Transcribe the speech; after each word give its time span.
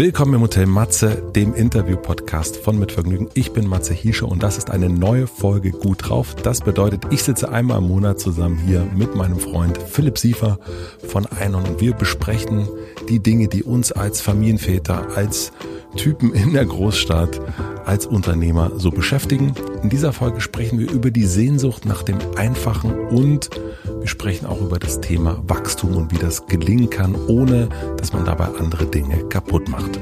Willkommen 0.00 0.32
im 0.32 0.40
Hotel 0.40 0.64
Matze, 0.64 1.22
dem 1.36 1.52
Interview-Podcast 1.52 2.56
von 2.56 2.78
Mit 2.78 2.90
Vergnügen. 2.90 3.28
Ich 3.34 3.52
bin 3.52 3.66
Matze 3.66 3.92
Hiescher 3.92 4.28
und 4.28 4.42
das 4.42 4.56
ist 4.56 4.70
eine 4.70 4.88
neue 4.88 5.26
Folge 5.26 5.72
Gut 5.72 6.08
drauf. 6.08 6.34
Das 6.36 6.62
bedeutet, 6.62 7.02
ich 7.10 7.22
sitze 7.22 7.50
einmal 7.50 7.76
im 7.76 7.88
Monat 7.88 8.18
zusammen 8.18 8.56
hier 8.56 8.88
mit 8.96 9.14
meinem 9.14 9.38
Freund 9.38 9.76
Philipp 9.76 10.16
Siefer 10.16 10.58
von 11.06 11.26
Einon 11.26 11.66
und 11.66 11.82
wir 11.82 11.92
besprechen 11.92 12.66
die 13.10 13.18
Dinge, 13.22 13.48
die 13.48 13.62
uns 13.62 13.92
als 13.92 14.22
Familienväter, 14.22 15.08
als 15.16 15.52
Typen 15.96 16.32
in 16.32 16.52
der 16.52 16.66
Großstadt 16.66 17.40
als 17.84 18.06
Unternehmer 18.06 18.72
so 18.76 18.90
beschäftigen. 18.90 19.54
In 19.82 19.90
dieser 19.90 20.12
Folge 20.12 20.40
sprechen 20.40 20.78
wir 20.78 20.90
über 20.90 21.10
die 21.10 21.24
Sehnsucht 21.24 21.84
nach 21.84 22.02
dem 22.02 22.18
Einfachen 22.36 23.08
und 23.08 23.50
wir 23.98 24.08
sprechen 24.08 24.46
auch 24.46 24.60
über 24.60 24.78
das 24.78 25.00
Thema 25.00 25.42
Wachstum 25.46 25.96
und 25.96 26.12
wie 26.12 26.18
das 26.18 26.46
gelingen 26.46 26.90
kann, 26.90 27.14
ohne 27.26 27.68
dass 27.96 28.12
man 28.12 28.24
dabei 28.24 28.46
andere 28.58 28.86
Dinge 28.86 29.24
kaputt 29.28 29.68
macht. 29.68 30.00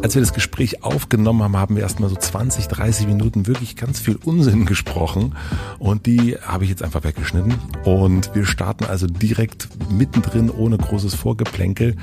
Als 0.00 0.14
wir 0.14 0.22
das 0.22 0.32
Gespräch 0.32 0.84
aufgenommen 0.84 1.42
haben, 1.42 1.56
haben 1.56 1.74
wir 1.74 1.82
erstmal 1.82 2.08
so 2.08 2.14
20, 2.14 2.68
30 2.68 3.08
Minuten 3.08 3.48
wirklich 3.48 3.74
ganz 3.74 3.98
viel 3.98 4.16
Unsinn 4.24 4.64
gesprochen 4.64 5.34
und 5.80 6.06
die 6.06 6.36
habe 6.40 6.64
ich 6.64 6.70
jetzt 6.70 6.84
einfach 6.84 7.02
weggeschnitten 7.02 7.54
und 7.84 8.32
wir 8.34 8.46
starten 8.46 8.84
also 8.84 9.06
direkt 9.06 9.68
mittendrin 9.90 10.50
ohne 10.50 10.78
großes 10.78 11.14
Vorgeplänkel. 11.14 11.96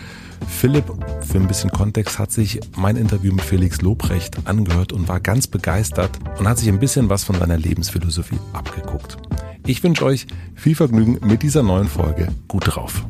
Philipp, 0.48 0.86
für 1.22 1.38
ein 1.38 1.48
bisschen 1.48 1.72
Kontext, 1.72 2.20
hat 2.20 2.32
sich 2.32 2.60
mein 2.76 2.98
Interview 2.98 3.34
mit 3.34 3.46
Felix 3.46 3.82
Lobrecht 3.82 4.46
angehört 4.46 4.92
und 4.92 5.08
war 5.08 5.22
ganz 5.22 5.48
begeistert 5.48 6.20
und 6.38 6.50
hat 6.50 6.58
sich 6.60 6.68
ein 6.68 6.80
bisschen 6.80 7.10
was 7.10 7.24
von 7.24 7.38
seiner 7.40 7.58
Lebensphilosophie 7.58 8.40
abgeguckt. 8.52 9.18
Ich 9.66 9.82
wünsche 9.84 10.06
euch 10.06 10.28
viel 10.54 10.76
Vergnügen 10.76 11.20
mit 11.26 11.44
dieser 11.44 11.64
neuen 11.64 11.88
Folge. 11.88 12.28
Gut 12.48 12.64
drauf. 12.68 13.06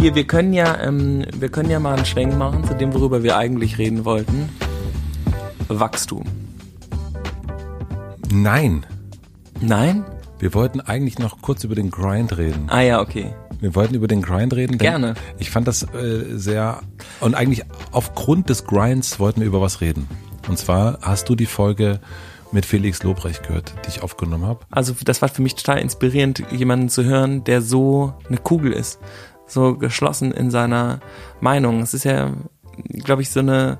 Hier, 0.00 0.14
wir 0.14 0.28
können 0.28 0.52
ja, 0.52 0.80
ähm, 0.80 1.26
wir 1.34 1.48
können 1.48 1.70
ja 1.70 1.80
mal 1.80 1.96
einen 1.96 2.06
Schwenk 2.06 2.36
machen 2.36 2.62
zu 2.64 2.74
dem, 2.74 2.94
worüber 2.94 3.24
wir 3.24 3.36
eigentlich 3.36 3.78
reden 3.78 4.04
wollten. 4.04 4.48
Wachstum. 5.66 6.22
Nein. 8.30 8.86
Nein? 9.60 10.04
Wir 10.38 10.54
wollten 10.54 10.80
eigentlich 10.80 11.18
noch 11.18 11.42
kurz 11.42 11.64
über 11.64 11.74
den 11.74 11.90
Grind 11.90 12.38
reden. 12.38 12.66
Ah 12.68 12.80
ja, 12.80 13.00
okay. 13.00 13.34
Wir 13.58 13.74
wollten 13.74 13.94
über 13.94 14.06
den 14.06 14.22
Grind 14.22 14.54
reden. 14.54 14.78
Gerne. 14.78 15.14
Ich 15.38 15.50
fand 15.50 15.66
das 15.66 15.82
äh, 15.82 16.26
sehr 16.36 16.80
und 17.18 17.34
eigentlich 17.34 17.64
aufgrund 17.90 18.50
des 18.50 18.66
Grinds 18.66 19.18
wollten 19.18 19.40
wir 19.40 19.48
über 19.48 19.60
was 19.60 19.80
reden. 19.80 20.06
Und 20.48 20.58
zwar 20.58 21.00
hast 21.02 21.28
du 21.28 21.34
die 21.34 21.46
Folge 21.46 21.98
mit 22.52 22.64
Felix 22.64 23.02
Lobrecht 23.02 23.46
gehört, 23.46 23.74
die 23.84 23.88
ich 23.90 24.02
aufgenommen 24.02 24.46
habe. 24.46 24.60
Also 24.70 24.94
das 25.04 25.20
war 25.22 25.28
für 25.28 25.42
mich 25.42 25.54
total 25.54 25.78
inspirierend, 25.78 26.44
jemanden 26.50 26.88
zu 26.88 27.04
hören, 27.04 27.44
der 27.44 27.62
so 27.62 28.14
eine 28.28 28.38
Kugel 28.38 28.72
ist, 28.72 28.98
so 29.48 29.76
geschlossen 29.76 30.30
in 30.30 30.50
seiner 30.50 31.00
Meinung. 31.40 31.80
Es 31.80 31.94
ist 31.94 32.04
ja, 32.04 32.32
glaube 33.02 33.22
ich, 33.22 33.30
so 33.30 33.40
eine 33.40 33.78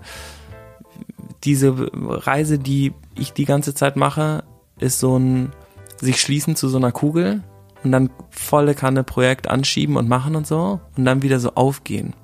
diese 1.45 1.91
Reise, 1.93 2.59
die 2.59 2.93
ich 3.15 3.33
die 3.33 3.45
ganze 3.45 3.75
Zeit 3.75 3.97
mache, 3.97 4.43
ist 4.81 4.99
so 4.99 5.17
ein 5.17 5.53
sich 6.01 6.21
schließen 6.21 6.57
zu 6.57 6.69
so 6.69 6.79
einer 6.79 6.93
Kugel 6.93 7.43
und 7.85 7.93
dann 7.93 8.11
volle 8.31 8.75
Kanne 8.75 9.05
Projekt 9.05 9.49
anschieben 9.49 9.97
und 9.97 10.09
machen 10.09 10.37
und 10.37 10.47
so 10.47 10.81
und 10.97 11.05
dann 11.05 11.23
wieder 11.23 11.41
so 11.41 11.55
aufgehen. 11.55 12.15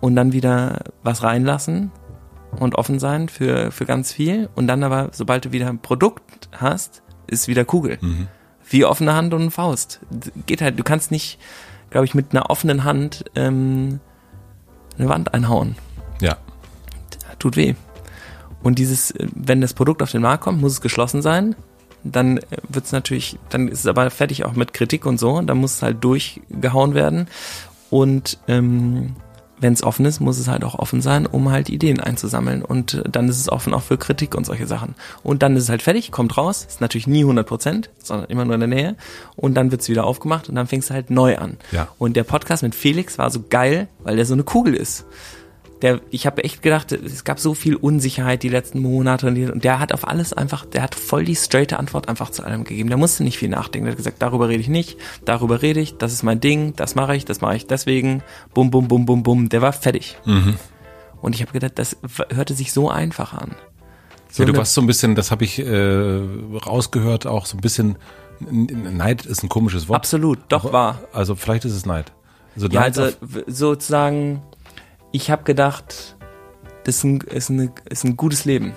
Und 0.00 0.14
dann 0.14 0.32
wieder 0.32 0.84
was 1.02 1.22
reinlassen 1.22 1.90
und 2.58 2.76
offen 2.76 2.98
sein 2.98 3.28
für, 3.28 3.70
für 3.70 3.86
ganz 3.86 4.12
viel. 4.12 4.48
Und 4.54 4.66
dann 4.66 4.82
aber, 4.84 5.08
sobald 5.12 5.46
du 5.46 5.52
wieder 5.52 5.68
ein 5.68 5.80
Produkt 5.80 6.48
hast, 6.52 7.02
ist 7.26 7.48
wieder 7.48 7.64
Kugel. 7.64 7.98
Mhm. 8.00 8.28
Wie 8.68 8.84
offene 8.84 9.14
Hand 9.14 9.32
und 9.32 9.50
Faust. 9.50 10.00
Geht 10.46 10.60
halt, 10.60 10.78
du 10.78 10.84
kannst 10.84 11.10
nicht, 11.10 11.38
glaube 11.96 12.04
ich, 12.04 12.14
mit 12.14 12.32
einer 12.32 12.50
offenen 12.50 12.84
Hand 12.84 13.24
ähm, 13.36 14.00
eine 14.98 15.08
Wand 15.08 15.32
einhauen. 15.32 15.76
Ja. 16.20 16.36
Tut 17.38 17.56
weh. 17.56 17.74
Und 18.62 18.78
dieses, 18.78 19.14
wenn 19.18 19.62
das 19.62 19.72
Produkt 19.72 20.02
auf 20.02 20.10
den 20.10 20.20
Markt 20.20 20.44
kommt, 20.44 20.60
muss 20.60 20.72
es 20.72 20.80
geschlossen 20.82 21.22
sein 21.22 21.56
dann 22.12 22.38
wird 22.68 22.84
es 22.84 22.92
natürlich, 22.92 23.36
dann 23.48 23.66
ist 23.66 23.80
es 23.80 23.86
aber 23.86 24.10
fertig 24.10 24.44
auch 24.44 24.52
mit 24.52 24.72
Kritik 24.72 25.06
und 25.06 25.18
so, 25.18 25.40
dann 25.40 25.58
muss 25.58 25.76
es 25.76 25.82
halt 25.82 26.04
durchgehauen 26.04 26.94
werden. 26.94 27.26
Und 27.90 28.38
ähm, 28.46 29.16
wenn 29.58 29.72
es 29.72 29.82
offen 29.82 30.04
ist, 30.04 30.20
muss 30.20 30.38
es 30.38 30.48
halt 30.48 30.64
auch 30.64 30.74
offen 30.74 31.00
sein, 31.00 31.26
um 31.26 31.50
halt 31.50 31.68
Ideen 31.68 32.00
einzusammeln. 32.00 32.62
Und 32.62 33.02
dann 33.10 33.28
ist 33.28 33.40
es 33.40 33.48
offen 33.48 33.74
auch 33.74 33.82
für 33.82 33.96
Kritik 33.96 34.34
und 34.34 34.44
solche 34.44 34.66
Sachen. 34.66 34.94
Und 35.22 35.42
dann 35.42 35.56
ist 35.56 35.64
es 35.64 35.68
halt 35.68 35.82
fertig, 35.82 36.12
kommt 36.12 36.36
raus, 36.36 36.64
ist 36.68 36.80
natürlich 36.80 37.06
nie 37.06 37.22
100 37.22 37.46
Prozent, 37.46 37.90
sondern 38.02 38.28
immer 38.28 38.44
nur 38.44 38.54
in 38.54 38.60
der 38.60 38.68
Nähe. 38.68 38.96
Und 39.34 39.54
dann 39.54 39.70
wird 39.70 39.80
es 39.80 39.88
wieder 39.88 40.04
aufgemacht 40.04 40.48
und 40.48 40.54
dann 40.54 40.66
fängst 40.66 40.90
du 40.90 40.94
halt 40.94 41.10
neu 41.10 41.38
an. 41.38 41.56
Ja. 41.72 41.88
Und 41.98 42.16
der 42.16 42.24
Podcast 42.24 42.62
mit 42.62 42.74
Felix 42.74 43.18
war 43.18 43.30
so 43.30 43.44
geil, 43.48 43.88
weil 44.00 44.16
der 44.16 44.26
so 44.26 44.34
eine 44.34 44.44
Kugel 44.44 44.74
ist 44.74 45.06
der, 45.82 46.00
ich 46.10 46.26
habe 46.26 46.42
echt 46.44 46.62
gedacht, 46.62 46.92
es 46.92 47.24
gab 47.24 47.38
so 47.38 47.52
viel 47.52 47.76
Unsicherheit 47.76 48.42
die 48.42 48.48
letzten 48.48 48.80
Monate 48.80 49.26
und 49.26 49.64
der 49.64 49.78
hat 49.78 49.92
auf 49.92 50.08
alles 50.08 50.32
einfach, 50.32 50.64
der 50.64 50.82
hat 50.82 50.94
voll 50.94 51.24
die 51.24 51.36
straighte 51.36 51.78
Antwort 51.78 52.08
einfach 52.08 52.30
zu 52.30 52.42
allem 52.44 52.64
gegeben. 52.64 52.88
Der 52.88 52.98
musste 52.98 53.24
nicht 53.24 53.38
viel 53.38 53.50
nachdenken. 53.50 53.86
Der 53.86 53.92
hat 53.92 53.98
gesagt, 53.98 54.22
darüber 54.22 54.48
rede 54.48 54.60
ich 54.60 54.68
nicht, 54.68 54.98
darüber 55.24 55.60
rede 55.60 55.80
ich, 55.80 55.98
das 55.98 56.12
ist 56.12 56.22
mein 56.22 56.40
Ding, 56.40 56.74
das 56.76 56.94
mache 56.94 57.14
ich, 57.14 57.24
das 57.24 57.40
mache 57.40 57.56
ich 57.56 57.66
deswegen, 57.66 58.22
bum, 58.54 58.70
bum, 58.70 58.88
bum, 58.88 59.04
bum, 59.04 59.22
bum. 59.22 59.48
Der 59.48 59.60
war 59.60 59.72
fertig. 59.72 60.16
Mhm. 60.24 60.56
Und 61.20 61.34
ich 61.34 61.42
habe 61.42 61.52
gedacht, 61.52 61.72
das 61.76 61.96
hörte 62.32 62.54
sich 62.54 62.72
so 62.72 62.88
einfach 62.88 63.34
an. 63.34 63.54
So 64.30 64.42
ja, 64.42 64.50
du 64.50 64.56
warst 64.56 64.74
so 64.74 64.80
ein 64.80 64.86
bisschen, 64.86 65.14
das 65.14 65.30
habe 65.30 65.44
ich 65.44 65.58
äh, 65.58 66.20
rausgehört, 66.66 67.26
auch 67.26 67.46
so 67.46 67.56
ein 67.56 67.60
bisschen, 67.60 67.96
Neid 68.40 69.24
ist 69.26 69.42
ein 69.42 69.48
komisches 69.48 69.88
Wort. 69.88 69.96
Absolut, 69.96 70.38
doch 70.48 70.72
war. 70.72 71.00
Also 71.12 71.34
vielleicht 71.34 71.64
ist 71.64 71.72
es 71.72 71.86
Neid. 71.86 72.12
Also, 72.54 72.68
ja, 72.68 72.80
also 72.82 73.08
sozusagen 73.46 74.42
ich 75.16 75.30
habe 75.30 75.44
gedacht, 75.44 76.16
das 76.84 76.98
ist 76.98 77.04
ein, 77.04 77.20
ist, 77.22 77.48
ein, 77.48 77.72
ist 77.88 78.04
ein 78.04 78.16
gutes 78.16 78.44
Leben. 78.44 78.74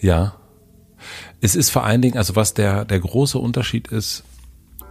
Ja. 0.00 0.36
Es 1.40 1.56
ist 1.56 1.70
vor 1.70 1.84
allen 1.84 2.00
Dingen, 2.00 2.16
also 2.16 2.36
was 2.36 2.54
der, 2.54 2.84
der 2.84 3.00
große 3.00 3.38
Unterschied 3.38 3.88
ist, 3.88 4.22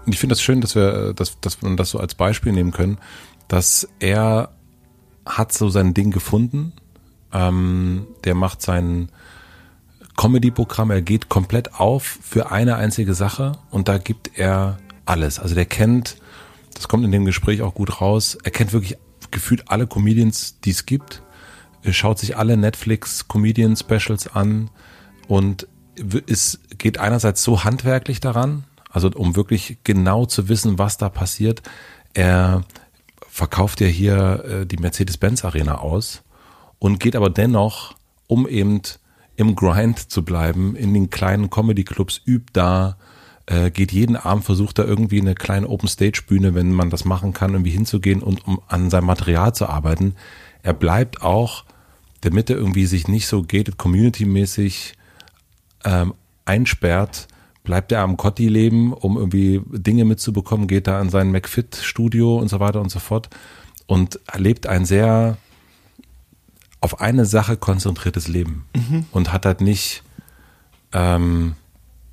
ich 0.05 0.19
finde 0.19 0.33
das 0.33 0.41
schön, 0.41 0.59
dass 0.59 0.75
wir, 0.75 1.13
dass, 1.13 1.39
dass 1.39 1.61
wir 1.61 1.73
das 1.75 1.91
so 1.91 1.99
als 1.99 2.15
Beispiel 2.15 2.51
nehmen 2.51 2.71
können, 2.71 2.97
dass 3.47 3.87
er 3.99 4.49
hat 5.25 5.53
so 5.53 5.69
sein 5.69 5.93
Ding 5.93 6.11
gefunden, 6.11 6.73
ähm, 7.31 8.07
der 8.25 8.35
macht 8.35 8.61
sein 8.61 9.09
Comedy-Programm, 10.17 10.91
er 10.91 11.01
geht 11.01 11.29
komplett 11.29 11.75
auf 11.75 12.19
für 12.21 12.51
eine 12.51 12.75
einzige 12.75 13.13
Sache 13.13 13.53
und 13.69 13.87
da 13.87 13.97
gibt 13.97 14.37
er 14.37 14.79
alles. 15.05 15.39
Also 15.39 15.55
der 15.55 15.65
kennt, 15.65 16.17
das 16.73 16.89
kommt 16.89 17.05
in 17.05 17.11
dem 17.11 17.23
Gespräch 17.23 17.61
auch 17.61 17.73
gut 17.73 18.01
raus, 18.01 18.37
er 18.43 18.51
kennt 18.51 18.73
wirklich 18.73 18.97
gefühlt 19.31 19.69
alle 19.69 19.87
Comedians, 19.87 20.59
die 20.61 20.71
es 20.71 20.85
gibt, 20.85 21.23
schaut 21.89 22.19
sich 22.19 22.37
alle 22.37 22.57
Netflix 22.57 23.27
Comedian 23.27 23.75
Specials 23.75 24.27
an 24.27 24.69
und 25.27 25.67
es 26.27 26.59
geht 26.77 26.99
einerseits 26.99 27.43
so 27.43 27.63
handwerklich 27.63 28.19
daran, 28.19 28.65
also 28.89 29.09
um 29.15 29.35
wirklich 29.35 29.77
genau 29.83 30.25
zu 30.25 30.49
wissen, 30.49 30.77
was 30.77 30.97
da 30.97 31.09
passiert. 31.09 31.61
Er 32.13 32.63
verkauft 33.27 33.81
ja 33.81 33.87
hier 33.87 34.43
äh, 34.45 34.65
die 34.65 34.77
Mercedes-Benz 34.77 35.45
Arena 35.45 35.79
aus 35.79 36.23
und 36.79 36.99
geht 36.99 37.15
aber 37.15 37.29
dennoch, 37.29 37.95
um 38.27 38.47
eben 38.47 38.81
im 39.35 39.55
Grind 39.55 40.11
zu 40.11 40.23
bleiben, 40.23 40.75
in 40.75 40.93
den 40.93 41.09
kleinen 41.09 41.49
Comedy-Clubs, 41.49 42.21
übt 42.25 42.51
da, 42.53 42.97
äh, 43.45 43.71
geht 43.71 43.91
jeden 43.91 44.15
Abend, 44.15 44.43
versucht 44.43 44.79
da 44.79 44.83
irgendwie 44.83 45.21
eine 45.21 45.35
kleine 45.35 45.67
Open-Stage-Bühne, 45.67 46.53
wenn 46.53 46.71
man 46.71 46.89
das 46.89 47.05
machen 47.05 47.33
kann, 47.33 47.53
irgendwie 47.53 47.71
hinzugehen 47.71 48.21
und 48.21 48.45
um 48.47 48.61
an 48.67 48.89
seinem 48.89 49.05
Material 49.05 49.53
zu 49.53 49.67
arbeiten. 49.67 50.15
Er 50.63 50.73
bleibt 50.73 51.21
auch, 51.21 51.65
damit 52.21 52.49
er 52.49 52.57
irgendwie 52.57 52.85
sich 52.85 53.07
nicht 53.07 53.27
so 53.27 53.41
gated 53.41 53.77
community-mäßig 53.77 54.93
ähm, 55.83 56.13
einsperrt, 56.45 57.27
bleibt 57.63 57.91
er 57.91 58.01
am 58.01 58.17
Cotti 58.17 58.47
leben, 58.47 58.93
um 58.93 59.17
irgendwie 59.17 59.61
Dinge 59.71 60.05
mitzubekommen, 60.05 60.67
geht 60.67 60.87
da 60.87 61.01
in 61.01 61.09
sein 61.09 61.31
McFit-Studio 61.31 62.37
und 62.37 62.47
so 62.47 62.59
weiter 62.59 62.81
und 62.81 62.89
so 62.89 62.99
fort 62.99 63.29
und 63.87 64.19
lebt 64.35 64.67
ein 64.67 64.85
sehr 64.85 65.37
auf 66.79 66.99
eine 66.99 67.25
Sache 67.25 67.57
konzentriertes 67.57 68.27
Leben 68.27 68.65
mhm. 68.75 69.05
und 69.11 69.31
hat 69.31 69.45
halt 69.45 69.61
nicht 69.61 70.01
ähm, 70.93 71.55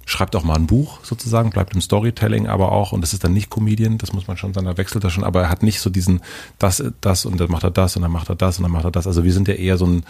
schreibt 0.09 0.35
auch 0.37 0.43
mal 0.43 0.55
ein 0.55 0.67
Buch 0.67 1.01
sozusagen, 1.03 1.51
bleibt 1.51 1.75
im 1.75 1.83
Storytelling 1.83 2.47
aber 2.47 2.73
auch 2.73 2.93
und 2.93 3.03
das 3.03 3.13
ist 3.13 3.25
dann 3.25 3.35
nicht 3.35 3.51
Comedian, 3.51 3.99
das 3.99 4.15
muss 4.15 4.27
man 4.27 4.39
schon 4.39 4.55
sagen, 4.55 4.67
da 4.67 4.79
wechselt 4.79 5.05
er 5.05 5.11
schon, 5.11 5.23
aber 5.23 5.43
er 5.43 5.51
hat 5.51 5.63
nicht 5.63 5.81
so 5.81 5.91
diesen, 5.91 6.23
das, 6.59 6.83
das 7.03 7.27
und 7.27 7.39
dann 7.39 7.51
macht 7.51 7.63
er 7.63 7.71
das 7.71 7.95
und 7.95 8.03
dann 8.03 8.11
macht 8.11 8.31
er 8.31 8.35
das 8.35 8.59
und 8.59 8.63
dann 8.63 8.73
macht 8.73 8.87
er 8.87 8.91
das. 8.91 9.07
Also 9.07 9.23
wir 9.23 9.33
sind 9.35 9.49
ja 9.49 9.55
eher 9.55 9.77
so 9.77 9.87
ein, 9.87 10.05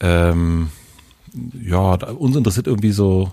ähm, 0.00 0.70
ja, 1.62 1.92
uns 1.94 2.34
interessiert 2.34 2.66
irgendwie 2.66 2.90
so, 2.90 3.30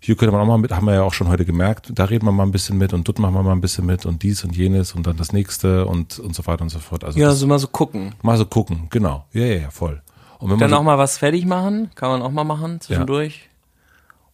hier 0.00 0.16
könnte 0.16 0.32
man 0.32 0.42
auch 0.42 0.46
mal 0.46 0.58
mit, 0.58 0.70
haben 0.70 0.84
wir 0.84 0.94
ja 0.94 1.02
auch 1.02 1.14
schon 1.14 1.28
heute 1.28 1.46
gemerkt, 1.46 1.92
da 1.94 2.04
reden 2.04 2.26
wir 2.26 2.32
mal 2.32 2.42
ein 2.42 2.52
bisschen 2.52 2.76
mit 2.76 2.92
und 2.92 3.08
dort 3.08 3.18
machen 3.18 3.32
wir 3.32 3.42
mal 3.42 3.52
ein 3.52 3.62
bisschen 3.62 3.86
mit 3.86 4.04
und 4.04 4.22
dies 4.22 4.44
und 4.44 4.54
jenes 4.54 4.92
und 4.92 5.06
dann 5.06 5.16
das 5.16 5.32
nächste 5.32 5.86
und, 5.86 6.18
und 6.18 6.34
so 6.34 6.46
weiter 6.46 6.60
und 6.60 6.68
so 6.68 6.78
fort. 6.78 7.04
Also 7.04 7.18
ja, 7.18 7.28
das, 7.28 7.38
so 7.38 7.46
mal 7.46 7.58
so 7.58 7.68
gucken. 7.68 8.14
Mal 8.20 8.36
so 8.36 8.44
gucken, 8.44 8.88
genau. 8.90 9.24
Ja, 9.32 9.46
ja, 9.46 9.60
ja, 9.62 9.70
voll. 9.70 10.02
Und 10.40 10.50
wenn 10.50 10.58
dann 10.58 10.68
man 10.68 10.76
so, 10.76 10.80
auch 10.80 10.84
mal 10.84 10.98
was 10.98 11.16
fertig 11.16 11.46
machen, 11.46 11.90
kann 11.94 12.10
man 12.10 12.20
auch 12.20 12.32
mal 12.32 12.44
machen 12.44 12.82
zwischendurch. 12.82 13.44
Ja 13.46 13.51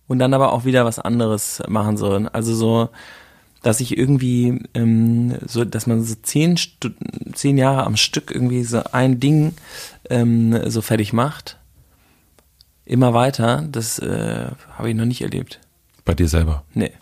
und 0.09 0.19
dann 0.19 0.35
aber 0.35 0.53
auch 0.53 0.65
wieder 0.65 0.85
was 0.85 0.99
anderes 0.99 1.63
machen 1.69 1.97
sollen. 1.97 2.27
Also 2.27 2.55
so, 2.55 2.89
dass 3.63 3.81
ich 3.81 3.97
irgendwie 3.97 4.65
ähm, 4.75 5.37
so, 5.47 5.65
dass 5.65 5.87
man 5.87 6.03
so 6.03 6.15
zehn, 6.23 6.57
Stu 6.57 6.89
zehn 7.35 7.59
Jahre 7.59 7.85
am 7.85 7.97
Stück 7.97 8.31
irgendwie 8.31 8.65
so 8.65 8.83
ein 8.93 9.21
Ding 9.21 9.55
ähm, 10.11 10.71
so 10.71 10.81
fertig 10.81 11.13
macht, 11.13 11.59
immer 12.85 13.13
weiter, 13.13 13.65
das 13.71 13.99
äh, 13.99 14.47
habe 14.77 14.91
ich 14.91 14.97
noch 14.97 15.05
nicht 15.05 15.21
erlebt. 15.21 15.61
Bei 16.05 16.15
dir 16.15 16.29
selber? 16.29 16.65
Nee. 16.73 16.93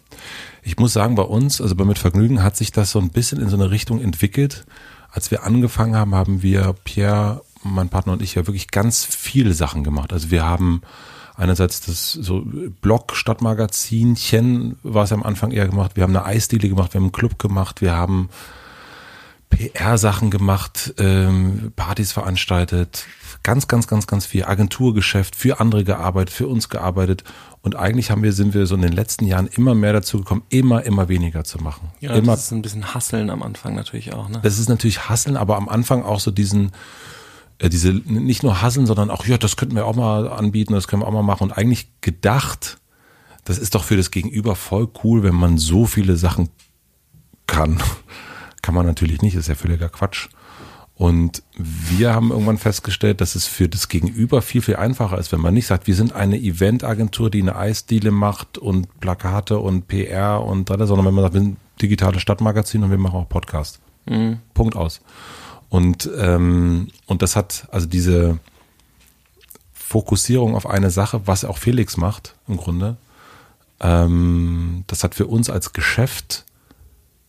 Ich 0.63 0.79
muss 0.79 0.93
sagen, 0.93 1.15
bei 1.15 1.23
uns, 1.23 1.61
also 1.61 1.77
bei 1.77 1.85
Mit 1.85 1.99
Vergnügen 1.99 2.43
hat 2.43 2.57
sich 2.57 2.73
das 2.73 2.91
so 2.91 2.99
ein 2.99 3.11
bisschen 3.11 3.41
in 3.41 3.49
so 3.49 3.57
eine 3.57 3.71
Richtung 3.71 4.01
entwickelt. 4.01 4.67
Als 5.13 5.31
wir 5.31 5.45
angefangen 5.45 5.95
haben, 5.95 6.15
haben 6.17 6.43
wir, 6.43 6.75
Pierre, 6.83 7.43
mein 7.63 7.89
Partner 7.89 8.15
und 8.15 8.23
ich, 8.23 8.35
ja 8.35 8.49
wirklich 8.49 8.69
ganz 8.73 9.05
viele 9.05 9.55
Sachen 9.55 9.85
gemacht. 9.85 10.13
Also 10.13 10.33
wir 10.33 10.45
haben 10.45 10.83
einerseits 11.37 11.81
das 11.81 12.13
so 12.13 12.43
Blog, 12.81 13.15
Stadtmagazinchen 13.15 14.79
war 14.83 15.05
es 15.05 15.13
am 15.13 15.23
Anfang 15.23 15.51
eher 15.51 15.69
gemacht. 15.69 15.93
Wir 15.95 16.03
haben 16.03 16.17
eine 16.17 16.25
Eisdiele 16.25 16.69
gemacht, 16.69 16.95
wir 16.95 16.99
haben 16.99 17.07
einen 17.07 17.13
Club 17.13 17.39
gemacht, 17.39 17.81
wir 17.81 17.95
haben 17.95 18.29
PR-Sachen 19.51 20.31
gemacht, 20.31 20.95
ähm, 20.99 21.73
Partys 21.77 22.13
veranstaltet, 22.13 23.07
ganz, 23.43 23.69
ganz, 23.69 23.87
ganz, 23.87 24.07
ganz 24.07 24.27
viel 24.27 24.45
Agenturgeschäft 24.45 25.37
für 25.37 25.61
andere 25.61 25.85
gearbeitet, 25.85 26.35
für 26.35 26.49
uns 26.49 26.69
gearbeitet. 26.69 27.23
Und 27.63 27.77
eigentlich 27.77 28.11
haben 28.11 28.23
wir, 28.23 28.33
sind 28.33 28.55
wir 28.55 28.67
so 28.67 28.75
in 28.75 28.83
den 28.83 28.93
letzten 28.93 29.25
Jahren 29.25 29.47
immer 29.47 29.75
mehr 29.75 29.93
dazu 29.93 30.19
gekommen, 30.19 30.43
immer, 30.49 30.83
immer 30.85 31.09
weniger 31.09 31.45
zu 31.45 31.59
machen. 31.59 31.91
Ja, 32.01 32.13
immer, 32.15 32.33
das 32.33 32.45
ist 32.45 32.53
ein 32.53 32.63
bisschen 32.63 32.95
Hasseln 32.95 33.31
am 33.31 33.43
Anfang 33.43 33.75
natürlich 33.75 34.13
auch, 34.13 34.29
ne? 34.29 34.41
das 34.43 34.59
ist 34.59 34.69
natürlich 34.69 35.09
Hasseln, 35.09 35.37
aber 35.37 35.57
am 35.57 35.69
Anfang 35.69 36.03
auch 36.03 36.21
so 36.21 36.31
diesen, 36.31 36.73
diese, 37.63 37.93
nicht 37.93 38.43
nur 38.43 38.61
Hasseln, 38.63 38.87
sondern 38.87 39.11
auch, 39.11 39.27
ja, 39.27 39.39
das 39.39 39.57
könnten 39.57 39.77
wir 39.77 39.87
auch 39.87 39.97
mal 39.97 40.29
anbieten, 40.29 40.75
das 40.75 40.89
können 40.89 41.03
wir 41.03 41.09
auch 41.09 41.13
mal 41.13 41.23
machen. 41.23 41.45
Und 41.45 41.53
eigentlich 41.53 41.89
gedacht, 42.01 42.79
das 43.45 43.59
ist 43.59 43.75
doch 43.75 43.85
für 43.85 43.97
das 43.97 44.11
Gegenüber 44.11 44.57
voll 44.57 44.89
cool, 45.03 45.23
wenn 45.23 45.35
man 45.35 45.57
so 45.59 45.87
viele 45.87 46.17
Sachen 46.17 46.51
kann. 47.47 47.81
Kann 48.63 48.75
man 48.75 48.87
natürlich 48.87 49.23
nicht, 49.23 49.37
ist 49.37 49.49
ja 49.49 49.55
völliger 49.55 49.89
Quatsch. 49.89 50.29
Und 50.97 51.43
wir 51.57 52.15
haben 52.15 52.31
irgendwann 52.31 52.57
festgestellt, 52.57 53.21
dass 53.21 53.35
es 53.35 53.47
für 53.47 53.69
das 53.69 53.89
Gegenüber 53.89 54.41
viel, 54.41 54.63
viel 54.63 54.77
einfacher 54.77 55.19
ist, 55.19 55.31
wenn 55.31 55.43
man 55.43 55.53
nicht 55.53 55.67
sagt, 55.67 55.87
wir 55.87 55.95
sind 55.95 56.15
eine 56.15 56.39
Eventagentur, 56.39 57.31
die 57.31 57.43
eine 57.43 57.55
Eisdiele 57.55 58.11
macht 58.11 58.57
und 58.57 58.99
Plakate 58.99 59.59
und 59.59 59.89
PR 59.89 60.43
und 60.43 60.71
da, 60.71 60.87
sondern 60.87 61.07
wenn 61.07 61.15
man 61.15 61.25
sagt, 61.25 61.35
wir 61.35 61.43
sind 61.43 61.53
ein 61.53 61.81
digitales 61.83 62.23
Stadtmagazin 62.23 62.83
und 62.83 62.91
wir 62.91 62.99
machen 62.99 63.17
auch 63.17 63.29
Podcast. 63.29 63.79
Mhm. 64.07 64.39
Punkt 64.55 64.75
aus. 64.75 65.03
Und, 65.69 66.09
ähm, 66.17 66.89
und 67.07 67.23
das 67.23 67.37
hat, 67.37 67.69
also 67.71 67.87
diese 67.87 68.39
Fokussierung 69.73 70.55
auf 70.55 70.69
eine 70.69 70.91
Sache, 70.91 71.27
was 71.27 71.45
auch 71.45 71.59
Felix 71.59 71.97
macht, 71.97 72.35
im 72.49 72.57
Grunde, 72.57 72.97
ähm, 73.81 74.85
das 74.87 75.05
hat 75.05 75.15
für 75.15 75.27
uns 75.27 75.51
als 75.51 75.73
Geschäft 75.73 76.45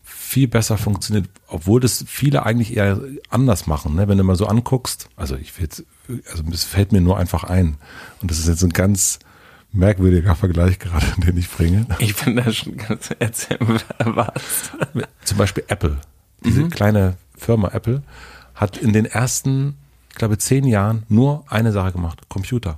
viel 0.04 0.48
besser 0.48 0.78
funktioniert, 0.78 1.30
obwohl 1.48 1.80
das 1.80 2.04
viele 2.07 2.45
eigentlich 2.45 2.75
eher 2.75 3.00
anders 3.30 3.66
machen. 3.66 3.95
Ne? 3.95 4.07
Wenn 4.07 4.18
du 4.18 4.24
mal 4.24 4.36
so 4.36 4.45
anguckst, 4.45 5.10
also 5.16 5.36
ich 5.36 5.57
will 5.57 5.63
jetzt, 5.63 5.86
also 6.30 6.44
es 6.51 6.63
fällt 6.66 6.92
mir 6.92 7.01
nur 7.01 7.18
einfach 7.18 7.45
ein. 7.45 7.78
Und 8.22 8.30
das 8.30 8.40
ist 8.40 8.48
jetzt 8.48 8.63
ein 8.63 8.72
ganz 8.72 9.19
merkwürdiger 9.72 10.36
Vergleich 10.36 10.80
gerade, 10.80 11.06
den 11.25 11.38
ich 11.38 11.50
bringe. 11.50 11.86
Ich 12.00 12.16
bin 12.16 12.36
da 12.36 12.51
schon 12.51 12.75
ganz 12.75 13.10
erzähl 13.19 13.57
was. 14.00 14.72
Zum 15.24 15.38
Beispiel 15.38 15.63
Apple. 15.68 15.98
Diese 16.47 16.69
kleine 16.69 17.17
Firma 17.35 17.69
Apple 17.69 18.03
hat 18.55 18.77
in 18.77 18.91
den 18.91 19.05
ersten, 19.05 19.75
ich 20.09 20.15
glaube, 20.15 20.38
zehn 20.38 20.65
Jahren 20.65 21.03
nur 21.09 21.44
eine 21.47 21.71
Sache 21.71 21.91
gemacht, 21.91 22.27
Computer. 22.27 22.77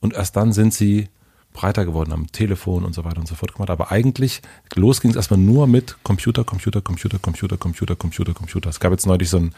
Und 0.00 0.14
erst 0.14 0.36
dann 0.36 0.52
sind 0.52 0.72
sie 0.72 1.08
breiter 1.52 1.84
geworden, 1.84 2.12
am 2.12 2.30
Telefon 2.32 2.84
und 2.84 2.94
so 2.94 3.04
weiter 3.04 3.18
und 3.18 3.26
so 3.26 3.34
fort 3.34 3.54
gemacht. 3.54 3.70
Aber 3.70 3.90
eigentlich, 3.90 4.42
los 4.74 5.00
ging 5.00 5.10
es 5.10 5.16
erstmal 5.16 5.40
nur 5.40 5.66
mit 5.66 5.96
Computer, 6.02 6.44
Computer, 6.44 6.80
Computer, 6.80 7.18
Computer, 7.18 7.56
Computer, 7.56 7.96
Computer, 7.96 8.34
Computer. 8.34 8.70
Es 8.70 8.80
gab 8.80 8.92
jetzt 8.92 9.06
neulich 9.06 9.30
so 9.30 9.38
ein 9.38 9.54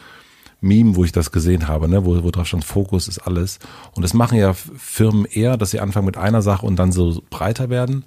Meme, 0.61 0.95
wo 0.95 1.05
ich 1.05 1.11
das 1.11 1.31
gesehen 1.31 1.67
habe, 1.67 1.87
ne, 1.87 2.05
wo, 2.05 2.21
wo 2.23 2.31
drauf 2.31 2.47
stand, 2.47 2.65
Fokus 2.65 3.07
ist 3.07 3.19
alles. 3.19 3.59
Und 3.93 4.03
das 4.03 4.13
machen 4.13 4.37
ja 4.37 4.53
Firmen 4.53 5.25
eher, 5.25 5.55
dass 5.55 5.71
sie 5.71 5.79
anfangen 5.79 6.05
mit 6.05 6.17
einer 6.17 6.41
Sache 6.41 6.65
und 6.65 6.77
dann 6.77 6.91
so 6.91 7.23
breiter 7.29 7.69
werden. 7.69 8.05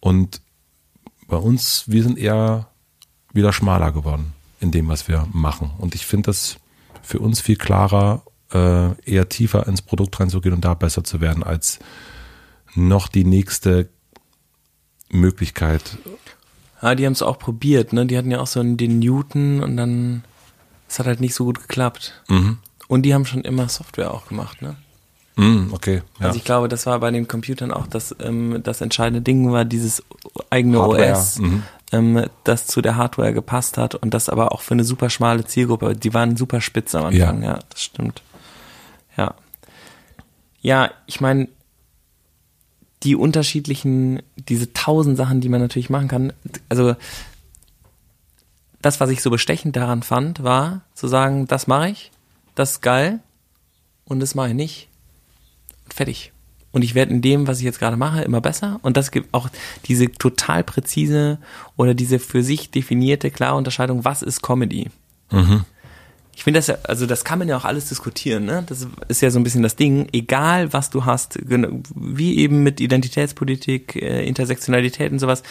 Und 0.00 0.40
bei 1.28 1.36
uns, 1.36 1.84
wir 1.86 2.02
sind 2.02 2.18
eher 2.18 2.68
wieder 3.32 3.52
schmaler 3.52 3.92
geworden 3.92 4.32
in 4.60 4.70
dem, 4.70 4.88
was 4.88 5.08
wir 5.08 5.26
machen. 5.32 5.70
Und 5.78 5.94
ich 5.94 6.06
finde 6.06 6.26
das 6.26 6.56
für 7.02 7.20
uns 7.20 7.40
viel 7.40 7.56
klarer, 7.56 8.22
äh, 8.52 9.00
eher 9.02 9.28
tiefer 9.28 9.66
ins 9.66 9.82
Produkt 9.82 10.18
reinzugehen 10.20 10.54
und 10.54 10.64
da 10.64 10.74
besser 10.74 11.04
zu 11.04 11.20
werden, 11.20 11.42
als 11.42 11.78
noch 12.74 13.08
die 13.08 13.24
nächste 13.24 13.88
Möglichkeit. 15.10 15.98
Ja, 16.82 16.94
die 16.94 17.06
haben 17.06 17.12
es 17.12 17.22
auch 17.22 17.38
probiert, 17.38 17.92
ne? 17.92 18.06
Die 18.06 18.16
hatten 18.16 18.30
ja 18.30 18.40
auch 18.40 18.46
so 18.46 18.62
den 18.62 18.98
Newton 18.98 19.62
und 19.62 19.76
dann, 19.76 20.24
es 20.88 20.98
hat 20.98 21.06
halt 21.06 21.20
nicht 21.20 21.34
so 21.34 21.44
gut 21.44 21.60
geklappt. 21.60 22.22
Mhm. 22.28 22.58
Und 22.86 23.02
die 23.02 23.14
haben 23.14 23.26
schon 23.26 23.42
immer 23.42 23.68
Software 23.68 24.12
auch 24.12 24.28
gemacht, 24.28 24.62
ne? 24.62 24.76
Mm, 25.36 25.72
okay. 25.72 26.02
Ja. 26.18 26.26
Also 26.26 26.38
ich 26.38 26.44
glaube, 26.44 26.68
das 26.68 26.84
war 26.86 26.98
bei 26.98 27.12
den 27.12 27.28
Computern 27.28 27.70
auch 27.70 27.86
das, 27.86 28.14
ähm, 28.20 28.60
das 28.64 28.80
entscheidende 28.80 29.20
Ding, 29.22 29.52
war 29.52 29.64
dieses 29.64 30.02
eigene 30.50 30.80
Hardware, 30.80 31.12
OS, 31.12 31.38
mhm. 31.38 31.62
Ähm, 31.92 32.26
das 32.44 32.66
zu 32.66 32.82
der 32.82 32.96
Hardware 32.96 33.32
gepasst 33.32 33.78
hat 33.78 33.94
und 33.94 34.14
das 34.14 34.28
aber 34.28 34.52
auch 34.52 34.60
für 34.60 34.74
eine 34.74 34.84
super 34.84 35.10
schmale 35.10 35.44
Zielgruppe. 35.44 35.94
Die 35.94 36.14
waren 36.14 36.36
super 36.36 36.60
spitz 36.60 36.94
am 36.94 37.06
Anfang, 37.06 37.42
ja, 37.42 37.58
das 37.70 37.82
stimmt. 37.82 38.22
Ja. 39.16 39.34
Ja, 40.60 40.90
ich 41.06 41.20
meine, 41.20 41.48
die 43.04 43.14
unterschiedlichen, 43.14 44.22
diese 44.36 44.72
tausend 44.72 45.16
Sachen, 45.16 45.40
die 45.40 45.48
man 45.48 45.60
natürlich 45.60 45.90
machen 45.90 46.08
kann, 46.08 46.32
also 46.68 46.96
das, 48.82 49.00
was 49.00 49.10
ich 49.10 49.22
so 49.22 49.30
bestechend 49.30 49.76
daran 49.76 50.02
fand, 50.02 50.42
war 50.42 50.82
zu 50.94 51.08
sagen, 51.08 51.46
das 51.46 51.66
mache 51.66 51.90
ich, 51.90 52.10
das 52.54 52.72
ist 52.72 52.80
geil 52.80 53.20
und 54.04 54.20
das 54.20 54.34
mache 54.34 54.48
ich 54.48 54.54
nicht. 54.54 54.88
Und 55.84 55.94
fertig. 55.94 56.32
Und 56.70 56.82
ich 56.82 56.94
werde 56.94 57.12
in 57.12 57.22
dem, 57.22 57.46
was 57.46 57.58
ich 57.58 57.64
jetzt 57.64 57.78
gerade 57.78 57.96
mache, 57.96 58.22
immer 58.22 58.40
besser. 58.40 58.78
Und 58.82 58.96
das 58.96 59.10
gibt 59.10 59.32
auch 59.32 59.48
diese 59.86 60.10
total 60.12 60.64
präzise 60.64 61.38
oder 61.76 61.94
diese 61.94 62.18
für 62.18 62.42
sich 62.42 62.70
definierte, 62.70 63.30
klare 63.30 63.56
Unterscheidung, 63.56 64.04
was 64.04 64.22
ist 64.22 64.42
Comedy. 64.42 64.90
Ich 66.36 66.44
finde 66.44 66.58
das 66.58 66.68
ja, 66.68 66.76
also 66.84 67.06
das 67.06 67.24
kann 67.24 67.40
man 67.40 67.48
ja 67.48 67.56
auch 67.56 67.64
alles 67.64 67.88
diskutieren, 67.88 68.44
ne? 68.44 68.62
Das 68.66 68.86
ist 69.08 69.22
ja 69.22 69.30
so 69.30 69.40
ein 69.40 69.42
bisschen 69.42 69.64
das 69.64 69.74
Ding, 69.74 70.06
egal 70.12 70.72
was 70.72 70.88
du 70.88 71.04
hast, 71.04 71.36
wie 71.42 72.38
eben 72.38 72.62
mit 72.62 72.80
Identitätspolitik, 72.80 73.96
äh, 73.96 74.24
Intersektionalität 74.24 75.10
und 75.10 75.18
sowas, 75.18 75.42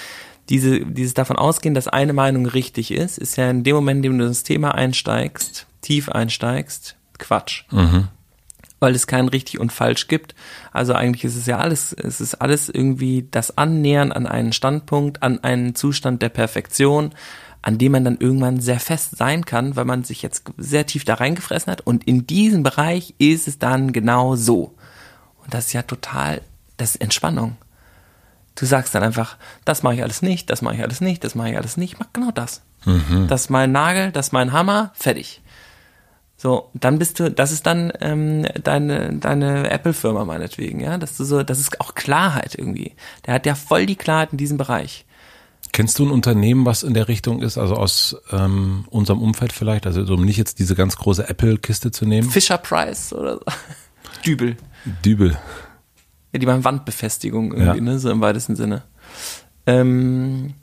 diese, 0.48 0.86
dieses 0.86 1.14
davon 1.14 1.36
ausgehen, 1.36 1.76
dass 1.76 1.90
eine 1.90 2.14
Meinung 2.14 2.46
richtig 2.46 2.92
ist, 2.92 3.18
ist 3.18 3.36
ja 3.36 3.50
in 3.50 3.66
dem 3.66 3.76
Moment, 3.76 3.98
in 3.98 4.04
dem 4.04 4.18
du 4.18 4.26
ins 4.28 4.44
Thema 4.44 4.76
einsteigst, 4.76 5.68
tief 5.82 6.08
einsteigst, 6.08 6.96
Quatsch. 7.18 7.64
Weil 8.80 8.94
es 8.94 9.08
kein 9.08 9.28
richtig 9.28 9.60
und 9.60 9.72
falsch 9.72 10.08
gibt. 10.08 10.36
Also 10.72 10.94
eigentlich 10.94 11.24
ist 11.24 11.36
es 11.36 11.48
ja 11.48 11.58
alles, 11.58 11.94
es 11.94 12.22
ist 12.22 12.36
alles 12.36 12.70
irgendwie 12.70 13.28
das 13.32 13.58
Annähern 13.58 14.12
an 14.12 14.28
einen 14.28 14.54
Standpunkt, 14.54 15.24
an 15.24 15.44
einen 15.44 15.74
Zustand 15.74 16.22
der 16.22 16.30
Perfektion, 16.30 17.14
an 17.64 17.78
dem 17.80 17.92
man 17.94 18.06
dann 18.06 18.18
irgendwann 18.18 18.60
sehr 18.60 18.80
fest 18.80 19.18
sein 19.18 19.46
kann, 19.46 19.76
weil 19.76 19.86
man 19.86 20.04
sich 20.04 20.22
jetzt 20.22 20.44
sehr 20.58 20.86
tief 20.86 21.06
da 21.06 21.16
reingefressen 21.16 21.72
hat. 21.72 21.82
Und 21.82 22.04
in 22.06 22.28
diesem 22.28 22.62
Bereich 22.64 23.16
ist 23.18 23.48
es 23.48 23.58
dann 23.58 23.94
genau 23.94 24.36
so. 24.36 24.76
Und 25.44 25.54
das 25.54 25.68
ist 25.68 25.74
ja 25.74 25.82
total, 25.82 26.42
das 26.78 26.92
ist 26.92 27.02
Entspannung. 27.02 27.58
Du 28.56 28.66
sagst 28.66 28.96
dann 28.96 29.04
einfach, 29.04 29.38
das 29.66 29.84
mache 29.84 29.96
ich 29.96 30.04
alles 30.04 30.22
nicht, 30.22 30.50
das 30.50 30.62
mache 30.62 30.76
ich 30.76 30.82
alles 30.82 31.02
nicht, 31.02 31.24
das 31.24 31.36
mache 31.36 31.50
ich 31.50 31.58
alles 31.58 31.78
nicht, 31.78 31.94
ich 31.94 32.00
mach 32.00 32.14
genau 32.14 32.32
das. 32.32 32.62
Das 33.28 33.42
ist 33.42 33.50
mein 33.50 33.72
Nagel, 33.72 34.12
das 34.12 34.28
ist 34.28 34.34
mein 34.34 34.52
Hammer, 34.52 34.92
fertig. 34.94 35.42
So, 36.40 36.70
dann 36.76 37.00
bist 37.00 37.20
du, 37.20 37.32
das 37.32 37.52
ist 37.52 37.66
dann 37.66 37.92
ähm, 38.00 38.46
deine, 38.64 39.16
deine 39.18 39.72
Apple-Firma 39.72 40.24
meinetwegen, 40.24 40.80
ja, 40.80 41.00
dass 41.00 41.18
du 41.18 41.24
so, 41.24 41.42
das 41.42 41.60
ist 41.60 41.82
auch 41.82 41.96
Klarheit 41.96 42.54
irgendwie. 42.56 42.94
Der 43.26 43.34
hat 43.34 43.48
ja 43.48 43.56
voll 43.56 43.88
die 43.88 43.96
Klarheit 43.96 44.34
in 44.34 44.38
diesem 44.38 44.58
Bereich. 44.58 45.06
Kennst 45.74 45.98
du 45.98 46.06
ein 46.06 46.12
Unternehmen, 46.12 46.66
was 46.66 46.84
in 46.84 46.94
der 46.94 47.08
Richtung 47.08 47.42
ist, 47.42 47.58
also 47.58 47.76
aus 47.76 48.16
ähm, 48.32 48.86
unserem 48.92 49.20
Umfeld 49.22 49.52
vielleicht, 49.52 49.88
also 49.88 50.02
um 50.14 50.24
nicht 50.26 50.38
jetzt 50.38 50.60
diese 50.60 50.76
ganz 50.76 50.96
große 50.98 51.28
Apple-Kiste 51.28 51.90
zu 51.92 52.06
nehmen? 52.06 52.30
Fisher 52.30 52.58
Price 52.60 53.14
oder 53.14 53.36
so. 53.38 53.42
Dübel. 54.26 54.58
Dübel. 55.04 55.38
Ja, 56.34 56.40
die 56.40 56.46
machen 56.46 56.64
Wandbefestigung 56.64 57.52
irgendwie, 57.54 57.78
Ja. 57.80 57.84
ne, 57.84 57.98
so 58.00 58.12
im 58.12 58.22
weitesten 58.22 58.56
Sinne. 58.56 58.84
Ähm, 59.66 60.54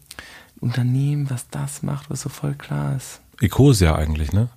Unternehmen, 0.60 1.28
was 1.30 1.48
das 1.50 1.82
macht, 1.82 2.10
was 2.10 2.20
so 2.22 2.28
voll 2.28 2.54
klar 2.54 2.96
ist. 2.96 3.20
Ecosia 3.40 3.96
eigentlich, 3.96 4.32
ne? 4.32 4.48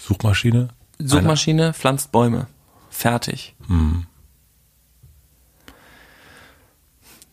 Suchmaschine? 0.00 0.68
Suchmaschine 0.98 1.72
pflanzt 1.72 2.12
Bäume. 2.12 2.46
Fertig. 2.90 3.54
Hm. 3.66 4.06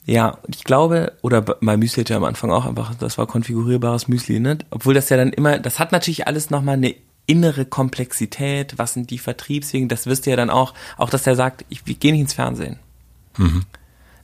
Ja, 0.05 0.37
ich 0.47 0.63
glaube, 0.63 1.13
oder 1.21 1.57
mein 1.59 1.79
Müsli 1.79 2.03
hatte 2.03 2.13
ja 2.13 2.17
am 2.17 2.23
Anfang 2.23 2.49
auch 2.49 2.65
einfach, 2.65 2.95
das 2.95 3.17
war 3.17 3.27
konfigurierbares 3.27 4.07
Müsli, 4.07 4.39
ne? 4.39 4.57
Obwohl 4.69 4.93
das 4.93 5.09
ja 5.09 5.17
dann 5.17 5.33
immer, 5.33 5.59
das 5.59 5.79
hat 5.79 5.91
natürlich 5.91 6.27
alles 6.27 6.49
nochmal 6.49 6.75
eine 6.75 6.95
innere 7.25 7.65
Komplexität, 7.65 8.77
was 8.77 8.93
sind 8.93 9.09
die 9.09 9.17
Vertriebswege, 9.17 9.87
das 9.87 10.05
wirst 10.05 10.25
du 10.25 10.29
ja 10.29 10.37
dann 10.37 10.49
auch, 10.49 10.73
auch 10.95 11.09
dass 11.09 11.23
der 11.23 11.35
sagt, 11.35 11.65
ich, 11.67 11.81
ich 11.85 11.99
gehe 11.99 12.13
nicht 12.13 12.21
ins 12.21 12.33
Fernsehen. 12.33 12.79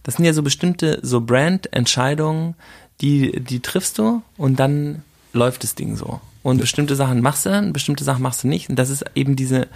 Das 0.03 0.15
sind 0.15 0.25
ja 0.25 0.33
so 0.33 0.41
bestimmte, 0.41 0.99
so 1.01 1.19
Brand-Entscheidungen, 1.19 2.55
die, 3.01 3.41
die 3.41 3.59
triffst 3.59 3.97
du 3.97 4.21
und 4.37 4.59
dann 4.59 5.03
läuft 5.33 5.63
das 5.63 5.75
Ding 5.75 5.97
so. 5.97 6.21
Und 6.43 6.59
bestimmte 6.59 6.95
Sachen 6.95 7.21
machst 7.21 7.45
du 7.45 7.49
dann, 7.49 7.73
bestimmte 7.73 8.03
Sachen 8.03 8.21
machst 8.21 8.43
du 8.43 8.47
nicht. 8.47 8.69
Und 8.69 8.75
das 8.75 8.89
ist 8.89 9.05
eben 9.15 9.35
diese, 9.35 9.67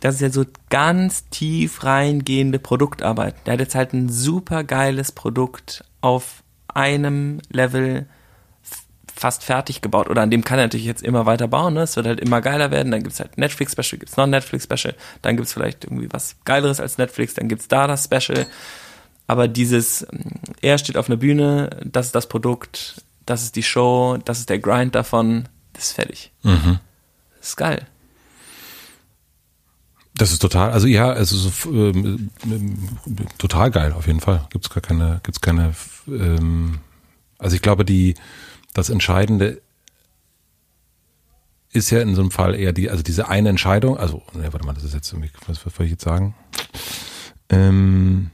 das 0.00 0.16
ist 0.16 0.20
ja 0.22 0.30
so 0.30 0.44
ganz 0.70 1.28
tief 1.28 1.84
reingehende 1.84 2.58
Produktarbeit. 2.58 3.34
Der 3.44 3.52
hat 3.52 3.60
jetzt 3.60 3.74
halt 3.74 3.92
ein 3.92 4.08
super 4.08 4.64
geiles 4.64 5.12
Produkt 5.12 5.84
auf 6.00 6.42
einem 6.68 7.40
Level 7.50 8.06
fast 9.14 9.44
fertig 9.44 9.82
gebaut. 9.82 10.08
Oder 10.08 10.22
an 10.22 10.30
dem 10.30 10.42
kann 10.42 10.58
er 10.58 10.64
natürlich 10.64 10.86
jetzt 10.86 11.02
immer 11.02 11.26
weiter 11.26 11.46
bauen. 11.46 11.74
Ne? 11.74 11.82
Es 11.82 11.96
wird 11.96 12.06
halt 12.06 12.20
immer 12.20 12.40
geiler 12.40 12.70
werden. 12.70 12.90
Dann 12.90 13.02
gibt's 13.02 13.20
halt 13.20 13.36
Netflix-Special, 13.36 13.98
gibt's 13.98 14.16
noch 14.16 14.24
ein 14.24 14.30
Netflix-Special. 14.30 14.94
Dann 15.20 15.36
gibt's 15.36 15.52
vielleicht 15.52 15.84
irgendwie 15.84 16.08
was 16.10 16.36
Geileres 16.44 16.80
als 16.80 16.96
Netflix. 16.96 17.34
Dann 17.34 17.48
gibt's 17.48 17.68
da 17.68 17.86
das 17.86 18.04
Special. 18.04 18.46
Aber 19.26 19.46
dieses, 19.46 20.06
er 20.62 20.78
steht 20.78 20.96
auf 20.96 21.10
einer 21.10 21.18
Bühne, 21.18 21.68
das 21.84 22.06
ist 22.06 22.14
das 22.14 22.26
Produkt, 22.26 23.04
das 23.26 23.42
ist 23.42 23.56
die 23.56 23.62
Show, 23.62 24.16
das 24.24 24.38
ist 24.40 24.48
der 24.48 24.58
Grind 24.58 24.94
davon, 24.94 25.48
das 25.72 25.84
ist 25.84 25.92
fertig. 25.92 26.32
Mhm. 26.42 26.78
Das 27.38 27.48
ist 27.50 27.56
geil. 27.56 27.86
Das 30.14 30.32
ist 30.32 30.40
total, 30.40 30.72
also 30.72 30.86
ja, 30.86 31.14
es 31.14 31.32
ist 31.32 31.64
ähm, 31.66 32.30
ähm, 32.44 32.88
total 33.38 33.70
geil 33.70 33.92
auf 33.92 34.06
jeden 34.06 34.20
Fall. 34.20 34.46
Gibt's 34.50 34.68
gar 34.68 34.82
keine, 34.82 35.20
gibt's 35.22 35.40
keine. 35.40 35.74
Ähm, 36.06 36.80
also 37.38 37.56
ich 37.56 37.62
glaube, 37.62 37.84
die 37.84 38.16
das 38.74 38.90
Entscheidende 38.90 39.62
ist 41.72 41.90
ja 41.90 42.00
in 42.00 42.14
so 42.14 42.20
einem 42.20 42.30
Fall 42.30 42.54
eher 42.54 42.72
die, 42.72 42.90
also 42.90 43.02
diese 43.02 43.28
eine 43.28 43.48
Entscheidung. 43.48 43.96
Also, 43.96 44.22
ne, 44.32 44.52
warte 44.52 44.66
mal, 44.66 44.74
das 44.74 44.84
ist 44.84 44.94
jetzt 44.94 45.12
irgendwie, 45.12 45.30
was, 45.46 45.64
was 45.64 45.74
soll 45.74 45.86
ich 45.86 45.92
jetzt 45.92 46.04
sagen? 46.04 46.34
Ähm, 47.48 48.30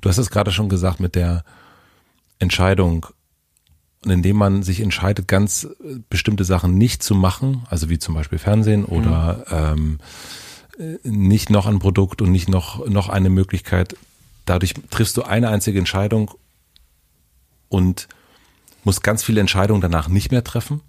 du 0.00 0.08
hast 0.08 0.18
es 0.18 0.30
gerade 0.30 0.52
schon 0.52 0.68
gesagt 0.68 1.00
mit 1.00 1.14
der 1.14 1.44
Entscheidung 2.38 3.06
und 4.04 4.10
indem 4.10 4.36
man 4.36 4.62
sich 4.62 4.80
entscheidet, 4.80 5.28
ganz 5.28 5.64
äh, 5.64 5.96
bestimmte 6.08 6.44
Sachen 6.44 6.74
nicht 6.74 7.02
zu 7.02 7.14
machen, 7.14 7.64
also 7.68 7.90
wie 7.90 7.98
zum 7.98 8.14
Beispiel 8.14 8.38
Fernsehen 8.38 8.84
oder 8.84 9.44
mhm. 9.76 9.98
ähm, 10.78 10.98
äh, 11.04 11.08
nicht 11.08 11.50
noch 11.50 11.66
ein 11.66 11.78
Produkt 11.78 12.22
und 12.22 12.32
nicht 12.32 12.48
noch, 12.48 12.86
noch 12.88 13.08
eine 13.08 13.30
Möglichkeit, 13.30 13.96
dadurch 14.46 14.74
triffst 14.90 15.16
du 15.16 15.22
eine 15.22 15.48
einzige 15.48 15.78
Entscheidung 15.78 16.30
und 17.68 18.08
musst 18.84 19.02
ganz 19.02 19.22
viele 19.22 19.40
Entscheidungen 19.40 19.82
danach 19.82 20.08
nicht 20.08 20.30
mehr 20.30 20.44
treffen. 20.44 20.80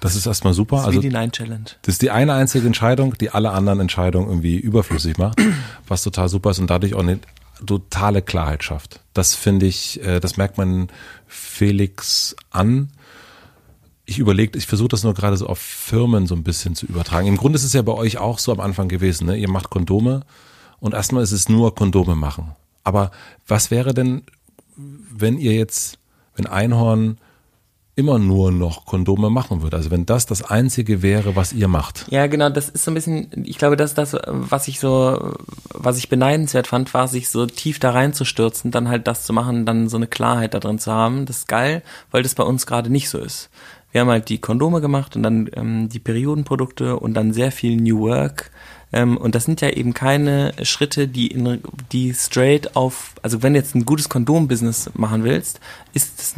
Das 0.00 0.14
ist 0.14 0.26
erstmal 0.26 0.54
super. 0.54 0.76
Das 0.76 0.84
ist 0.84 0.88
also, 0.88 1.00
die 1.00 1.10
Nine 1.10 1.30
Challenge. 1.30 1.64
Das 1.82 1.94
ist 1.94 2.02
die 2.02 2.10
eine 2.10 2.32
einzige 2.32 2.66
Entscheidung, 2.66 3.18
die 3.18 3.30
alle 3.30 3.50
anderen 3.50 3.80
Entscheidungen 3.80 4.28
irgendwie 4.28 4.56
überflüssig 4.56 5.18
macht, 5.18 5.42
was 5.88 6.02
total 6.02 6.28
super 6.28 6.52
ist 6.52 6.58
und 6.58 6.70
dadurch 6.70 6.94
auch 6.94 7.00
eine 7.00 7.18
totale 7.66 8.22
Klarheit 8.22 8.64
schafft. 8.64 9.00
Das 9.14 9.34
finde 9.34 9.66
ich, 9.66 10.02
äh, 10.02 10.20
das 10.20 10.36
merkt 10.36 10.58
man 10.58 10.88
Felix 11.26 12.36
an. 12.50 12.90
Ich 14.04 14.18
überlege, 14.18 14.58
ich 14.58 14.66
versuche 14.66 14.88
das 14.88 15.04
nur 15.04 15.14
gerade 15.14 15.36
so 15.36 15.46
auf 15.46 15.58
Firmen 15.58 16.26
so 16.26 16.34
ein 16.34 16.42
bisschen 16.42 16.74
zu 16.74 16.86
übertragen. 16.86 17.28
Im 17.28 17.36
Grunde 17.36 17.56
ist 17.56 17.64
es 17.64 17.72
ja 17.72 17.82
bei 17.82 17.92
euch 17.92 18.18
auch 18.18 18.38
so 18.38 18.52
am 18.52 18.60
Anfang 18.60 18.88
gewesen, 18.88 19.26
ne? 19.26 19.36
Ihr 19.36 19.48
macht 19.48 19.70
Kondome 19.70 20.22
und 20.80 20.94
erstmal 20.94 21.22
ist 21.22 21.32
es 21.32 21.48
nur 21.48 21.74
Kondome 21.74 22.16
machen. 22.16 22.52
Aber 22.82 23.10
was 23.46 23.70
wäre 23.70 23.94
denn, 23.94 24.22
wenn 24.76 25.38
ihr 25.38 25.54
jetzt, 25.54 25.98
wenn 26.34 26.46
Einhorn 26.46 27.18
immer 28.00 28.18
nur 28.18 28.50
noch 28.50 28.86
Kondome 28.86 29.28
machen 29.28 29.62
würde. 29.62 29.76
Also 29.76 29.90
wenn 29.90 30.06
das 30.06 30.24
das 30.24 30.42
einzige 30.42 31.02
wäre, 31.02 31.36
was 31.36 31.52
ihr 31.52 31.68
macht. 31.68 32.06
Ja, 32.10 32.26
genau, 32.26 32.48
das 32.48 32.70
ist 32.70 32.84
so 32.84 32.90
ein 32.90 32.94
bisschen, 32.94 33.28
ich 33.44 33.58
glaube, 33.58 33.76
das 33.76 33.90
ist 33.90 33.98
das, 33.98 34.16
was 34.26 34.68
ich 34.68 34.80
so, 34.80 35.34
was 35.74 35.98
ich 35.98 36.08
beneidenswert 36.08 36.66
fand, 36.66 36.92
war, 36.94 37.08
sich 37.08 37.28
so 37.28 37.44
tief 37.44 37.78
da 37.78 37.90
reinzustürzen, 37.90 38.70
dann 38.70 38.88
halt 38.88 39.06
das 39.06 39.24
zu 39.24 39.34
machen, 39.34 39.66
dann 39.66 39.90
so 39.90 39.98
eine 39.98 40.06
Klarheit 40.06 40.54
da 40.54 40.60
drin 40.60 40.78
zu 40.78 40.90
haben. 40.90 41.26
Das 41.26 41.38
ist 41.38 41.48
geil, 41.48 41.82
weil 42.10 42.22
das 42.22 42.34
bei 42.34 42.42
uns 42.42 42.66
gerade 42.66 42.90
nicht 42.90 43.10
so 43.10 43.18
ist. 43.18 43.50
Wir 43.92 44.00
haben 44.00 44.08
halt 44.08 44.28
die 44.30 44.40
Kondome 44.40 44.80
gemacht 44.80 45.14
und 45.14 45.22
dann 45.22 45.50
ähm, 45.54 45.88
die 45.88 45.98
Periodenprodukte 45.98 46.98
und 46.98 47.14
dann 47.14 47.32
sehr 47.34 47.52
viel 47.52 47.76
New 47.76 48.00
Work. 48.00 48.50
Ähm, 48.92 49.16
und 49.16 49.34
das 49.34 49.44
sind 49.44 49.60
ja 49.60 49.70
eben 49.70 49.94
keine 49.94 50.52
Schritte, 50.62 51.08
die 51.08 51.28
in, 51.28 51.60
die 51.92 52.14
straight 52.14 52.76
auf, 52.76 53.14
also 53.22 53.42
wenn 53.42 53.54
du 53.54 53.60
jetzt 53.60 53.74
ein 53.74 53.84
gutes 53.84 54.08
Kondom-Business 54.08 54.90
machen 54.94 55.24
willst, 55.24 55.60
ist 55.92 56.18
das 56.18 56.34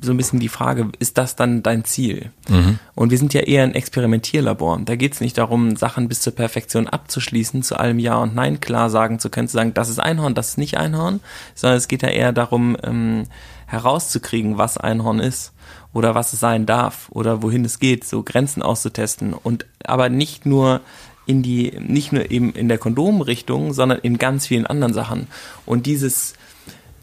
so 0.00 0.10
ein 0.10 0.16
bisschen 0.16 0.40
die 0.40 0.48
Frage, 0.48 0.90
ist 0.98 1.16
das 1.16 1.36
dann 1.36 1.62
dein 1.62 1.84
Ziel? 1.84 2.30
Mhm. 2.48 2.78
Und 2.94 3.10
wir 3.10 3.18
sind 3.18 3.32
ja 3.32 3.40
eher 3.42 3.62
ein 3.62 3.74
Experimentierlabor. 3.74 4.80
Da 4.84 4.94
geht 4.96 5.14
es 5.14 5.20
nicht 5.20 5.38
darum, 5.38 5.76
Sachen 5.76 6.08
bis 6.08 6.20
zur 6.20 6.34
Perfektion 6.34 6.86
abzuschließen, 6.86 7.62
zu 7.62 7.78
allem 7.78 7.98
Ja 7.98 8.16
und 8.16 8.34
Nein 8.34 8.60
klar 8.60 8.90
sagen 8.90 9.18
zu 9.18 9.30
können, 9.30 9.48
zu 9.48 9.56
sagen, 9.56 9.74
das 9.74 9.88
ist 9.88 9.98
Einhorn, 9.98 10.34
das 10.34 10.50
ist 10.50 10.58
nicht 10.58 10.76
Einhorn, 10.76 11.20
sondern 11.54 11.78
es 11.78 11.88
geht 11.88 12.02
ja 12.02 12.08
eher 12.08 12.32
darum, 12.32 12.76
ähm, 12.82 13.24
herauszukriegen, 13.66 14.58
was 14.58 14.76
Einhorn 14.76 15.18
ist 15.18 15.52
oder 15.92 16.14
was 16.14 16.32
es 16.32 16.40
sein 16.40 16.66
darf 16.66 17.08
oder 17.10 17.42
wohin 17.42 17.64
es 17.64 17.78
geht, 17.78 18.04
so 18.04 18.22
Grenzen 18.22 18.62
auszutesten 18.62 19.32
und 19.32 19.66
aber 19.84 20.08
nicht 20.08 20.46
nur 20.46 20.82
in 21.26 21.42
die, 21.42 21.78
nicht 21.80 22.12
nur 22.12 22.30
eben 22.30 22.52
in 22.52 22.68
der 22.68 22.78
Kondomrichtung, 22.78 23.72
sondern 23.72 23.98
in 23.98 24.18
ganz 24.18 24.46
vielen 24.46 24.66
anderen 24.66 24.94
Sachen. 24.94 25.26
Und 25.66 25.86
dieses 25.86 26.34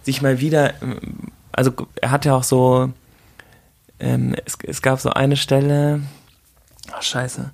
sich 0.04 0.22
mal 0.22 0.40
wieder 0.40 0.82
ähm, 0.82 1.32
also 1.54 1.72
er 2.02 2.12
hat 2.12 2.26
ja 2.26 2.36
auch 2.36 2.44
so, 2.44 2.92
ähm, 4.00 4.36
es, 4.44 4.58
es 4.64 4.82
gab 4.82 5.00
so 5.00 5.12
eine 5.12 5.38
Stelle, 5.38 6.02
ach 6.92 7.04
scheiße, 7.04 7.52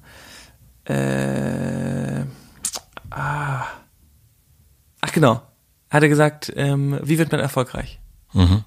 äh, 0.86 2.24
ah, 3.12 3.66
ach 5.02 5.12
genau, 5.12 5.42
hat 5.92 6.02
er 6.02 6.10
gesagt, 6.10 6.52
ähm, 6.56 6.98
wie 7.04 7.20
wird 7.20 7.32
man 7.32 7.42
erfolgreich? 7.42 8.00
Mhm. 8.34 8.64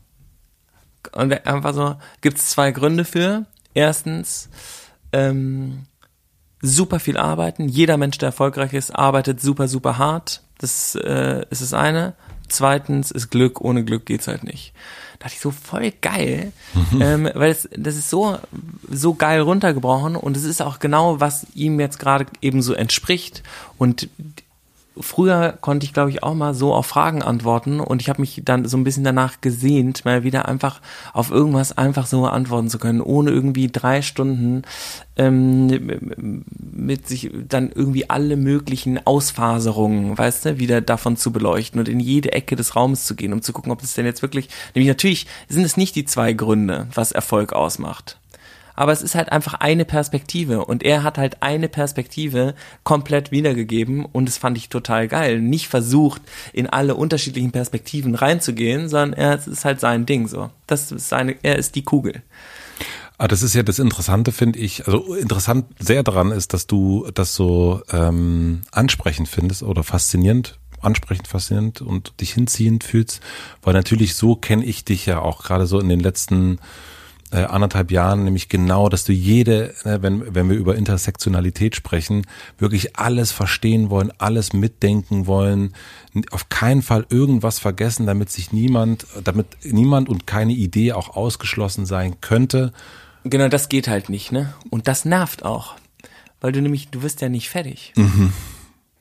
Und 1.13 1.47
einfach 1.47 1.75
so, 1.75 1.97
gibt 2.21 2.39
es 2.39 2.51
zwei 2.51 2.71
Gründe 2.71 3.05
für. 3.05 3.47
Erstens, 3.75 4.51
ähm, 5.13 5.87
super 6.63 7.01
viel 7.01 7.17
arbeiten. 7.17 7.69
Jeder 7.69 7.97
Mensch, 7.97 8.19
der 8.19 8.29
erfolgreich 8.29 8.73
ist, 8.73 8.91
arbeitet 8.91 9.41
super, 9.41 9.69
super 9.69 9.99
hart. 9.99 10.43
Das 10.59 10.95
äh, 10.95 11.45
ist 11.51 11.61
das 11.61 11.75
eine. 11.75 12.15
Zweitens 12.49 13.11
ist 13.11 13.31
Glück, 13.31 13.61
ohne 13.61 13.85
Glück 13.85 14.07
geht's 14.07 14.29
halt 14.29 14.45
nicht 14.45 14.73
dachte 15.23 15.35
ich 15.35 15.41
so 15.41 15.53
voll 15.53 15.93
geil, 16.01 16.53
mhm. 16.75 17.01
ähm, 17.01 17.31
weil 17.35 17.51
das, 17.51 17.69
das 17.77 17.97
ist 17.97 18.11
so, 18.11 18.39
so 18.91 19.15
geil 19.15 19.41
runtergebrochen 19.41 20.17
und 20.17 20.37
es 20.37 20.43
ist 20.43 20.61
auch 20.61 20.81
genau, 20.81 21.21
was 21.21 21.47
ihm 21.55 21.79
jetzt 21.79 22.01
gerade 22.01 22.27
eben 22.41 22.61
so 22.61 22.75
entspricht 22.75 23.45
und 23.79 24.09
früher 25.01 25.57
konnte 25.61 25.85
ich, 25.85 25.93
glaube 25.93 26.11
ich, 26.11 26.23
auch 26.23 26.35
mal 26.35 26.55
so 26.55 26.75
auf 26.75 26.87
Fragen 26.87 27.23
antworten 27.23 27.81
und 27.81 28.03
ich 28.03 28.09
habe 28.09 28.21
mich 28.21 28.43
dann 28.45 28.67
so 28.67 28.77
ein 28.77 28.85
bisschen 28.85 29.05
danach 29.05 29.41
gesehnt, 29.41 30.05
mal 30.05 30.23
wieder 30.25 30.49
einfach 30.49 30.81
auf 31.13 31.31
irgendwas 31.31 31.77
einfach 31.77 32.07
so 32.07 32.27
antworten 32.27 32.69
zu 32.69 32.79
können, 32.79 33.01
ohne 33.01 33.31
irgendwie 33.31 33.69
drei 33.69 34.03
Stunden 34.03 34.63
ähm, 35.17 36.43
mit 36.59 37.09
sich 37.09 37.31
dann 37.49 37.71
irgendwie 37.71 38.09
alle 38.11 38.37
möglichen 38.37 39.07
Ausfaserungen, 39.07 40.17
weißt 40.17 40.47
du, 40.47 40.59
wieder 40.59 40.81
davon 40.81 41.17
zu 41.17 41.33
beleuchten 41.33 41.81
und 41.81 41.89
in 41.89 42.01
jede 42.01 42.33
Ecke 42.33 42.57
des 42.57 42.77
Raumes 42.77 43.05
zu 43.05 43.15
gehen, 43.15 43.33
um 43.33 43.43
zu 43.43 43.53
gucken, 43.53 43.73
ob 43.73 43.81
das 43.81 43.95
denn 43.95 44.07
jetzt 44.07 44.23
wirklich, 44.23 44.49
nämlich 44.75 44.89
natürlich 44.89 45.27
sind 45.49 45.65
es 45.65 45.77
nicht 45.77 45.97
die 45.97 46.05
zwei 46.05 46.33
Gründe, 46.33 46.87
was 46.95 47.13
Erfolg 47.13 47.53
ausmacht 47.53 48.19
aber 48.83 48.91
es 48.91 49.01
ist 49.01 49.15
halt 49.15 49.31
einfach 49.31 49.55
eine 49.55 49.85
Perspektive 49.85 50.65
und 50.65 50.83
er 50.83 51.05
hat 51.05 51.17
halt 51.17 51.41
eine 51.41 51.69
Perspektive 51.69 52.57
komplett 52.83 53.31
wiedergegeben 53.31 54.05
und 54.05 54.27
das 54.27 54.39
fand 54.39 54.59
ich 54.59 54.71
total 54.71 55.07
geil. 55.07 55.41
Nicht 55.41 55.69
versucht, 55.69 56.21
in 56.53 56.67
alle 56.67 56.97
unterschiedlichen 56.97 57.53
Perspektiven 57.53 58.17
reinzugehen, 58.17 58.89
sondern 58.89 59.13
er 59.13 59.35
ist 59.47 59.65
halt 59.65 59.79
sein 59.79 60.05
Ding 60.05 60.27
so. 60.27 60.51
Das 60.67 60.91
ist 60.91 61.09
seine, 61.09 61.37
er 61.45 61.59
ist 61.59 61.77
die 61.77 61.85
Kugel. 61.85 62.23
Ah, 63.19 63.29
das 63.29 63.45
ist 63.45 63.55
ja 63.55 63.63
das 63.63 63.79
Interessante, 63.79 64.33
finde 64.33 64.59
ich. 64.59 64.85
Also 64.85 65.15
interessant 65.15 65.67
sehr 65.79 66.03
daran 66.03 66.33
ist, 66.33 66.53
dass 66.53 66.67
du 66.67 67.09
das 67.15 67.37
so 67.37 67.83
ähm, 67.93 68.63
ansprechend 68.73 69.29
findest 69.29 69.63
oder 69.63 69.85
faszinierend 69.85 70.59
ansprechend, 70.81 71.29
faszinierend 71.29 71.81
und 71.81 72.21
dich 72.21 72.35
hinziehend 72.35 72.83
fühlst, 72.83 73.21
weil 73.63 73.75
natürlich 73.75 74.17
so 74.17 74.35
kenne 74.35 74.65
ich 74.65 74.85
dich 74.85 75.07
ja 75.07 75.21
auch 75.21 75.45
gerade 75.45 75.69
so 75.69 75.79
in 75.79 75.89
den 75.89 76.01
letzten 76.01 76.59
äh, 77.33 77.45
anderthalb 77.45 77.91
Jahren, 77.91 78.25
nämlich 78.25 78.49
genau, 78.49 78.89
dass 78.89 79.05
du 79.05 79.13
jede, 79.13 79.71
äh, 79.85 80.03
wenn, 80.03 80.35
wenn 80.35 80.51
wir 80.51 80.57
über 80.57 80.77
Intersektionalität 80.77 81.75
sprechen, 81.75 82.27
wirklich 82.59 82.97
alles 82.97 83.33
verstehen 83.33 83.91
wollen, 83.91 84.13
alles 84.19 84.53
mitdenken 84.53 85.27
wollen, 85.27 85.73
auf 86.31 86.51
keinen 86.51 86.83
Fall 86.83 87.07
irgendwas 87.09 87.59
vergessen, 87.59 88.07
damit 88.07 88.31
sich 88.31 88.53
niemand, 88.53 89.07
damit 89.25 89.47
niemand 89.65 90.09
und 90.09 90.27
keine 90.27 90.53
Idee 90.53 90.93
auch 90.93 91.17
ausgeschlossen 91.17 91.87
sein 91.87 92.21
könnte. 92.21 92.73
Genau, 93.25 93.49
das 93.49 93.69
geht 93.69 93.89
halt 93.89 94.09
nicht, 94.09 94.31
ne? 94.33 94.53
Und 94.71 94.89
das 94.89 95.05
nervt 95.05 95.45
auch. 95.45 95.77
Weil 96.41 96.53
du 96.53 96.61
nämlich, 96.61 96.89
du 96.89 97.03
wirst 97.03 97.21
ja 97.21 97.29
nicht 97.29 97.49
fertig. 97.49 97.93
Mhm. 97.97 98.33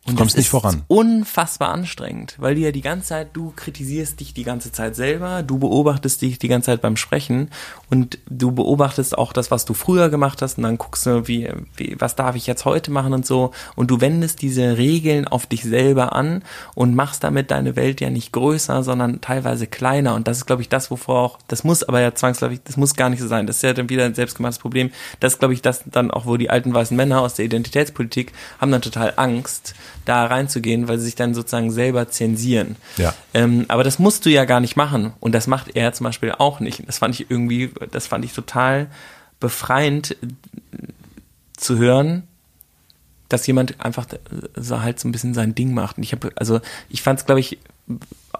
Und 0.08 0.16
kommst 0.16 0.34
das 0.34 0.38
nicht 0.38 0.46
ist 0.48 0.52
voran. 0.52 0.82
unfassbar 0.88 1.70
anstrengend, 1.70 2.36
weil 2.40 2.56
du 2.56 2.62
ja 2.62 2.72
die 2.72 2.82
ganze 2.82 3.10
Zeit, 3.10 3.30
du 3.34 3.54
kritisierst 3.56 4.20
dich 4.20 4.34
die 4.34 4.44
ganze 4.44 4.72
Zeit 4.72 4.96
selber, 4.96 5.44
du 5.44 5.60
beobachtest 5.60 6.24
dich 6.24 6.40
die 6.40 6.48
ganze 6.48 6.68
Zeit 6.68 6.82
beim 6.82 6.98
Sprechen 6.98 7.52
und 7.92 8.18
du 8.28 8.52
beobachtest 8.52 9.16
auch 9.16 9.32
das, 9.32 9.52
was 9.52 9.64
du 9.64 9.76
früher 9.76 10.10
gemacht 10.10 10.42
hast 10.42 10.58
und 10.58 10.64
dann 10.64 10.80
guckst 10.80 11.06
du, 11.06 11.28
wie, 11.28 11.52
wie 11.76 11.96
was 12.00 12.16
darf 12.16 12.36
ich 12.36 12.48
jetzt 12.48 12.66
heute 12.66 12.90
machen 12.90 13.14
und 13.14 13.28
so. 13.28 13.52
Und 13.76 13.92
du 13.92 14.02
wendest 14.02 14.42
diese 14.42 14.76
Regeln 14.76 15.28
auf 15.28 15.46
dich 15.46 15.64
selber 15.64 16.16
an 16.16 16.44
und 16.74 16.96
machst 16.96 17.24
damit 17.24 17.52
deine 17.52 17.76
Welt 17.76 18.02
ja 18.02 18.10
nicht 18.10 18.34
größer, 18.34 18.82
sondern 18.82 19.22
teilweise 19.22 19.68
kleiner. 19.68 20.16
Und 20.16 20.28
das 20.28 20.38
ist, 20.38 20.46
glaube 20.48 20.64
ich, 20.64 20.70
das, 20.70 20.90
wovor 20.90 21.20
auch, 21.20 21.40
das 21.48 21.64
muss 21.64 21.84
aber 21.84 22.02
ja 22.02 22.16
zwangsläufig, 22.16 22.62
das 22.64 22.76
muss 22.76 22.96
gar 22.96 23.12
nicht 23.12 23.22
so 23.22 23.28
sein, 23.28 23.46
das 23.46 23.58
ist 23.58 23.62
ja 23.62 23.74
dann 23.74 23.90
wieder 23.90 24.06
ein 24.06 24.16
selbstgemachtes 24.16 24.58
Problem, 24.58 24.90
das 25.20 25.34
ist, 25.34 25.40
glaube 25.40 25.54
ich, 25.54 25.62
das 25.62 25.84
dann 25.86 26.10
auch, 26.10 26.26
wo 26.26 26.38
die 26.38 26.50
alten 26.50 26.74
weißen 26.74 26.98
Männer 26.98 27.22
aus 27.22 27.36
der 27.36 27.46
Identitätspolitik 27.46 28.34
haben 28.60 28.72
dann 28.72 28.82
total 28.82 29.14
Angst, 29.18 29.76
da 30.06 30.26
reinzugehen, 30.26 30.88
weil 30.88 30.98
sie 30.98 31.06
sich 31.06 31.16
dann 31.16 31.34
sozusagen 31.34 31.72
selber 31.72 32.10
zensieren. 32.10 32.76
Ja. 32.98 33.14
Ähm, 33.34 33.66
aber 33.68 33.84
das 33.84 34.00
musst 34.00 34.26
du 34.26 34.30
ja 34.30 34.46
gar 34.46 34.60
nicht 34.60 34.76
machen. 34.76 35.14
Und 35.20 35.34
das 35.34 35.48
macht 35.48 35.76
er 35.76 35.94
zum 35.94 36.06
Beispiel 36.06 36.32
auch 36.32 36.60
nicht. 36.60 36.88
Das 36.88 37.00
fand 37.00 37.16
ich 37.16 37.30
irgendwie, 37.30 37.72
das 37.92 38.08
fand 38.08 38.26
ich 38.26 38.34
total 38.34 38.88
befreiend 39.40 40.12
äh, 40.12 40.28
zu 41.58 41.78
hören, 41.78 42.24
dass 43.30 43.48
jemand 43.48 43.80
einfach 43.80 44.06
so 44.56 44.82
halt 44.82 45.00
so 45.00 45.08
ein 45.08 45.12
bisschen 45.12 45.34
sein 45.34 45.56
Ding 45.56 45.74
macht. 45.74 45.98
Und 45.98 46.04
ich 46.04 46.12
habe, 46.12 46.32
also 46.36 46.60
ich 46.90 47.02
fand 47.02 47.20
es, 47.20 47.26
glaube 47.26 47.40
ich, 47.40 47.60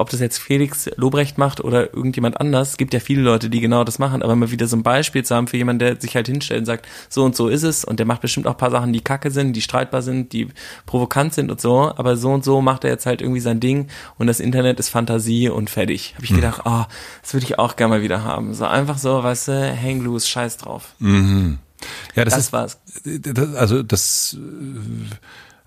ob 0.02 0.10
das 0.10 0.20
jetzt 0.20 0.40
Felix 0.40 0.90
Lobrecht 0.98 1.38
macht 1.38 1.62
oder 1.64 1.94
irgendjemand 1.94 2.40
anders, 2.42 2.72
es 2.72 2.78
gibt 2.78 2.94
ja 2.94 3.00
viele 3.00 3.22
Leute, 3.22 3.50
die 3.50 3.62
genau 3.62 3.84
das 3.84 4.00
machen, 4.00 4.22
aber 4.22 4.36
mal 4.36 4.52
wieder 4.52 4.68
so 4.68 4.76
ein 4.76 4.84
Beispiel 4.84 5.24
zu 5.24 5.36
haben 5.36 5.48
für 5.48 5.58
jemanden, 5.58 5.80
der 5.80 6.02
sich 6.02 6.16
halt 6.16 6.28
hinstellt 6.28 6.60
und 6.60 6.66
sagt, 6.66 6.88
so 7.10 7.24
und 7.24 7.36
so 7.36 7.48
ist 7.48 7.64
es 7.64 7.86
und 7.86 8.00
der 8.00 8.06
macht 8.06 8.22
bestimmt 8.22 8.48
auch 8.48 8.52
ein 8.52 8.58
paar 8.58 8.72
Sachen, 8.72 8.92
die 8.92 9.02
kacke 9.02 9.32
sind, 9.32 9.54
die 9.54 9.62
streitbar 9.62 10.02
sind, 10.02 10.34
die 10.34 10.50
provokant 10.86 11.34
sind 11.34 11.50
und 11.52 11.62
so, 11.62 11.94
aber 11.96 12.18
so 12.18 12.32
und 12.32 12.44
so 12.44 12.62
macht 12.62 12.84
er 12.84 12.90
jetzt 12.90 13.06
halt 13.06 13.22
irgendwie 13.22 13.40
sein 13.40 13.60
Ding 13.60 13.88
und 14.18 14.28
das 14.28 14.40
Internet 14.40 14.80
ist 14.80 14.90
Fantasie 14.90 15.50
und 15.50 15.70
fertig. 15.70 16.14
Habe 16.16 16.26
ich 16.26 16.34
gedacht, 16.34 16.64
oh, 16.66 16.84
das 17.22 17.34
würde 17.34 17.46
ich 17.46 17.60
auch 17.60 17.76
gerne 17.76 17.96
mal 17.96 18.02
wieder 18.02 18.24
haben. 18.24 18.54
So 18.54 18.66
einfach 18.66 18.98
so, 18.98 19.24
weißt 19.24 19.48
du, 19.50 19.78
hang 19.82 20.02
loose, 20.02 20.28
scheiß 20.28 20.58
drauf. 20.58 20.96
Ja, 22.16 22.26
das, 22.26 22.34
Das 22.36 22.44
ist, 22.46 22.54
war's. 22.54 22.80
das, 23.04 23.56
also 23.56 23.84
das, 23.84 24.38
äh, 24.40 25.16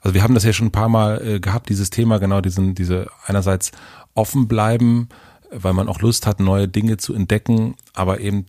also 0.00 0.14
wir 0.14 0.22
haben 0.22 0.34
das 0.34 0.44
ja 0.44 0.52
schon 0.52 0.66
ein 0.68 0.72
paar 0.72 0.88
Mal 0.88 1.26
äh, 1.26 1.40
gehabt, 1.40 1.68
dieses 1.68 1.90
Thema, 1.90 2.18
genau 2.18 2.40
diesen, 2.40 2.74
diese 2.74 3.08
einerseits 3.26 3.72
offen 4.14 4.48
bleiben, 4.48 5.08
weil 5.50 5.72
man 5.72 5.88
auch 5.88 6.00
Lust 6.00 6.26
hat, 6.26 6.40
neue 6.40 6.68
Dinge 6.68 6.96
zu 6.96 7.14
entdecken, 7.14 7.76
aber 7.92 8.20
eben, 8.20 8.46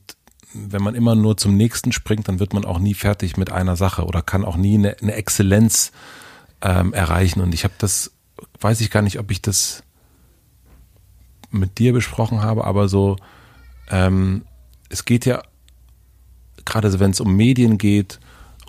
wenn 0.54 0.82
man 0.82 0.96
immer 0.96 1.16
nur 1.16 1.38
zum 1.38 1.58
nächsten 1.58 1.92
springt, 1.92 2.28
dann 2.28 2.40
wird 2.40 2.54
man 2.54 2.66
auch 2.66 2.80
nie 2.80 2.94
fertig 2.94 3.38
mit 3.38 3.52
einer 3.52 3.76
Sache 3.76 4.06
oder 4.06 4.22
kann 4.22 4.46
auch 4.46 4.58
nie 4.58 4.76
eine, 4.76 4.98
eine 5.02 5.14
Exzellenz 5.14 5.92
ähm, 6.62 6.94
erreichen. 6.94 7.42
Und 7.42 7.54
ich 7.54 7.64
habe 7.64 7.74
das, 7.78 8.12
weiß 8.62 8.82
ich 8.82 8.90
gar 8.90 9.02
nicht, 9.02 9.20
ob 9.20 9.32
ich 9.32 9.42
das 9.42 9.84
mit 11.52 11.78
dir 11.78 11.94
besprochen 11.94 12.42
habe, 12.42 12.66
aber 12.66 12.88
so, 12.88 13.18
ähm, 13.90 14.46
es 14.90 15.06
geht 15.06 15.26
ja 15.26 15.44
gerade 16.64 16.90
so, 16.90 17.00
wenn 17.00 17.12
es 17.12 17.20
um 17.20 17.36
Medien 17.36 17.78
geht 17.78 18.20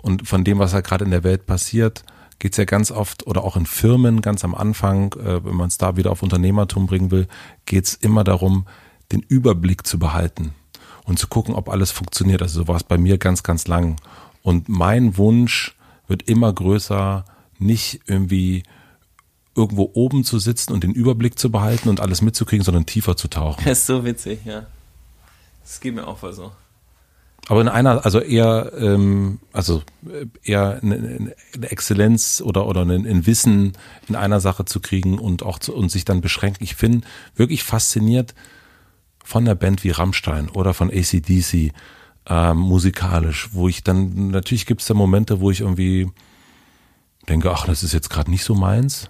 und 0.01 0.27
von 0.27 0.43
dem, 0.43 0.59
was 0.59 0.73
halt 0.73 0.85
gerade 0.85 1.05
in 1.05 1.11
der 1.11 1.23
Welt 1.23 1.45
passiert, 1.45 2.03
geht 2.39 2.53
es 2.53 2.57
ja 2.57 2.65
ganz 2.65 2.91
oft 2.91 3.25
oder 3.25 3.43
auch 3.43 3.55
in 3.55 3.65
Firmen 3.65 4.21
ganz 4.21 4.43
am 4.43 4.53
Anfang, 4.55 5.13
äh, 5.13 5.43
wenn 5.43 5.55
man 5.55 5.67
es 5.67 5.77
da 5.77 5.97
wieder 5.97 6.11
auf 6.11 6.23
Unternehmertum 6.23 6.87
bringen 6.87 7.11
will, 7.11 7.27
geht 7.65 7.85
es 7.85 7.93
immer 7.95 8.23
darum, 8.23 8.67
den 9.11 9.21
Überblick 9.21 9.87
zu 9.87 9.99
behalten 9.99 10.53
und 11.05 11.17
zu 11.17 11.27
gucken, 11.27 11.55
ob 11.55 11.69
alles 11.69 11.91
funktioniert. 11.91 12.41
Also 12.41 12.61
so 12.61 12.67
war 12.67 12.75
es 12.75 12.83
bei 12.83 12.97
mir 12.97 13.17
ganz, 13.17 13.43
ganz 13.43 13.67
lang. 13.67 13.95
Und 14.43 14.69
mein 14.69 15.17
Wunsch 15.17 15.75
wird 16.07 16.23
immer 16.23 16.51
größer, 16.53 17.25
nicht 17.59 18.01
irgendwie 18.05 18.63
irgendwo 19.55 19.89
oben 19.93 20.23
zu 20.23 20.37
sitzen 20.37 20.73
und 20.73 20.83
den 20.83 20.93
Überblick 20.93 21.39
zu 21.39 21.51
behalten 21.51 21.89
und 21.89 21.99
alles 21.99 22.21
mitzukriegen, 22.21 22.63
sondern 22.63 22.85
tiefer 22.85 23.17
zu 23.17 23.27
tauchen. 23.27 23.63
Das 23.65 23.79
ist 23.79 23.87
so 23.87 24.05
witzig, 24.05 24.41
ja. 24.45 24.67
Das 25.63 25.79
geht 25.79 25.95
mir 25.95 26.05
auch 26.07 26.19
voll 26.19 26.33
so. 26.33 26.51
Aber 27.47 27.61
in 27.61 27.69
einer, 27.69 28.03
also 28.03 28.19
eher, 28.19 28.73
ähm, 28.77 29.39
also 29.53 29.81
äh, 30.05 30.25
eher 30.43 30.79
eine, 30.81 31.31
eine 31.53 31.71
Exzellenz 31.71 32.41
oder 32.45 32.67
oder 32.67 32.81
ein, 32.81 33.05
ein 33.05 33.25
Wissen 33.25 33.73
in 34.07 34.15
einer 34.15 34.41
Sache 34.41 34.65
zu 34.65 34.81
kriegen 34.81 35.17
und 35.17 35.43
auch 35.43 35.57
zu, 35.59 35.73
und 35.73 35.89
sich 35.89 36.03
dann 36.03 36.19
beschränken. 36.21 36.63
Ich 36.63 36.75
bin 36.75 37.05
wirklich 37.35 37.63
fasziniert 37.63 38.35
von 39.23 39.45
einer 39.45 39.55
Band 39.55 39.83
wie 39.83 39.91
Rammstein 39.91 40.49
oder 40.49 40.73
von 40.73 40.91
ACDC 40.91 41.71
ähm, 42.29 42.57
musikalisch, 42.57 43.49
wo 43.53 43.69
ich 43.69 43.83
dann 43.83 44.31
natürlich 44.31 44.65
gibt 44.65 44.81
es 44.81 44.87
da 44.87 44.93
Momente, 44.93 45.39
wo 45.39 45.49
ich 45.49 45.61
irgendwie 45.61 46.09
denke, 47.29 47.51
ach, 47.51 47.65
das 47.65 47.83
ist 47.83 47.93
jetzt 47.93 48.09
gerade 48.09 48.29
nicht 48.29 48.43
so 48.43 48.55
meins. 48.55 49.09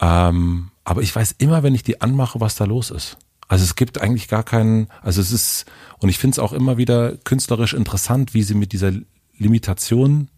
Ähm, 0.00 0.70
aber 0.84 1.00
ich 1.00 1.14
weiß 1.14 1.36
immer, 1.38 1.62
wenn 1.62 1.74
ich 1.74 1.82
die 1.82 2.00
anmache, 2.00 2.40
was 2.40 2.56
da 2.56 2.64
los 2.64 2.90
ist. 2.90 3.16
Also 3.52 3.64
es 3.64 3.76
gibt 3.76 4.00
eigentlich 4.00 4.28
gar 4.28 4.44
keinen, 4.44 4.88
also 5.02 5.20
es 5.20 5.30
ist, 5.30 5.66
und 5.98 6.08
ich 6.08 6.16
finde 6.16 6.36
es 6.36 6.38
auch 6.38 6.54
immer 6.54 6.78
wieder 6.78 7.18
künstlerisch 7.18 7.74
interessant, 7.74 8.32
wie 8.32 8.44
sie 8.44 8.54
mit 8.54 8.72
dieser 8.72 8.92
Limitation, 9.36 10.30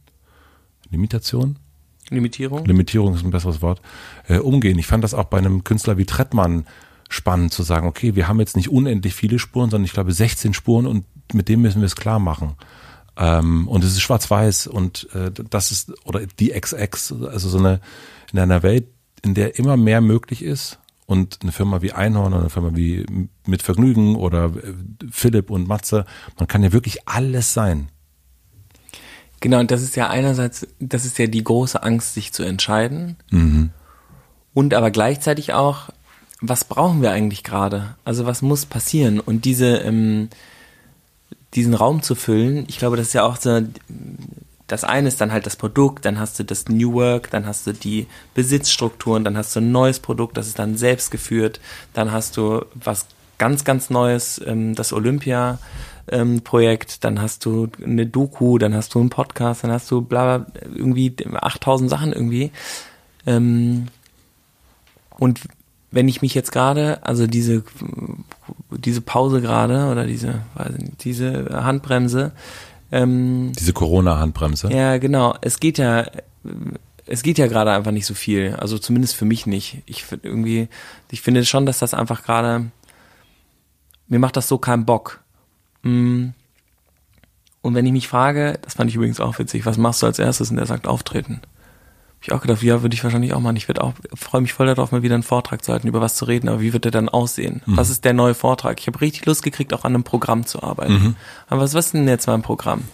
Limitation? 0.90 1.60
Limitierung? 2.10 2.64
Limitierung 2.64 3.14
ist 3.14 3.22
ein 3.22 3.30
besseres 3.30 3.62
Wort, 3.62 3.80
äh, 4.26 4.38
umgehen. 4.38 4.80
Ich 4.80 4.88
fand 4.88 5.04
das 5.04 5.14
auch 5.14 5.26
bei 5.26 5.38
einem 5.38 5.62
Künstler 5.62 5.96
wie 5.96 6.06
Trettmann 6.06 6.66
spannend 7.08 7.52
zu 7.52 7.62
sagen, 7.62 7.86
okay, 7.86 8.16
wir 8.16 8.26
haben 8.26 8.40
jetzt 8.40 8.56
nicht 8.56 8.68
unendlich 8.68 9.14
viele 9.14 9.38
Spuren, 9.38 9.70
sondern 9.70 9.84
ich 9.84 9.92
glaube 9.92 10.12
16 10.12 10.52
Spuren 10.52 10.84
und 10.84 11.04
mit 11.32 11.48
dem 11.48 11.62
müssen 11.62 11.82
wir 11.82 11.86
es 11.86 11.94
klar 11.94 12.18
machen. 12.18 12.56
Ähm, 13.16 13.68
und 13.68 13.84
es 13.84 13.92
ist 13.92 14.00
schwarz-weiß 14.00 14.66
und 14.66 15.08
äh, 15.14 15.30
das 15.50 15.70
ist, 15.70 15.92
oder 16.04 16.26
die 16.40 16.48
XX, 16.48 17.12
also 17.30 17.48
so 17.48 17.58
eine, 17.58 17.80
in 18.32 18.40
einer 18.40 18.64
Welt, 18.64 18.88
in 19.22 19.34
der 19.34 19.56
immer 19.56 19.76
mehr 19.76 20.00
möglich 20.00 20.42
ist 20.42 20.80
und 21.06 21.38
eine 21.42 21.52
Firma 21.52 21.82
wie 21.82 21.92
Einhorn 21.92 22.32
oder 22.32 22.42
eine 22.42 22.50
Firma 22.50 22.70
wie 22.74 23.04
Mit 23.46 23.62
Vergnügen 23.62 24.16
oder 24.16 24.46
äh, 24.46 24.74
Philipp 25.10 25.50
und 25.50 25.68
Matze, 25.68 26.06
man 26.38 26.48
kann 26.48 26.62
ja 26.62 26.72
wirklich 26.72 27.06
alles 27.08 27.52
sein. 27.52 27.88
Genau, 29.40 29.60
und 29.60 29.70
das 29.70 29.82
ist 29.82 29.96
ja 29.96 30.08
einerseits, 30.08 30.66
das 30.80 31.04
ist 31.04 31.18
ja 31.18 31.26
die 31.26 31.44
große 31.44 31.82
Angst, 31.82 32.14
sich 32.14 32.32
zu 32.32 32.42
entscheiden. 32.42 33.16
Und 34.54 34.72
aber 34.72 34.90
gleichzeitig 34.90 35.52
auch, 35.52 35.90
was 36.40 36.64
brauchen 36.64 37.02
wir 37.02 37.10
eigentlich 37.10 37.44
gerade? 37.44 37.96
Also 38.04 38.24
was 38.24 38.40
muss 38.40 38.64
passieren? 38.64 39.20
Und 39.20 39.44
diese, 39.44 39.78
ähm, 39.78 40.30
diesen 41.54 41.74
Raum 41.74 42.02
zu 42.02 42.14
füllen, 42.14 42.64
ich 42.68 42.78
glaube, 42.78 42.96
das 42.96 43.08
ist 43.08 43.12
ja 43.12 43.24
auch 43.24 43.36
so, 43.36 43.60
das 44.66 44.84
eine 44.84 45.08
ist 45.08 45.20
dann 45.20 45.32
halt 45.32 45.46
das 45.46 45.56
Produkt, 45.56 46.04
dann 46.04 46.18
hast 46.18 46.38
du 46.38 46.44
das 46.44 46.68
New 46.68 46.94
Work, 46.94 47.30
dann 47.30 47.46
hast 47.46 47.66
du 47.66 47.72
die 47.72 48.06
Besitzstrukturen, 48.34 49.24
dann 49.24 49.36
hast 49.36 49.54
du 49.54 49.60
ein 49.60 49.72
neues 49.72 50.00
Produkt, 50.00 50.36
das 50.36 50.46
ist 50.46 50.58
dann 50.58 50.76
selbst 50.76 51.10
geführt, 51.10 51.60
dann 51.92 52.12
hast 52.12 52.36
du 52.36 52.64
was 52.74 53.06
ganz, 53.38 53.64
ganz 53.64 53.90
Neues, 53.90 54.40
ähm, 54.44 54.74
das 54.74 54.92
Olympia. 54.92 55.58
Ähm, 56.06 56.42
Projekt, 56.42 57.02
dann 57.02 57.22
hast 57.22 57.46
du 57.46 57.68
eine 57.82 58.04
Doku, 58.06 58.58
dann 58.58 58.74
hast 58.74 58.94
du 58.94 59.00
einen 59.00 59.08
Podcast, 59.08 59.64
dann 59.64 59.72
hast 59.72 59.90
du 59.90 60.02
bla, 60.02 60.38
bla 60.38 60.46
irgendwie 60.74 61.16
8000 61.32 61.88
Sachen 61.88 62.12
irgendwie. 62.12 62.50
Ähm, 63.26 63.86
und 65.18 65.40
wenn 65.90 66.08
ich 66.08 66.20
mich 66.20 66.34
jetzt 66.34 66.52
gerade, 66.52 66.98
also 67.06 67.26
diese, 67.26 67.64
diese 68.70 69.00
Pause 69.00 69.40
gerade 69.40 69.86
oder 69.90 70.04
diese, 70.06 70.42
weiß 70.56 70.72
ich 70.76 70.84
nicht, 70.84 71.04
diese 71.04 71.64
Handbremse, 71.64 72.32
ähm, 72.94 73.52
Diese 73.58 73.72
Corona-Handbremse. 73.72 74.70
ja, 74.72 74.98
genau. 74.98 75.34
Es 75.40 75.58
geht 75.58 75.78
ja, 75.78 76.06
es 77.06 77.22
geht 77.24 77.38
ja 77.38 77.48
gerade 77.48 77.72
einfach 77.72 77.90
nicht 77.90 78.06
so 78.06 78.14
viel. 78.14 78.54
Also 78.54 78.78
zumindest 78.78 79.16
für 79.16 79.24
mich 79.24 79.46
nicht. 79.46 79.82
Ich 79.86 80.04
finde 80.04 80.28
irgendwie, 80.28 80.68
ich 81.10 81.20
finde 81.20 81.44
schon, 81.44 81.66
dass 81.66 81.80
das 81.80 81.92
einfach 81.92 82.22
gerade, 82.22 82.70
mir 84.06 84.20
macht 84.20 84.36
das 84.36 84.46
so 84.46 84.58
keinen 84.58 84.84
Bock. 84.84 85.20
Mm. 85.82 86.28
Und 87.62 87.74
wenn 87.74 87.86
ich 87.86 87.92
mich 87.92 88.08
frage, 88.08 88.58
das 88.62 88.74
fand 88.74 88.90
ich 88.90 88.96
übrigens 88.96 89.20
auch 89.20 89.38
witzig, 89.38 89.66
was 89.66 89.76
machst 89.76 90.02
du 90.02 90.06
als 90.06 90.18
erstes? 90.20 90.50
Und 90.50 90.58
er 90.58 90.66
sagt 90.66 90.86
auftreten. 90.86 91.40
Ich 92.26 92.32
auch 92.32 92.40
gedacht, 92.40 92.62
ja, 92.62 92.80
würde 92.80 92.94
ich 92.94 93.04
wahrscheinlich 93.04 93.34
auch 93.34 93.40
machen. 93.40 93.56
Ich 93.56 93.68
würde 93.68 93.84
auch, 93.84 93.92
freue 94.14 94.40
mich 94.40 94.54
voll 94.54 94.66
darauf, 94.66 94.92
mal 94.92 95.02
wieder 95.02 95.12
einen 95.12 95.22
Vortrag 95.22 95.62
zu 95.62 95.72
halten, 95.72 95.88
über 95.88 96.00
was 96.00 96.14
zu 96.14 96.24
reden, 96.24 96.48
aber 96.48 96.62
wie 96.62 96.72
wird 96.72 96.84
der 96.84 96.90
dann 96.90 97.10
aussehen? 97.10 97.60
Was 97.66 97.90
ist 97.90 98.06
der 98.06 98.14
neue 98.14 98.32
Vortrag? 98.32 98.80
Ich 98.80 98.86
habe 98.86 98.98
richtig 99.02 99.26
Lust 99.26 99.42
gekriegt, 99.42 99.74
auch 99.74 99.84
an 99.84 99.94
einem 99.94 100.04
Programm 100.04 100.46
zu 100.46 100.62
arbeiten. 100.62 101.16
Aber 101.48 101.60
was, 101.60 101.74
was 101.74 101.86
ist 101.86 101.94
denn 101.94 102.08
jetzt 102.08 102.26
mein 102.26 102.40
Programm? 102.40 102.84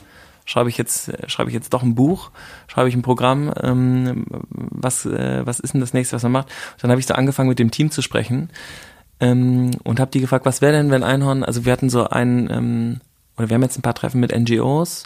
Schreibe 0.46 0.68
ich 0.68 0.76
jetzt, 0.76 1.12
schreibe 1.30 1.48
ich 1.48 1.54
jetzt 1.54 1.72
doch 1.72 1.84
ein 1.84 1.94
Buch? 1.94 2.32
Schreibe 2.66 2.88
ich 2.88 2.96
ein 2.96 3.02
Programm? 3.02 3.52
Ähm, 3.62 4.24
was, 4.48 5.06
äh, 5.06 5.46
was 5.46 5.60
ist 5.60 5.74
denn 5.74 5.80
das 5.80 5.94
nächste, 5.94 6.16
was 6.16 6.24
man 6.24 6.32
macht? 6.32 6.48
Dann 6.80 6.90
habe 6.90 6.98
ich 7.00 7.06
so 7.06 7.14
angefangen, 7.14 7.48
mit 7.48 7.60
dem 7.60 7.70
Team 7.70 7.92
zu 7.92 8.02
sprechen 8.02 8.50
ähm, 9.20 9.70
und 9.84 10.00
habe 10.00 10.10
die 10.10 10.20
gefragt, 10.20 10.44
was 10.44 10.60
wäre 10.60 10.72
denn, 10.72 10.90
wenn 10.90 11.04
Einhorn, 11.04 11.44
also 11.44 11.64
wir 11.64 11.72
hatten 11.72 11.88
so 11.88 12.08
einen, 12.08 12.50
ähm, 12.50 13.00
oder 13.36 13.48
wir 13.48 13.54
haben 13.54 13.62
jetzt 13.62 13.78
ein 13.78 13.82
paar 13.82 13.94
Treffen 13.94 14.20
mit 14.20 14.36
NGOs 14.36 15.04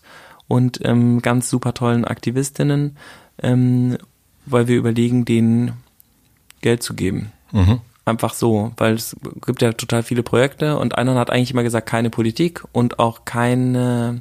und 0.49 0.81
ähm, 0.83 1.21
ganz 1.21 1.51
super 1.51 1.75
tollen 1.75 2.07
Aktivistinnen, 2.07 2.97
ähm, 3.43 3.99
weil 4.47 4.69
wir 4.69 4.77
überlegen, 4.77 5.25
denen 5.25 5.73
Geld 6.61 6.83
zu 6.83 6.95
geben. 6.95 7.33
Einfach 8.07 8.35
so, 8.35 8.73
weil 8.77 8.95
es 8.95 9.17
gibt 9.47 9.63
ja 9.63 9.73
total 9.73 10.03
viele 10.03 10.23
Projekte 10.23 10.79
und 10.79 10.99
Einhorn 10.99 11.19
hat 11.19 11.31
eigentlich 11.31 11.53
immer 11.53 11.63
gesagt, 11.63 11.89
keine 11.89 12.11
Politik 12.11 12.63
und 12.73 12.99
auch 12.99 13.25
keine, 13.25 14.21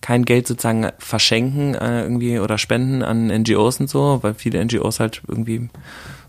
kein 0.00 0.24
Geld 0.24 0.46
sozusagen 0.46 0.88
verschenken 0.98 1.74
äh, 1.74 2.02
irgendwie 2.02 2.38
oder 2.38 2.58
spenden 2.58 3.02
an 3.02 3.26
NGOs 3.26 3.80
und 3.80 3.90
so, 3.90 4.20
weil 4.22 4.34
viele 4.34 4.64
NGOs 4.64 5.00
halt 5.00 5.22
irgendwie 5.26 5.68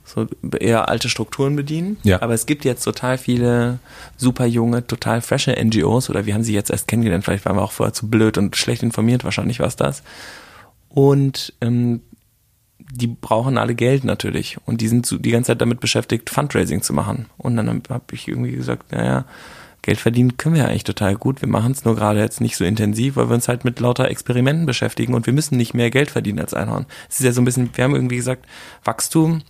so 0.04 0.28
eher 0.60 0.90
alte 0.90 1.10
Strukturen 1.10 1.56
bedienen. 1.56 1.98
Ja. 2.04 2.22
Aber 2.22 2.34
es 2.34 2.46
gibt 2.46 2.66
jetzt 2.66 2.84
total 2.84 3.18
viele 3.18 3.80
super 4.18 4.46
junge, 4.46 4.86
total 4.86 5.22
frische 5.22 5.52
NGOs 5.52 6.10
oder 6.10 6.26
wir 6.26 6.34
haben 6.34 6.44
sie 6.44 6.54
jetzt 6.54 6.72
erst 6.72 6.88
kennengelernt, 6.88 7.24
vielleicht 7.24 7.46
waren 7.46 7.56
wir 7.56 7.64
auch 7.64 7.72
vorher 7.72 7.94
zu 7.94 8.10
blöd 8.10 8.38
und 8.38 8.56
schlecht 8.56 8.84
informiert, 8.84 9.24
wahrscheinlich 9.24 9.60
war 9.60 9.68
es 9.68 9.76
das. 9.76 10.04
Und 10.90 11.54
ähm, 11.62 12.02
die 12.96 13.08
brauchen 13.08 13.58
alle 13.58 13.76
Geld 13.76 14.04
natürlich 14.04 14.58
und 14.66 14.82
die 14.82 14.88
sind 14.88 15.06
so 15.06 15.18
die 15.18 15.32
ganze 15.32 15.48
Zeit 15.48 15.62
damit 15.62 15.80
beschäftigt, 15.80 16.30
Fundraising 16.30 16.82
zu 16.82 16.94
machen. 16.94 17.26
Und 17.38 17.56
dann 17.58 17.82
habe 17.90 18.04
ich 18.12 18.28
irgendwie 18.28 18.52
gesagt, 18.52 18.92
naja, 18.92 19.26
Geld 19.82 20.00
verdienen 20.00 20.38
können 20.38 20.56
wir 20.56 20.68
eigentlich 20.68 20.84
total 20.84 21.16
gut. 21.16 21.42
Wir 21.42 21.50
machen 21.50 21.72
es 21.72 21.84
nur 21.84 21.96
gerade 21.96 22.20
jetzt 22.20 22.40
nicht 22.40 22.56
so 22.56 22.64
intensiv, 22.64 23.16
weil 23.16 23.30
wir 23.30 23.36
uns 23.36 23.48
halt 23.48 23.66
mit 23.66 23.80
lauter 23.80 24.10
Experimenten 24.10 24.66
beschäftigen 24.66 25.14
und 25.14 25.26
wir 25.26 25.34
müssen 25.34 25.58
nicht 25.58 25.74
mehr 25.74 25.90
Geld 25.90 26.12
verdienen 26.12 26.40
als 26.40 26.54
Einhorn. 26.54 26.86
Es 27.10 27.20
ist 27.20 27.26
ja 27.26 27.32
so 27.32 27.42
ein 27.42 27.46
bisschen, 27.46 27.70
wir 27.74 27.84
haben 27.84 27.96
irgendwie 27.96 28.16
gesagt, 28.16 28.46
Wachstum 28.84 29.42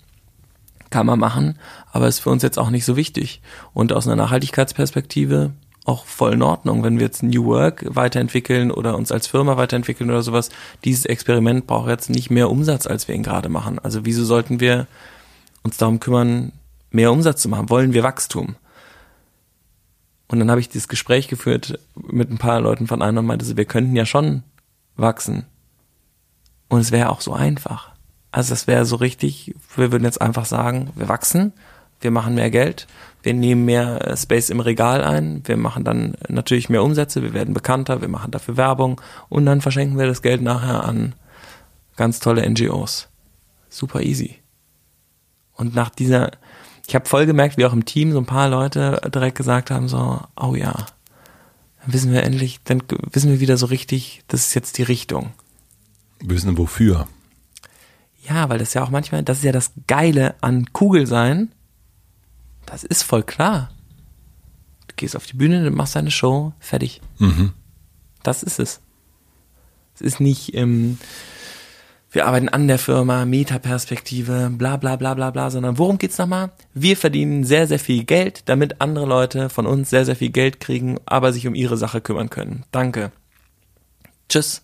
kann 0.89 1.05
man 1.05 1.19
machen, 1.19 1.59
aber 1.91 2.07
ist 2.07 2.19
für 2.19 2.29
uns 2.29 2.43
jetzt 2.43 2.57
auch 2.57 2.69
nicht 2.69 2.85
so 2.85 2.95
wichtig. 2.95 3.41
Und 3.73 3.91
aus 3.91 4.07
einer 4.07 4.15
Nachhaltigkeitsperspektive 4.15 5.51
auch 5.85 6.05
voll 6.05 6.33
in 6.33 6.41
Ordnung, 6.41 6.83
wenn 6.83 6.97
wir 6.97 7.05
jetzt 7.05 7.23
New 7.23 7.45
Work 7.45 7.83
weiterentwickeln 7.87 8.71
oder 8.71 8.95
uns 8.95 9.11
als 9.11 9.27
Firma 9.27 9.57
weiterentwickeln 9.57 10.09
oder 10.09 10.21
sowas. 10.21 10.49
Dieses 10.85 11.05
Experiment 11.05 11.67
braucht 11.67 11.89
jetzt 11.89 12.09
nicht 12.09 12.29
mehr 12.29 12.49
Umsatz, 12.49 12.87
als 12.87 13.07
wir 13.07 13.15
ihn 13.15 13.23
gerade 13.23 13.49
machen. 13.49 13.79
Also 13.79 14.05
wieso 14.05 14.23
sollten 14.23 14.59
wir 14.59 14.87
uns 15.63 15.77
darum 15.77 15.99
kümmern, 15.99 16.53
mehr 16.91 17.11
Umsatz 17.11 17.41
zu 17.41 17.49
machen? 17.49 17.69
Wollen 17.69 17.93
wir 17.93 18.03
Wachstum? 18.03 18.55
Und 20.27 20.39
dann 20.39 20.49
habe 20.49 20.61
ich 20.61 20.69
dieses 20.69 20.87
Gespräch 20.87 21.27
geführt 21.27 21.79
mit 21.95 22.31
ein 22.31 22.37
paar 22.37 22.61
Leuten 22.61 22.87
von 22.87 23.01
einer 23.01 23.19
und 23.19 23.25
meinte 23.25 23.45
so, 23.45 23.57
wir 23.57 23.65
könnten 23.65 23.95
ja 23.95 24.05
schon 24.05 24.43
wachsen. 24.95 25.45
Und 26.69 26.79
es 26.79 26.91
wäre 26.91 27.09
auch 27.09 27.21
so 27.21 27.33
einfach. 27.33 27.91
Also 28.31 28.49
das 28.49 28.65
wäre 28.65 28.85
so 28.85 28.95
richtig, 28.95 29.53
wir 29.75 29.91
würden 29.91 30.05
jetzt 30.05 30.21
einfach 30.21 30.45
sagen, 30.45 30.91
wir 30.95 31.07
wachsen, 31.07 31.53
wir 32.01 32.09
machen 32.09 32.33
mehr 32.33 32.49
Geld, 32.49 32.87
wir 33.23 33.33
nehmen 33.33 33.65
mehr 33.65 34.07
äh, 34.07 34.17
Space 34.17 34.49
im 34.49 34.59
Regal 34.59 35.03
ein, 35.03 35.41
wir 35.45 35.57
machen 35.57 35.83
dann 35.83 36.15
natürlich 36.27 36.69
mehr 36.69 36.83
Umsätze, 36.83 37.23
wir 37.23 37.33
werden 37.33 37.53
bekannter, 37.53 38.01
wir 38.01 38.09
machen 38.09 38.31
dafür 38.31 38.57
Werbung 38.57 39.01
und 39.29 39.45
dann 39.45 39.61
verschenken 39.61 39.97
wir 39.97 40.05
das 40.05 40.21
Geld 40.21 40.41
nachher 40.41 40.83
an 40.83 41.15
ganz 41.95 42.19
tolle 42.19 42.47
NGOs. 42.47 43.07
Super 43.69 44.01
easy. 44.01 44.39
Und 45.53 45.73
nach 45.73 45.89
dieser, 45.89 46.31
ich 46.87 46.95
habe 46.95 47.07
voll 47.07 47.25
gemerkt, 47.25 47.57
wie 47.57 47.65
auch 47.65 47.73
im 47.73 47.85
Team 47.85 48.11
so 48.11 48.19
ein 48.19 48.25
paar 48.25 48.49
Leute 48.49 49.01
direkt 49.13 49.37
gesagt 49.37 49.71
haben, 49.71 49.87
so, 49.87 50.19
oh 50.35 50.55
ja, 50.55 50.73
dann 51.81 51.93
wissen 51.93 52.11
wir 52.11 52.23
endlich, 52.23 52.59
dann 52.63 52.83
wissen 53.11 53.31
wir 53.31 53.39
wieder 53.39 53.57
so 53.57 53.67
richtig, 53.67 54.23
das 54.27 54.47
ist 54.47 54.53
jetzt 54.53 54.77
die 54.77 54.83
Richtung. 54.83 55.31
Wissen 56.19 56.57
wofür. 56.57 57.07
Ja, 58.27 58.49
weil 58.49 58.59
das 58.59 58.73
ja 58.73 58.83
auch 58.83 58.89
manchmal, 58.89 59.23
das 59.23 59.39
ist 59.39 59.43
ja 59.43 59.51
das 59.51 59.71
Geile 59.87 60.35
an 60.41 60.71
Kugel 60.71 61.07
sein, 61.07 61.51
das 62.73 62.83
ist 62.83 63.03
voll 63.03 63.21
klar. 63.21 63.69
Du 64.87 64.95
gehst 64.95 65.15
auf 65.15 65.27
die 65.27 65.35
Bühne, 65.35 65.63
du 65.63 65.69
machst 65.69 65.95
deine 65.95 66.09
Show, 66.09 66.53
fertig. 66.59 67.01
Mhm. 67.19 67.53
Das 68.23 68.41
ist 68.41 68.59
es. 68.59 68.81
Es 69.93 70.01
ist 70.01 70.19
nicht, 70.19 70.55
ähm, 70.55 70.97
wir 72.11 72.25
arbeiten 72.25 72.49
an 72.49 72.67
der 72.67 72.79
Firma, 72.79 73.25
Metaperspektive, 73.25 74.49
bla 74.51 74.77
bla 74.77 74.95
bla 74.95 75.13
bla 75.13 75.29
bla, 75.29 75.51
sondern 75.51 75.77
worum 75.77 75.99
geht's 75.99 76.17
nochmal? 76.17 76.51
Wir 76.73 76.97
verdienen 76.97 77.43
sehr, 77.43 77.67
sehr 77.67 77.77
viel 77.77 78.05
Geld, 78.05 78.49
damit 78.49 78.81
andere 78.81 79.05
Leute 79.05 79.49
von 79.49 79.67
uns 79.67 79.91
sehr, 79.91 80.05
sehr 80.05 80.15
viel 80.15 80.31
Geld 80.31 80.59
kriegen, 80.59 80.97
aber 81.05 81.31
sich 81.31 81.45
um 81.45 81.53
ihre 81.53 81.77
Sache 81.77 82.01
kümmern 82.01 82.31
können. 82.31 82.65
Danke. 82.71 83.11
Tschüss. 84.29 84.63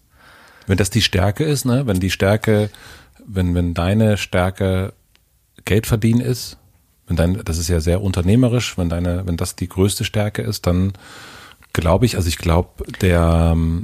Wenn 0.66 0.78
das 0.78 0.90
die 0.90 1.04
Stärke 1.04 1.44
ist, 1.44 1.64
ne, 1.64 1.86
wenn 1.86 2.00
die 2.00 2.10
Stärke, 2.10 2.72
wenn, 3.24 3.54
wenn 3.54 3.76
deine 3.76 4.18
Stärke 4.18 4.94
Geld 5.66 5.86
verdienen 5.86 6.22
ist, 6.22 6.58
wenn 7.10 7.16
dein, 7.16 7.42
das 7.44 7.58
ist 7.58 7.68
ja 7.68 7.82
sehr 7.82 8.02
unternehmerisch, 8.02 8.78
wenn 8.78 8.88
deine, 8.88 9.28
wenn 9.28 9.36
das 9.36 9.56
die 9.56 9.68
größte 9.68 10.06
Stärke 10.06 10.42
ist, 10.42 10.68
dann 10.68 10.94
glaube 11.74 12.06
ich, 12.06 12.16
also 12.16 12.30
ich 12.30 12.38
glaube, 12.38 12.86
der, 13.02 13.22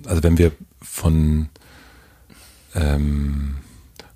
also 0.05 0.23
wenn 0.23 0.37
wir 0.37 0.51
von, 0.81 1.49
ähm, 2.75 3.57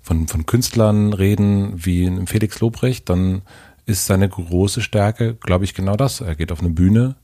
von, 0.00 0.28
von 0.28 0.46
Künstlern 0.46 1.12
reden 1.12 1.84
wie 1.84 2.26
Felix 2.26 2.60
Lobrecht, 2.60 3.08
dann 3.10 3.42
ist 3.84 4.06
seine 4.06 4.28
große 4.28 4.80
Stärke, 4.80 5.34
glaube 5.34 5.64
ich, 5.64 5.74
genau 5.74 5.96
das. 5.96 6.20
Er 6.20 6.36
geht 6.36 6.52
auf 6.52 6.60
eine 6.60 6.70
Bühne 6.70 7.16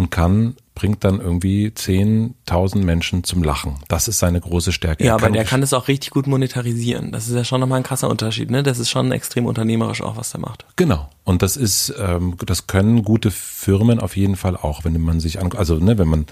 und 0.00 0.10
kann, 0.10 0.56
bringt 0.74 1.04
dann 1.04 1.20
irgendwie 1.20 1.68
10.000 1.68 2.78
Menschen 2.78 3.22
zum 3.22 3.42
Lachen. 3.42 3.74
Das 3.88 4.08
ist 4.08 4.18
seine 4.18 4.40
große 4.40 4.72
Stärke. 4.72 5.04
Ja, 5.04 5.10
Er 5.10 5.14
aber 5.16 5.28
der 5.28 5.44
kann 5.44 5.62
es 5.62 5.74
auch 5.74 5.88
richtig 5.88 6.08
gut 6.08 6.26
monetarisieren. 6.26 7.12
Das 7.12 7.28
ist 7.28 7.34
ja 7.34 7.44
schon 7.44 7.60
nochmal 7.60 7.76
ein 7.76 7.82
krasser 7.82 8.08
Unterschied, 8.08 8.50
ne? 8.50 8.62
Das 8.62 8.78
ist 8.78 8.88
schon 8.88 9.12
extrem 9.12 9.44
unternehmerisch 9.44 10.00
auch, 10.00 10.16
was 10.16 10.30
der 10.30 10.40
macht. 10.40 10.64
Genau. 10.76 11.10
Und 11.24 11.42
das 11.42 11.58
ist, 11.58 11.92
ähm, 11.98 12.36
das 12.46 12.66
können 12.66 13.02
gute 13.02 13.30
Firmen 13.30 14.00
auf 14.00 14.16
jeden 14.16 14.36
Fall 14.36 14.56
auch, 14.56 14.82
wenn 14.84 14.98
man 15.02 15.20
sich 15.20 15.38
an, 15.38 15.52
also 15.52 15.76
ne, 15.76 15.98
wenn 15.98 16.08
man, 16.08 16.24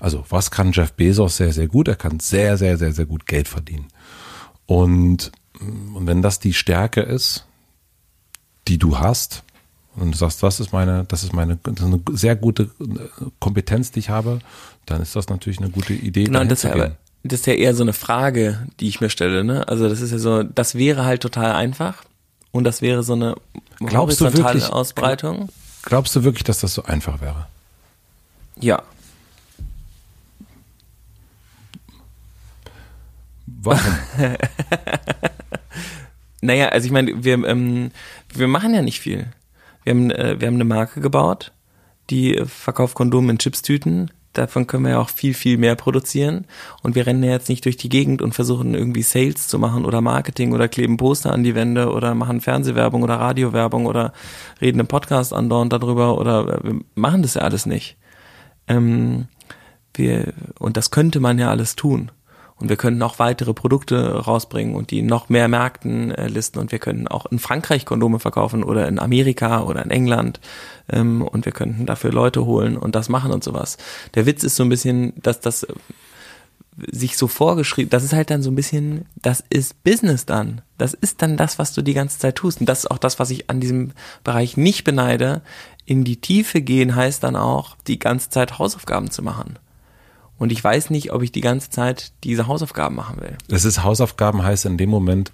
also 0.00 0.24
was 0.28 0.52
kann 0.52 0.70
Jeff 0.70 0.92
Bezos 0.92 1.36
sehr, 1.36 1.52
sehr 1.52 1.66
gut? 1.66 1.88
Er 1.88 1.96
kann 1.96 2.20
sehr, 2.20 2.56
sehr, 2.56 2.78
sehr, 2.78 2.92
sehr 2.92 3.06
gut 3.06 3.26
Geld 3.26 3.48
verdienen. 3.48 3.88
Und, 4.66 5.32
und 5.60 6.06
wenn 6.06 6.22
das 6.22 6.38
die 6.38 6.54
Stärke 6.54 7.00
ist, 7.00 7.46
die 8.68 8.78
du 8.78 9.00
hast, 9.00 9.42
und 10.00 10.12
du 10.12 10.16
sagst, 10.16 10.42
das 10.42 10.60
ist 10.60 10.72
meine, 10.72 11.04
das 11.08 11.22
ist 11.24 11.32
meine, 11.32 11.56
das 11.62 11.74
ist 11.74 11.82
eine 11.82 12.00
sehr 12.12 12.36
gute 12.36 12.64
äh, 12.80 13.24
Kompetenz, 13.40 13.90
die 13.90 14.00
ich 14.00 14.08
habe, 14.10 14.38
dann 14.86 15.02
ist 15.02 15.14
das 15.16 15.28
natürlich 15.28 15.58
eine 15.58 15.70
gute 15.70 15.92
Idee. 15.92 16.24
Genau, 16.24 16.44
das 16.44 16.64
ist, 16.64 16.70
aber, 16.70 16.96
das 17.24 17.40
ist 17.40 17.46
ja 17.46 17.54
eher 17.54 17.74
so 17.74 17.82
eine 17.82 17.92
Frage, 17.92 18.66
die 18.80 18.88
ich 18.88 19.00
mir 19.00 19.10
stelle, 19.10 19.44
ne? 19.44 19.66
Also 19.68 19.88
das 19.88 20.00
ist 20.00 20.10
ja 20.12 20.18
so, 20.18 20.42
das 20.42 20.74
wäre 20.76 21.04
halt 21.04 21.20
total 21.22 21.52
einfach 21.52 22.02
und 22.52 22.64
das 22.64 22.80
wäre 22.82 23.02
so 23.02 23.12
eine 23.14 23.34
Glaubst 23.78 24.20
du 24.20 24.24
horizontale 24.26 24.54
wirklich- 24.60 24.72
Ausbreitung. 24.72 25.48
Glaubst 25.82 26.14
du 26.16 26.24
wirklich, 26.24 26.44
dass 26.44 26.60
das 26.60 26.74
so 26.74 26.82
einfach 26.84 27.20
wäre? 27.20 27.46
Ja. 28.60 28.82
Warum? 33.46 33.80
Naja, 36.40 36.68
also 36.68 36.86
ich 36.86 36.92
meine, 36.92 37.24
wir, 37.24 37.34
ähm, 37.46 37.90
wir 38.32 38.46
machen 38.46 38.72
ja 38.72 38.80
nicht 38.80 39.00
viel. 39.00 39.26
Wir 39.88 39.94
haben, 39.94 40.10
äh, 40.10 40.38
wir 40.38 40.48
haben 40.48 40.56
eine 40.56 40.66
Marke 40.66 41.00
gebaut, 41.00 41.52
die 42.10 42.36
äh, 42.36 42.44
verkauft 42.44 42.94
Kondome 42.94 43.32
in 43.32 43.38
Chipstüten. 43.38 44.10
Davon 44.34 44.66
können 44.66 44.84
wir 44.84 44.90
ja 44.90 44.98
auch 45.00 45.08
viel, 45.08 45.32
viel 45.32 45.56
mehr 45.56 45.76
produzieren. 45.76 46.44
Und 46.82 46.94
wir 46.94 47.06
rennen 47.06 47.22
ja 47.22 47.30
jetzt 47.30 47.48
nicht 47.48 47.64
durch 47.64 47.78
die 47.78 47.88
Gegend 47.88 48.20
und 48.20 48.34
versuchen 48.34 48.74
irgendwie 48.74 49.00
Sales 49.00 49.48
zu 49.48 49.58
machen 49.58 49.86
oder 49.86 50.02
Marketing 50.02 50.52
oder 50.52 50.68
kleben 50.68 50.98
Poster 50.98 51.32
an 51.32 51.42
die 51.42 51.54
Wände 51.54 51.90
oder 51.90 52.14
machen 52.14 52.42
Fernsehwerbung 52.42 53.02
oder 53.02 53.14
Radiowerbung 53.14 53.86
oder 53.86 54.12
reden 54.60 54.78
im 54.78 54.88
Podcast 54.88 55.32
andauernd 55.32 55.72
darüber 55.72 56.18
oder 56.18 56.58
äh, 56.58 56.64
wir 56.64 56.80
machen 56.94 57.22
das 57.22 57.32
ja 57.32 57.40
alles 57.40 57.64
nicht. 57.64 57.96
Ähm, 58.66 59.28
wir, 59.94 60.34
und 60.58 60.76
das 60.76 60.90
könnte 60.90 61.18
man 61.18 61.38
ja 61.38 61.48
alles 61.48 61.76
tun. 61.76 62.10
Und 62.60 62.68
wir 62.68 62.76
könnten 62.76 63.02
auch 63.02 63.18
weitere 63.18 63.54
Produkte 63.54 64.16
rausbringen 64.16 64.74
und 64.74 64.90
die 64.90 65.02
noch 65.02 65.28
mehr 65.28 65.46
Märkten 65.48 66.10
äh, 66.10 66.26
listen. 66.26 66.58
Und 66.58 66.72
wir 66.72 66.80
könnten 66.80 67.06
auch 67.06 67.26
in 67.26 67.38
Frankreich 67.38 67.84
Kondome 67.86 68.18
verkaufen 68.18 68.64
oder 68.64 68.88
in 68.88 68.98
Amerika 68.98 69.62
oder 69.62 69.84
in 69.84 69.90
England. 69.90 70.40
Ähm, 70.88 71.22
und 71.22 71.44
wir 71.44 71.52
könnten 71.52 71.86
dafür 71.86 72.10
Leute 72.10 72.44
holen 72.44 72.76
und 72.76 72.94
das 72.94 73.08
machen 73.08 73.30
und 73.30 73.44
sowas. 73.44 73.78
Der 74.14 74.26
Witz 74.26 74.42
ist 74.42 74.56
so 74.56 74.64
ein 74.64 74.68
bisschen, 74.68 75.12
dass 75.22 75.40
das 75.40 75.62
äh, 75.62 75.74
sich 76.90 77.16
so 77.16 77.28
vorgeschrieben, 77.28 77.90
das 77.90 78.04
ist 78.04 78.12
halt 78.12 78.30
dann 78.30 78.42
so 78.42 78.50
ein 78.50 78.56
bisschen, 78.56 79.06
das 79.16 79.42
ist 79.50 79.82
Business 79.84 80.26
dann. 80.26 80.62
Das 80.78 80.94
ist 80.94 81.22
dann 81.22 81.36
das, 81.36 81.58
was 81.58 81.72
du 81.72 81.82
die 81.82 81.94
ganze 81.94 82.18
Zeit 82.18 82.36
tust. 82.36 82.60
Und 82.60 82.68
das 82.68 82.80
ist 82.80 82.90
auch 82.90 82.98
das, 82.98 83.20
was 83.20 83.30
ich 83.30 83.50
an 83.50 83.60
diesem 83.60 83.92
Bereich 84.24 84.56
nicht 84.56 84.82
beneide. 84.82 85.42
In 85.86 86.02
die 86.04 86.20
Tiefe 86.20 86.60
gehen 86.60 86.96
heißt 86.96 87.22
dann 87.22 87.36
auch, 87.36 87.76
die 87.86 88.00
ganze 88.00 88.30
Zeit 88.30 88.58
Hausaufgaben 88.58 89.10
zu 89.10 89.22
machen. 89.22 89.58
Und 90.38 90.52
ich 90.52 90.62
weiß 90.62 90.90
nicht, 90.90 91.12
ob 91.12 91.22
ich 91.22 91.32
die 91.32 91.40
ganze 91.40 91.70
Zeit 91.70 92.12
diese 92.24 92.46
Hausaufgaben 92.46 92.94
machen 92.94 93.20
will. 93.20 93.36
Das 93.48 93.64
ist 93.64 93.82
Hausaufgaben 93.82 94.42
heißt 94.42 94.66
in 94.66 94.78
dem 94.78 94.90
Moment 94.90 95.32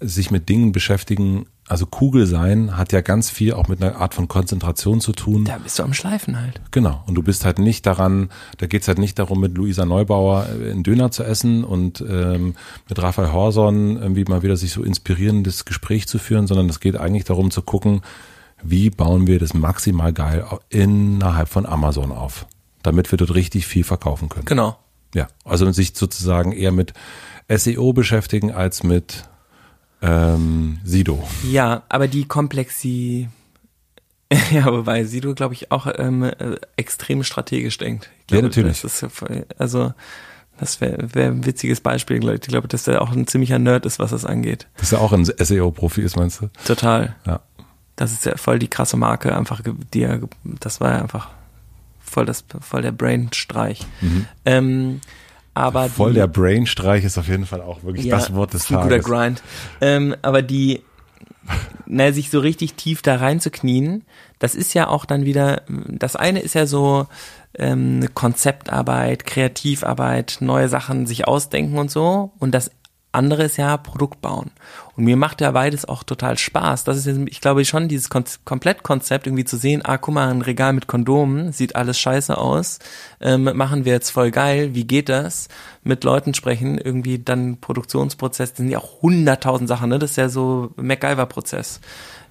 sich 0.00 0.30
mit 0.30 0.48
Dingen 0.48 0.72
beschäftigen. 0.72 1.46
Also 1.68 1.86
Kugel 1.86 2.26
sein 2.26 2.76
hat 2.76 2.92
ja 2.92 3.00
ganz 3.00 3.30
viel 3.30 3.54
auch 3.54 3.68
mit 3.68 3.82
einer 3.82 3.96
Art 3.96 4.14
von 4.14 4.28
Konzentration 4.28 5.00
zu 5.00 5.12
tun. 5.12 5.44
Da 5.44 5.58
bist 5.58 5.78
du 5.78 5.82
am 5.82 5.94
Schleifen 5.94 6.40
halt. 6.40 6.60
Genau. 6.70 7.02
Und 7.06 7.14
du 7.14 7.22
bist 7.22 7.44
halt 7.44 7.58
nicht 7.58 7.86
daran, 7.86 8.30
da 8.58 8.66
geht's 8.66 8.88
halt 8.88 8.98
nicht 8.98 9.18
darum, 9.18 9.40
mit 9.40 9.56
Luisa 9.56 9.84
Neubauer 9.84 10.46
äh, 10.46 10.70
einen 10.70 10.82
Döner 10.82 11.10
zu 11.10 11.24
essen 11.24 11.64
und 11.64 12.02
ähm, 12.06 12.54
mit 12.88 13.00
Raphael 13.00 13.32
Horson 13.32 13.96
irgendwie 13.96 14.24
mal 14.24 14.42
wieder 14.42 14.56
sich 14.56 14.72
so 14.72 14.82
inspirierendes 14.82 15.64
Gespräch 15.64 16.08
zu 16.08 16.18
führen, 16.18 16.46
sondern 16.46 16.68
es 16.68 16.80
geht 16.80 16.96
eigentlich 16.96 17.24
darum 17.24 17.50
zu 17.50 17.62
gucken, 17.62 18.02
wie 18.62 18.90
bauen 18.90 19.26
wir 19.26 19.38
das 19.38 19.54
maximal 19.54 20.12
geil 20.12 20.44
innerhalb 20.68 21.48
von 21.48 21.66
Amazon 21.66 22.12
auf, 22.12 22.46
damit 22.82 23.10
wir 23.12 23.16
dort 23.18 23.34
richtig 23.34 23.66
viel 23.66 23.84
verkaufen 23.84 24.28
können. 24.28 24.44
Genau. 24.46 24.78
Ja, 25.14 25.28
also 25.44 25.70
sich 25.72 25.92
sozusagen 25.94 26.52
eher 26.52 26.72
mit 26.72 26.94
SEO 27.48 27.92
beschäftigen 27.92 28.52
als 28.52 28.82
mit 28.82 29.24
ähm, 30.00 30.78
Sido. 30.84 31.22
Ja, 31.50 31.82
aber 31.88 32.08
die 32.08 32.24
Komplexi, 32.26 33.28
ja, 34.50 34.66
wobei 34.66 35.04
Sido, 35.04 35.34
glaube 35.34 35.54
ich, 35.54 35.70
auch 35.70 35.86
ähm, 35.96 36.22
äh, 36.22 36.56
extrem 36.76 37.22
strategisch 37.24 37.78
denkt. 37.78 38.10
Ich 38.26 38.32
Ja, 38.32 38.38
glaube, 38.40 38.48
natürlich. 38.48 38.80
Das 38.82 38.94
ist 38.94 39.00
ja 39.02 39.08
voll, 39.10 39.46
also 39.58 39.92
Das 40.58 40.80
wäre 40.80 41.14
wär 41.14 41.26
ein 41.26 41.44
witziges 41.44 41.80
Beispiel, 41.80 42.18
glaube 42.20 42.36
ich. 42.36 42.42
Ich 42.42 42.48
glaube, 42.48 42.68
dass 42.68 42.86
er 42.88 43.02
auch 43.02 43.10
ein 43.12 43.26
ziemlicher 43.26 43.58
Nerd 43.58 43.84
ist, 43.86 43.98
was 43.98 44.10
das 44.12 44.24
angeht. 44.24 44.66
Dass 44.78 44.92
er 44.92 45.00
auch 45.00 45.12
ein 45.12 45.24
SEO-Profi 45.24 46.00
ist, 46.02 46.16
meinst 46.16 46.40
du? 46.40 46.48
Total. 46.64 47.14
Ja. 47.26 47.40
Das 47.96 48.12
ist 48.12 48.24
ja 48.24 48.36
voll 48.36 48.58
die 48.58 48.68
krasse 48.68 48.96
Marke, 48.96 49.36
einfach, 49.36 49.60
die 49.92 50.02
er, 50.02 50.20
das 50.44 50.80
war 50.80 50.92
ja 50.92 51.02
einfach 51.02 51.28
voll 52.12 52.26
das, 52.26 52.44
voll 52.60 52.82
der 52.82 52.92
Brain-Streich. 52.92 53.80
Mhm. 54.00 54.26
Ähm, 54.44 55.00
aber 55.54 55.88
Voll 55.88 56.12
die, 56.12 56.18
der 56.18 56.28
Brain-Streich 56.28 57.04
ist 57.04 57.18
auf 57.18 57.28
jeden 57.28 57.46
Fall 57.46 57.60
auch 57.60 57.82
wirklich 57.82 58.06
Ja, 58.06 58.16
das 58.16 58.34
Wort 58.34 58.54
des 58.54 58.70
ein 58.70 58.76
guter 58.76 58.88
Tages. 58.88 59.06
Grind. 59.06 59.42
Ähm, 59.80 60.16
aber 60.22 60.40
die, 60.42 60.82
na, 61.86 62.12
sich 62.12 62.30
so 62.30 62.40
richtig 62.40 62.74
tief 62.74 63.02
da 63.02 63.16
reinzuknien, 63.16 64.04
das 64.38 64.54
ist 64.54 64.72
ja 64.74 64.88
auch 64.88 65.04
dann 65.04 65.24
wieder, 65.24 65.62
das 65.68 66.16
eine 66.16 66.40
ist 66.40 66.54
ja 66.54 66.66
so 66.66 67.06
ähm, 67.58 68.08
Konzeptarbeit, 68.14 69.26
Kreativarbeit, 69.26 70.38
neue 70.40 70.68
Sachen 70.68 71.06
sich 71.06 71.28
ausdenken 71.28 71.78
und 71.78 71.90
so. 71.90 72.32
Und 72.38 72.52
das 72.52 72.70
andere 73.12 73.44
ist 73.44 73.58
ja 73.58 73.76
Produkt 73.76 74.20
bauen. 74.20 74.50
Und 74.96 75.04
mir 75.04 75.16
macht 75.16 75.40
ja 75.40 75.50
beides 75.50 75.86
auch 75.86 76.02
total 76.02 76.36
Spaß. 76.38 76.84
Das 76.84 76.96
ist, 76.96 77.06
jetzt, 77.06 77.20
ich 77.26 77.40
glaube 77.40 77.64
schon, 77.64 77.88
dieses 77.88 78.10
Kon 78.10 78.24
Komplettkonzept 78.44 79.26
irgendwie 79.26 79.44
zu 79.44 79.56
sehen, 79.56 79.82
ah, 79.84 79.98
guck 79.98 80.14
mal, 80.14 80.28
ein 80.28 80.42
Regal 80.42 80.72
mit 80.72 80.86
Kondomen, 80.86 81.52
sieht 81.52 81.76
alles 81.76 81.98
scheiße 81.98 82.36
aus, 82.36 82.78
ähm, 83.20 83.44
machen 83.54 83.84
wir 83.84 83.92
jetzt 83.92 84.10
voll 84.10 84.30
geil, 84.30 84.74
wie 84.74 84.84
geht 84.84 85.08
das? 85.08 85.48
Mit 85.84 86.04
Leuten 86.04 86.34
sprechen, 86.34 86.78
irgendwie 86.78 87.18
dann 87.18 87.58
Produktionsprozess, 87.58 88.50
das 88.50 88.58
sind 88.58 88.70
ja 88.70 88.78
auch 88.78 89.02
hunderttausend 89.02 89.68
Sachen, 89.68 89.90
ne? 89.90 89.98
Das 89.98 90.10
ist 90.10 90.16
ja 90.16 90.28
so 90.28 90.70
MacGyver-Prozess. 90.76 91.80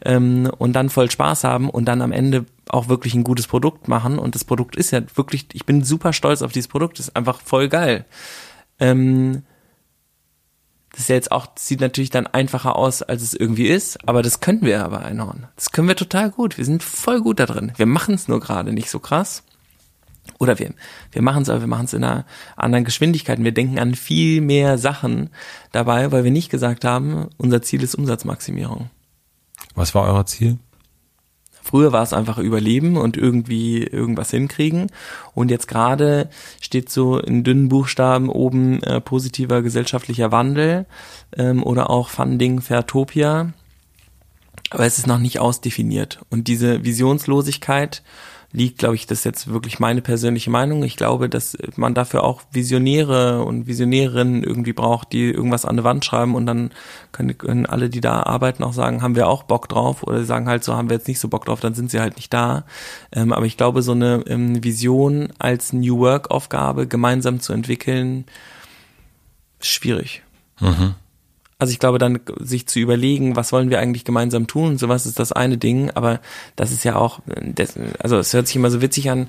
Ähm, 0.04 0.50
und 0.58 0.74
dann 0.74 0.90
voll 0.90 1.12
Spaß 1.12 1.44
haben 1.44 1.70
und 1.70 1.86
dann 1.86 2.02
am 2.02 2.12
Ende 2.12 2.46
auch 2.70 2.88
wirklich 2.88 3.14
ein 3.14 3.24
gutes 3.24 3.48
Produkt 3.48 3.88
machen. 3.88 4.18
Und 4.18 4.34
das 4.34 4.46
Produkt 4.46 4.76
ist 4.76 4.92
ja 4.92 5.02
wirklich, 5.16 5.48
ich 5.54 5.66
bin 5.66 5.84
super 5.84 6.14
stolz 6.14 6.42
auf 6.42 6.52
dieses 6.52 6.68
Produkt, 6.68 7.00
ist 7.00 7.16
einfach 7.16 7.42
voll 7.42 7.70
geil. 7.70 8.06
Ähm, 8.80 9.44
das 10.92 11.02
ist 11.02 11.10
ja 11.10 11.16
jetzt 11.16 11.32
auch, 11.32 11.48
sieht 11.56 11.80
natürlich 11.80 12.10
dann 12.10 12.28
einfacher 12.28 12.76
aus, 12.76 13.02
als 13.02 13.22
es 13.22 13.34
irgendwie 13.34 13.68
ist, 13.68 14.08
aber 14.08 14.22
das 14.22 14.42
können 14.42 14.62
wir 14.62 14.72
ja 14.72 14.88
bei 14.90 15.00
Einhorn. 15.00 15.48
Das 15.56 15.72
können 15.72 15.88
wir 15.88 15.96
total 15.96 16.32
gut. 16.32 16.58
Wir 16.58 16.66
sind 16.66 16.84
voll 16.84 17.22
gut 17.22 17.40
da 17.40 17.46
drin. 17.46 17.72
Wir 17.78 17.86
machen 17.86 18.16
es 18.16 18.28
nur 18.28 18.42
gerade 18.42 18.74
nicht 18.74 18.90
so 18.90 19.00
krass. 19.00 19.44
Oder 20.38 20.60
wir, 20.60 20.74
wir 21.12 21.22
machen 21.22 21.44
es, 21.44 21.50
aber 21.50 21.62
wir 21.62 21.68
machen 21.68 21.86
es 21.86 21.94
in 21.94 22.04
einer 22.04 22.26
anderen 22.56 22.84
Geschwindigkeit. 22.84 23.42
Wir 23.44 23.54
denken 23.54 23.80
an 23.80 23.96
viel 23.96 24.42
mehr 24.42 24.78
Sachen 24.78 25.30
dabei, 25.72 26.12
weil 26.12 26.24
wir 26.24 26.32
nicht 26.32 26.50
gesagt 26.50 26.84
haben, 26.84 27.30
unser 27.38 27.62
Ziel 27.62 27.84
ist 27.84 27.96
Umsatzmaximierung. 27.96 28.90
Was 29.76 29.96
war 29.96 30.04
euer 30.04 30.26
Ziel? 30.26 30.58
Früher 31.62 31.92
war 31.92 32.04
es 32.04 32.14
einfach 32.14 32.38
Überleben 32.38 32.98
und 32.98 33.18
irgendwie 33.18 33.84
irgendwas 33.84 34.32
hinkriegen. 34.32 34.88
Und 35.34 35.52
jetzt 35.52 35.68
gerade 35.68 36.30
steht 36.60 36.90
so 36.90 37.20
in 37.20 37.44
dünnen 37.44 37.70
Buchstaben 37.70 38.30
oben 38.30 38.82
äh, 38.84 39.00
positiver 39.00 39.62
gesellschaftlicher 39.62 40.32
Wandel 40.32 40.86
ähm, 41.38 41.64
oder 41.64 41.90
auch 41.90 42.10
Funding 42.10 42.62
Fairtopia. 42.62 43.54
Aber 44.72 44.86
es 44.86 44.98
ist 44.98 45.08
noch 45.08 45.20
nicht 45.20 45.40
ausdefiniert. 45.40 46.20
Und 46.30 46.48
diese 46.48 46.84
Visionslosigkeit 46.84 48.04
liegt, 48.54 48.80
glaube 48.80 48.96
ich, 48.96 49.06
das 49.06 49.20
ist 49.20 49.24
jetzt 49.24 49.48
wirklich 49.48 49.80
meine 49.80 50.02
persönliche 50.02 50.50
Meinung. 50.50 50.84
Ich 50.84 50.98
glaube, 50.98 51.30
dass 51.30 51.58
man 51.76 51.94
dafür 51.94 52.24
auch 52.24 52.42
Visionäre 52.52 53.44
und 53.44 53.68
Visionärinnen 53.68 54.44
irgendwie 54.44 54.74
braucht, 54.74 55.14
die 55.14 55.30
irgendwas 55.30 55.66
an 55.66 55.78
die 55.78 55.84
Wand 55.84 56.04
schreiben 56.04 56.36
und 56.36 56.46
dann 56.46 56.72
können, 57.12 57.38
können 57.38 57.66
alle, 57.66 57.90
die 57.90 58.02
da 58.02 58.24
arbeiten, 58.24 58.64
auch 58.64 58.74
sagen, 58.74 59.02
haben 59.02 59.16
wir 59.16 59.28
auch 59.28 59.44
Bock 59.44 59.70
drauf 59.70 60.04
oder 60.04 60.24
sagen 60.26 60.48
halt 60.48 60.64
so, 60.64 60.76
haben 60.76 60.90
wir 60.90 60.98
jetzt 60.98 61.08
nicht 61.08 61.20
so 61.20 61.30
Bock 61.30 61.46
drauf, 61.46 61.60
dann 61.62 61.74
sind 61.74 61.92
sie 61.92 62.00
halt 62.00 62.18
nicht 62.18 62.34
da. 62.34 62.66
Ähm, 63.12 63.32
aber 63.32 63.46
ich 63.46 63.58
glaube, 63.58 63.82
so 63.82 63.94
eine 63.94 64.24
ähm, 64.28 64.64
Vision 64.64 65.30
als 65.40 65.74
New 65.74 66.00
Work 66.00 66.32
Aufgabe 66.32 66.88
gemeinsam 66.88 67.40
zu 67.40 67.54
entwickeln, 67.54 68.26
schwierig. 69.62 70.24
Also 71.62 71.74
ich 71.74 71.80
glaube, 71.80 72.00
dann 72.00 72.22
sich 72.40 72.66
zu 72.66 72.80
überlegen, 72.80 73.36
was 73.36 73.52
wollen 73.52 73.70
wir 73.70 73.78
eigentlich 73.78 74.04
gemeinsam 74.04 74.48
tun, 74.48 74.80
sowas 74.80 75.06
ist 75.06 75.20
das 75.20 75.32
eine 75.32 75.60
Ding, 75.60 75.92
aber 75.92 76.20
das 76.56 76.72
ist 76.72 76.84
ja 76.84 76.96
auch, 76.96 77.20
das, 77.54 77.76
also 78.00 78.18
es 78.18 78.34
hört 78.34 78.48
sich 78.48 78.56
immer 78.56 78.72
so 78.72 78.82
witzig 78.82 79.12
an, 79.12 79.28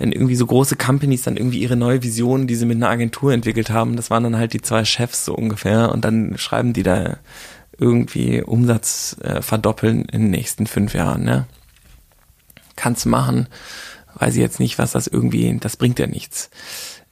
wenn 0.00 0.10
irgendwie 0.10 0.34
so 0.34 0.46
große 0.46 0.74
Companies 0.74 1.22
dann 1.22 1.36
irgendwie 1.36 1.60
ihre 1.60 1.76
neue 1.76 2.02
Vision, 2.02 2.48
die 2.48 2.56
sie 2.56 2.66
mit 2.66 2.78
einer 2.78 2.88
Agentur 2.88 3.32
entwickelt 3.32 3.70
haben, 3.70 3.94
das 3.94 4.10
waren 4.10 4.24
dann 4.24 4.36
halt 4.36 4.52
die 4.52 4.60
zwei 4.60 4.84
Chefs 4.84 5.24
so 5.24 5.32
ungefähr 5.32 5.92
und 5.92 6.04
dann 6.04 6.36
schreiben 6.38 6.72
die 6.72 6.82
da 6.82 7.18
irgendwie 7.78 8.42
Umsatz 8.42 9.16
äh, 9.22 9.40
verdoppeln 9.40 10.06
in 10.06 10.22
den 10.22 10.30
nächsten 10.32 10.66
fünf 10.66 10.92
Jahren, 10.92 11.22
ne? 11.22 11.46
Kannst 12.74 13.06
machen, 13.06 13.46
weiß 14.16 14.34
ich 14.34 14.40
jetzt 14.40 14.58
nicht, 14.58 14.76
was 14.80 14.90
das 14.90 15.06
irgendwie, 15.06 15.56
das 15.60 15.76
bringt 15.76 16.00
ja 16.00 16.08
nichts. 16.08 16.50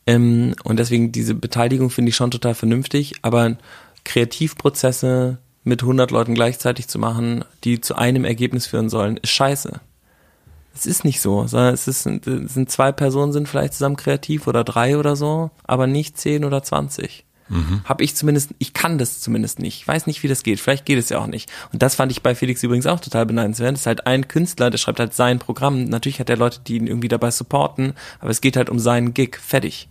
Ähm, 0.05 0.57
und 0.65 0.81
deswegen 0.81 1.13
diese 1.13 1.37
Beteiligung 1.37 1.91
finde 1.91 2.09
ich 2.09 2.17
schon 2.17 2.33
total 2.33 2.57
vernünftig, 2.57 3.15
aber 3.23 3.57
Kreativprozesse 4.09 5.39
mit 5.65 5.83
100 5.83 6.11
Leuten 6.11 6.35
gleichzeitig 6.35 6.89
zu 6.89 6.99
machen, 6.99 7.45
die 7.65 7.81
zu 7.81 7.95
einem 7.95 8.25
Ergebnis 8.25 8.67
führen 8.67 8.89
sollen, 8.89 9.19
ist 9.19 9.31
scheiße. 9.31 9.81
Es 10.75 10.87
ist 10.87 11.05
nicht 11.05 11.21
so, 11.21 11.47
sondern 11.47 11.75
es, 11.75 11.89
ist, 11.89 12.07
es 12.07 12.55
sind 12.55 12.71
zwei 12.71 12.93
Personen 12.93 13.33
sind 13.33 13.49
vielleicht 13.49 13.75
zusammen 13.75 13.97
kreativ 13.97 14.47
oder 14.47 14.65
drei 14.65 14.97
oder 14.97 15.17
so, 15.17 15.51
aber 15.65 15.87
nicht 15.87 16.19
zehn 16.19 16.45
oder 16.45 16.63
zwanzig. 16.63 17.25
Hab 17.85 18.01
ich 18.01 18.15
zumindest, 18.15 18.51
ich 18.59 18.75
kann 18.75 18.99
das 18.99 19.21
zumindest 19.21 19.59
nicht. 19.59 19.81
Ich 19.81 19.89
weiß 19.89 20.07
nicht, 20.07 20.23
wie 20.23 20.29
das 20.29 20.43
geht. 20.43 20.61
Vielleicht 20.61 20.85
geht 20.85 20.99
es 20.99 21.09
ja 21.09 21.19
auch 21.19 21.27
nicht. 21.27 21.51
Und 21.73 21.83
das 21.83 21.95
fand 21.95 22.13
ich 22.13 22.23
bei 22.23 22.35
Felix 22.35 22.63
übrigens 22.63 22.87
auch 22.87 23.01
total 23.01 23.27
beneidenswert. 23.27 23.73
Das 23.73 23.81
ist 23.81 23.87
halt 23.87 24.07
ein 24.07 24.29
Künstler, 24.29 24.71
der 24.71 24.79
schreibt 24.79 25.01
halt 25.01 25.15
sein 25.15 25.39
Programm. 25.39 25.85
Natürlich 25.85 26.21
hat 26.21 26.31
er 26.31 26.37
Leute, 26.37 26.61
die 26.67 26.77
ihn 26.77 26.87
irgendwie 26.87 27.09
dabei 27.09 27.31
supporten, 27.31 27.95
aber 28.21 28.31
es 28.31 28.41
geht 28.41 28.57
halt 28.57 28.69
um 28.71 28.79
seinen 28.79 29.15
Gig. 29.15 29.39
Fertig. 29.39 29.89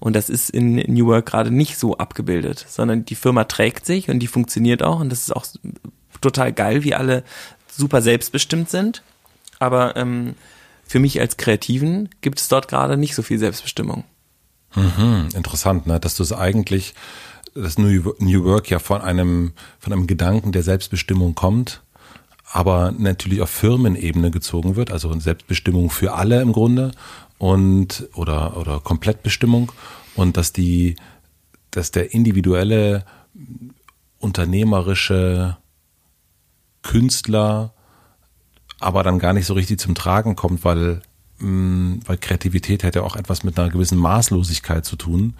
Und 0.00 0.14
das 0.14 0.30
ist 0.30 0.50
in 0.50 0.76
New 0.76 1.06
Work 1.06 1.26
gerade 1.26 1.50
nicht 1.50 1.78
so 1.78 1.96
abgebildet, 1.96 2.64
sondern 2.68 3.04
die 3.04 3.16
Firma 3.16 3.44
trägt 3.44 3.84
sich 3.84 4.08
und 4.08 4.20
die 4.20 4.28
funktioniert 4.28 4.82
auch 4.82 5.00
und 5.00 5.10
das 5.10 5.22
ist 5.22 5.34
auch 5.34 5.46
total 6.20 6.52
geil, 6.52 6.84
wie 6.84 6.94
alle 6.94 7.24
super 7.68 8.00
selbstbestimmt 8.02 8.70
sind. 8.70 9.02
Aber 9.58 9.96
ähm, 9.96 10.34
für 10.84 11.00
mich 11.00 11.20
als 11.20 11.36
Kreativen 11.36 12.08
gibt 12.20 12.40
es 12.40 12.48
dort 12.48 12.68
gerade 12.68 12.96
nicht 12.96 13.14
so 13.14 13.22
viel 13.22 13.38
Selbstbestimmung. 13.38 14.04
Mhm, 14.74 15.28
interessant, 15.34 15.86
ne? 15.86 15.98
dass 15.98 16.14
du 16.14 16.22
es 16.22 16.32
eigentlich, 16.32 16.94
das 17.54 17.78
New, 17.78 18.12
New 18.18 18.44
Work 18.44 18.70
ja 18.70 18.78
von 18.78 19.00
einem, 19.00 19.52
von 19.80 19.92
einem 19.92 20.06
Gedanken 20.06 20.52
der 20.52 20.62
Selbstbestimmung 20.62 21.34
kommt, 21.34 21.82
aber 22.50 22.92
natürlich 22.96 23.42
auf 23.42 23.50
Firmenebene 23.50 24.30
gezogen 24.30 24.76
wird, 24.76 24.90
also 24.90 25.18
Selbstbestimmung 25.18 25.90
für 25.90 26.14
alle 26.14 26.40
im 26.40 26.52
Grunde 26.52 26.92
und 27.38 28.08
oder 28.14 28.56
oder 28.56 28.80
Komplettbestimmung 28.80 29.72
und 30.16 30.36
dass 30.36 30.52
die, 30.52 30.96
dass 31.70 31.90
der 31.90 32.12
individuelle 32.12 33.04
unternehmerische 34.18 35.56
Künstler 36.82 37.72
aber 38.80 39.02
dann 39.02 39.18
gar 39.18 39.32
nicht 39.32 39.46
so 39.46 39.54
richtig 39.54 39.80
zum 39.80 39.94
Tragen 39.94 40.36
kommt, 40.36 40.64
weil 40.64 41.02
mh, 41.38 41.98
weil 42.06 42.16
Kreativität 42.18 42.84
hat 42.84 42.94
ja 42.94 43.02
auch 43.02 43.16
etwas 43.16 43.42
mit 43.44 43.58
einer 43.58 43.70
gewissen 43.70 43.98
Maßlosigkeit 43.98 44.84
zu 44.84 44.96
tun. 44.96 45.34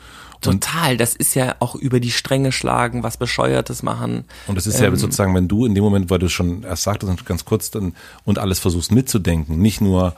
Und, 0.46 0.62
Total, 0.62 0.96
das 0.96 1.16
ist 1.16 1.34
ja 1.34 1.56
auch 1.58 1.74
über 1.74 1.98
die 2.00 2.10
Stränge 2.12 2.52
schlagen, 2.52 3.02
was 3.02 3.16
Bescheuertes 3.16 3.82
machen. 3.82 4.24
und 4.46 4.54
das 4.56 4.66
ist 4.68 4.78
ja 4.80 4.86
Ähm, 4.86 4.96
sozusagen, 4.96 5.34
wenn 5.34 5.48
du 5.48 5.66
in 5.66 5.74
dem 5.74 5.82
Moment, 5.82 6.10
weil 6.10 6.20
du 6.20 6.26
es 6.26 6.32
schon 6.32 6.62
erst 6.62 6.84
sagtest 6.84 7.10
und 7.10 7.24
ganz 7.26 7.44
kurz 7.44 7.70
dann 7.72 7.94
und 8.24 8.38
alles 8.38 8.58
versuchst 8.60 8.92
mitzudenken, 8.92 9.58
nicht 9.58 9.80
nur 9.80 10.14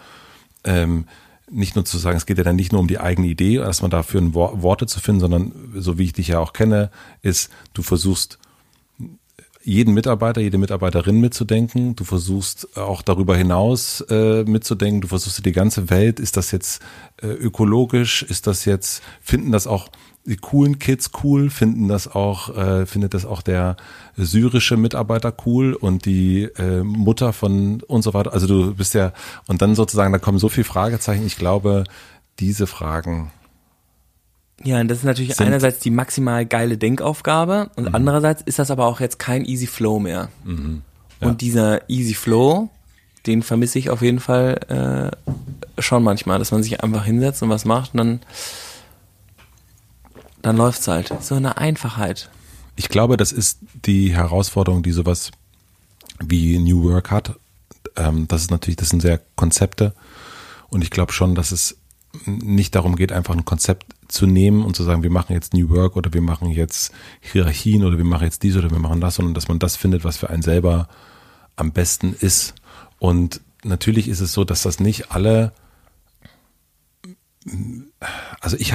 ähm, 0.64 1.06
nicht 1.50 1.74
nur 1.74 1.84
zu 1.84 1.98
sagen, 1.98 2.16
es 2.16 2.26
geht 2.26 2.38
ja 2.38 2.44
dann 2.44 2.56
nicht 2.56 2.72
nur 2.72 2.80
um 2.80 2.88
die 2.88 3.00
eigene 3.00 3.28
Idee, 3.28 3.56
dass 3.56 3.82
man 3.82 3.90
dafür 3.90 4.34
Worte 4.34 4.86
zu 4.86 5.00
finden, 5.00 5.20
sondern 5.20 5.52
so 5.74 5.98
wie 5.98 6.04
ich 6.04 6.12
dich 6.12 6.28
ja 6.28 6.38
auch 6.38 6.52
kenne, 6.52 6.90
ist, 7.22 7.50
du 7.74 7.82
versuchst 7.82 8.38
jeden 9.62 9.92
Mitarbeiter, 9.92 10.40
jede 10.40 10.58
Mitarbeiterin 10.58 11.20
mitzudenken. 11.20 11.94
Du 11.94 12.04
versuchst 12.04 12.76
auch 12.78 13.02
darüber 13.02 13.36
hinaus 13.36 14.00
äh, 14.08 14.44
mitzudenken. 14.44 15.02
Du 15.02 15.08
versuchst 15.08 15.44
die 15.44 15.52
ganze 15.52 15.90
Welt. 15.90 16.18
Ist 16.18 16.36
das 16.36 16.50
jetzt 16.50 16.82
äh, 17.20 17.26
ökologisch? 17.26 18.22
Ist 18.22 18.46
das 18.46 18.64
jetzt, 18.64 19.02
finden 19.20 19.52
das 19.52 19.66
auch 19.66 19.88
die 20.24 20.36
coolen 20.36 20.78
Kids 20.78 21.10
cool? 21.24 21.50
Finden 21.50 21.88
das 21.88 22.06
auch, 22.08 22.56
äh, 22.56 22.86
findet 22.86 23.14
das 23.14 23.24
auch 23.24 23.42
der 23.42 23.76
syrische 24.16 24.76
Mitarbeiter 24.76 25.32
cool 25.46 25.74
und 25.74 26.04
die 26.04 26.44
äh, 26.56 26.82
Mutter 26.82 27.32
von 27.32 27.82
und 27.86 28.02
so 28.02 28.14
weiter? 28.14 28.32
Also 28.32 28.46
du 28.46 28.74
bist 28.74 28.94
ja, 28.94 29.12
und 29.46 29.62
dann 29.62 29.74
sozusagen, 29.74 30.12
da 30.12 30.18
kommen 30.18 30.38
so 30.38 30.48
viele 30.48 30.64
Fragezeichen. 30.64 31.26
Ich 31.26 31.36
glaube, 31.36 31.84
diese 32.38 32.66
Fragen, 32.66 33.30
Ja, 34.62 34.80
und 34.80 34.88
das 34.88 34.98
ist 34.98 35.04
natürlich 35.04 35.40
einerseits 35.40 35.78
die 35.80 35.90
maximal 35.90 36.44
geile 36.44 36.76
Denkaufgabe 36.76 37.70
und 37.76 37.94
andererseits 37.94 38.42
ist 38.42 38.58
das 38.58 38.70
aber 38.70 38.86
auch 38.86 39.00
jetzt 39.00 39.18
kein 39.18 39.44
Easy 39.44 39.66
Flow 39.66 39.98
mehr. 39.98 40.28
Ja. 41.20 41.28
Und 41.28 41.40
dieser 41.40 41.88
Easy 41.88 42.14
Flow, 42.14 42.68
den 43.26 43.42
vermisse 43.42 43.78
ich 43.78 43.90
auf 43.90 44.02
jeden 44.02 44.20
Fall 44.20 45.10
äh, 45.76 45.80
schon 45.80 46.02
manchmal, 46.02 46.38
dass 46.38 46.52
man 46.52 46.62
sich 46.62 46.82
einfach 46.82 47.04
hinsetzt 47.04 47.42
und 47.42 47.48
was 47.48 47.64
macht 47.64 47.92
und 47.94 47.98
dann, 47.98 48.20
dann 50.42 50.56
läuft's 50.56 50.88
halt. 50.88 51.12
So 51.20 51.34
eine 51.34 51.56
Einfachheit. 51.58 52.30
Ich 52.76 52.88
glaube, 52.88 53.16
das 53.16 53.32
ist 53.32 53.58
die 53.84 54.14
Herausforderung, 54.14 54.82
die 54.82 54.92
sowas 54.92 55.30
wie 56.18 56.58
New 56.58 56.84
Work 56.84 57.10
hat. 57.10 57.38
Ähm, 57.96 58.26
das 58.28 58.42
ist 58.42 58.50
natürlich, 58.50 58.76
das 58.76 58.88
sind 58.88 59.00
sehr 59.00 59.20
Konzepte. 59.36 59.94
Und 60.68 60.82
ich 60.82 60.90
glaube 60.90 61.12
schon, 61.12 61.34
dass 61.34 61.52
es 61.52 61.76
nicht 62.24 62.74
darum 62.74 62.96
geht, 62.96 63.12
einfach 63.12 63.34
ein 63.34 63.44
Konzept 63.44 63.86
zu 64.08 64.26
nehmen 64.26 64.64
und 64.64 64.74
zu 64.74 64.82
sagen, 64.82 65.02
wir 65.02 65.10
machen 65.10 65.32
jetzt 65.32 65.54
New 65.54 65.68
Work 65.70 65.96
oder 65.96 66.12
wir 66.12 66.22
machen 66.22 66.50
jetzt 66.50 66.92
Hierarchien 67.20 67.84
oder 67.84 67.98
wir 67.98 68.04
machen 68.04 68.24
jetzt 68.24 68.42
dies 68.42 68.56
oder 68.56 68.70
wir 68.70 68.78
machen 68.78 69.00
das, 69.00 69.16
sondern 69.16 69.34
dass 69.34 69.48
man 69.48 69.58
das 69.58 69.76
findet, 69.76 70.04
was 70.04 70.16
für 70.16 70.30
einen 70.30 70.42
selber 70.42 70.88
am 71.56 71.72
besten 71.72 72.14
ist. 72.18 72.54
Und 72.98 73.40
natürlich 73.62 74.08
ist 74.08 74.20
es 74.20 74.32
so, 74.32 74.44
dass 74.44 74.62
das 74.62 74.80
nicht 74.80 75.12
alle 75.12 75.52
also 78.40 78.56
ich, 78.58 78.74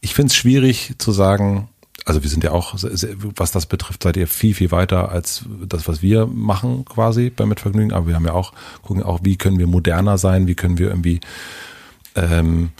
ich 0.00 0.14
finde 0.14 0.30
es 0.30 0.36
schwierig 0.36 0.94
zu 0.98 1.12
sagen, 1.12 1.68
also 2.04 2.22
wir 2.22 2.30
sind 2.30 2.42
ja 2.42 2.52
auch, 2.52 2.74
was 2.74 3.52
das 3.52 3.66
betrifft, 3.66 4.02
seid 4.02 4.16
ihr 4.16 4.26
viel, 4.26 4.54
viel 4.54 4.70
weiter 4.70 5.10
als 5.10 5.44
das, 5.66 5.86
was 5.88 6.00
wir 6.00 6.26
machen 6.26 6.86
quasi 6.86 7.28
bei 7.28 7.44
Mitvergnügen. 7.44 7.92
Aber 7.92 8.06
wir 8.06 8.14
haben 8.14 8.24
ja 8.24 8.32
auch, 8.32 8.54
gucken 8.82 9.02
auch, 9.02 9.20
wie 9.24 9.36
können 9.36 9.58
wir 9.58 9.66
moderner 9.66 10.16
sein, 10.16 10.46
wie 10.46 10.54
können 10.54 10.78
wir 10.78 10.88
irgendwie 10.88 11.20
ähm, 12.14 12.70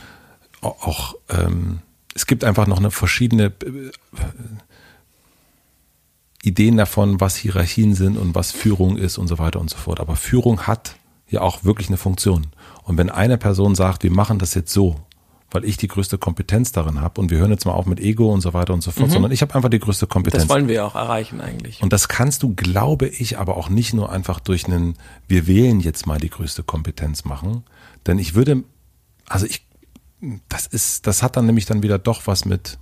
auch, 0.62 1.14
ähm, 1.28 1.80
es 2.14 2.26
gibt 2.26 2.42
einfach 2.42 2.66
noch 2.66 2.78
eine 2.78 2.90
verschiedene 2.90 3.52
äh, 3.64 3.90
Ideen 6.42 6.78
davon, 6.78 7.20
was 7.20 7.36
Hierarchien 7.36 7.94
sind 7.94 8.16
und 8.16 8.34
was 8.34 8.52
Führung 8.52 8.96
ist 8.96 9.18
und 9.18 9.28
so 9.28 9.38
weiter 9.38 9.60
und 9.60 9.68
so 9.68 9.76
fort. 9.76 10.00
Aber 10.00 10.16
Führung 10.16 10.62
hat 10.62 10.96
ja 11.28 11.42
auch 11.42 11.64
wirklich 11.64 11.88
eine 11.88 11.98
Funktion. 11.98 12.46
Und 12.84 12.96
wenn 12.96 13.10
eine 13.10 13.36
Person 13.36 13.74
sagt, 13.74 14.04
wir 14.04 14.10
machen 14.10 14.38
das 14.38 14.54
jetzt 14.54 14.72
so 14.72 14.96
weil 15.50 15.64
ich 15.64 15.76
die 15.76 15.88
größte 15.88 16.18
Kompetenz 16.18 16.72
darin 16.72 17.00
habe. 17.00 17.20
Und 17.20 17.30
wir 17.30 17.38
hören 17.38 17.50
jetzt 17.50 17.64
mal 17.64 17.72
auf 17.72 17.86
mit 17.86 18.00
Ego 18.00 18.32
und 18.32 18.40
so 18.40 18.52
weiter 18.52 18.74
und 18.74 18.82
so 18.82 18.90
fort, 18.90 19.08
mhm. 19.08 19.12
sondern 19.12 19.32
ich 19.32 19.40
habe 19.40 19.54
einfach 19.54 19.70
die 19.70 19.78
größte 19.78 20.06
Kompetenz. 20.06 20.42
Das 20.42 20.50
wollen 20.50 20.68
wir 20.68 20.84
auch 20.84 20.94
erreichen 20.94 21.40
eigentlich. 21.40 21.82
Und 21.82 21.92
das 21.92 22.08
kannst 22.08 22.42
du, 22.42 22.54
glaube 22.54 23.08
ich, 23.08 23.38
aber 23.38 23.56
auch 23.56 23.68
nicht 23.68 23.94
nur 23.94 24.12
einfach 24.12 24.40
durch 24.40 24.66
einen, 24.66 24.96
wir 25.26 25.46
wählen 25.46 25.80
jetzt 25.80 26.06
mal 26.06 26.18
die 26.18 26.30
größte 26.30 26.62
Kompetenz 26.62 27.24
machen. 27.24 27.64
Denn 28.06 28.18
ich 28.18 28.34
würde, 28.34 28.64
also 29.26 29.46
ich, 29.46 29.66
das 30.48 30.66
ist, 30.66 31.06
das 31.06 31.22
hat 31.22 31.36
dann 31.36 31.46
nämlich 31.46 31.64
dann 31.64 31.82
wieder 31.82 31.98
doch 31.98 32.26
was 32.26 32.44
mit 32.44 32.78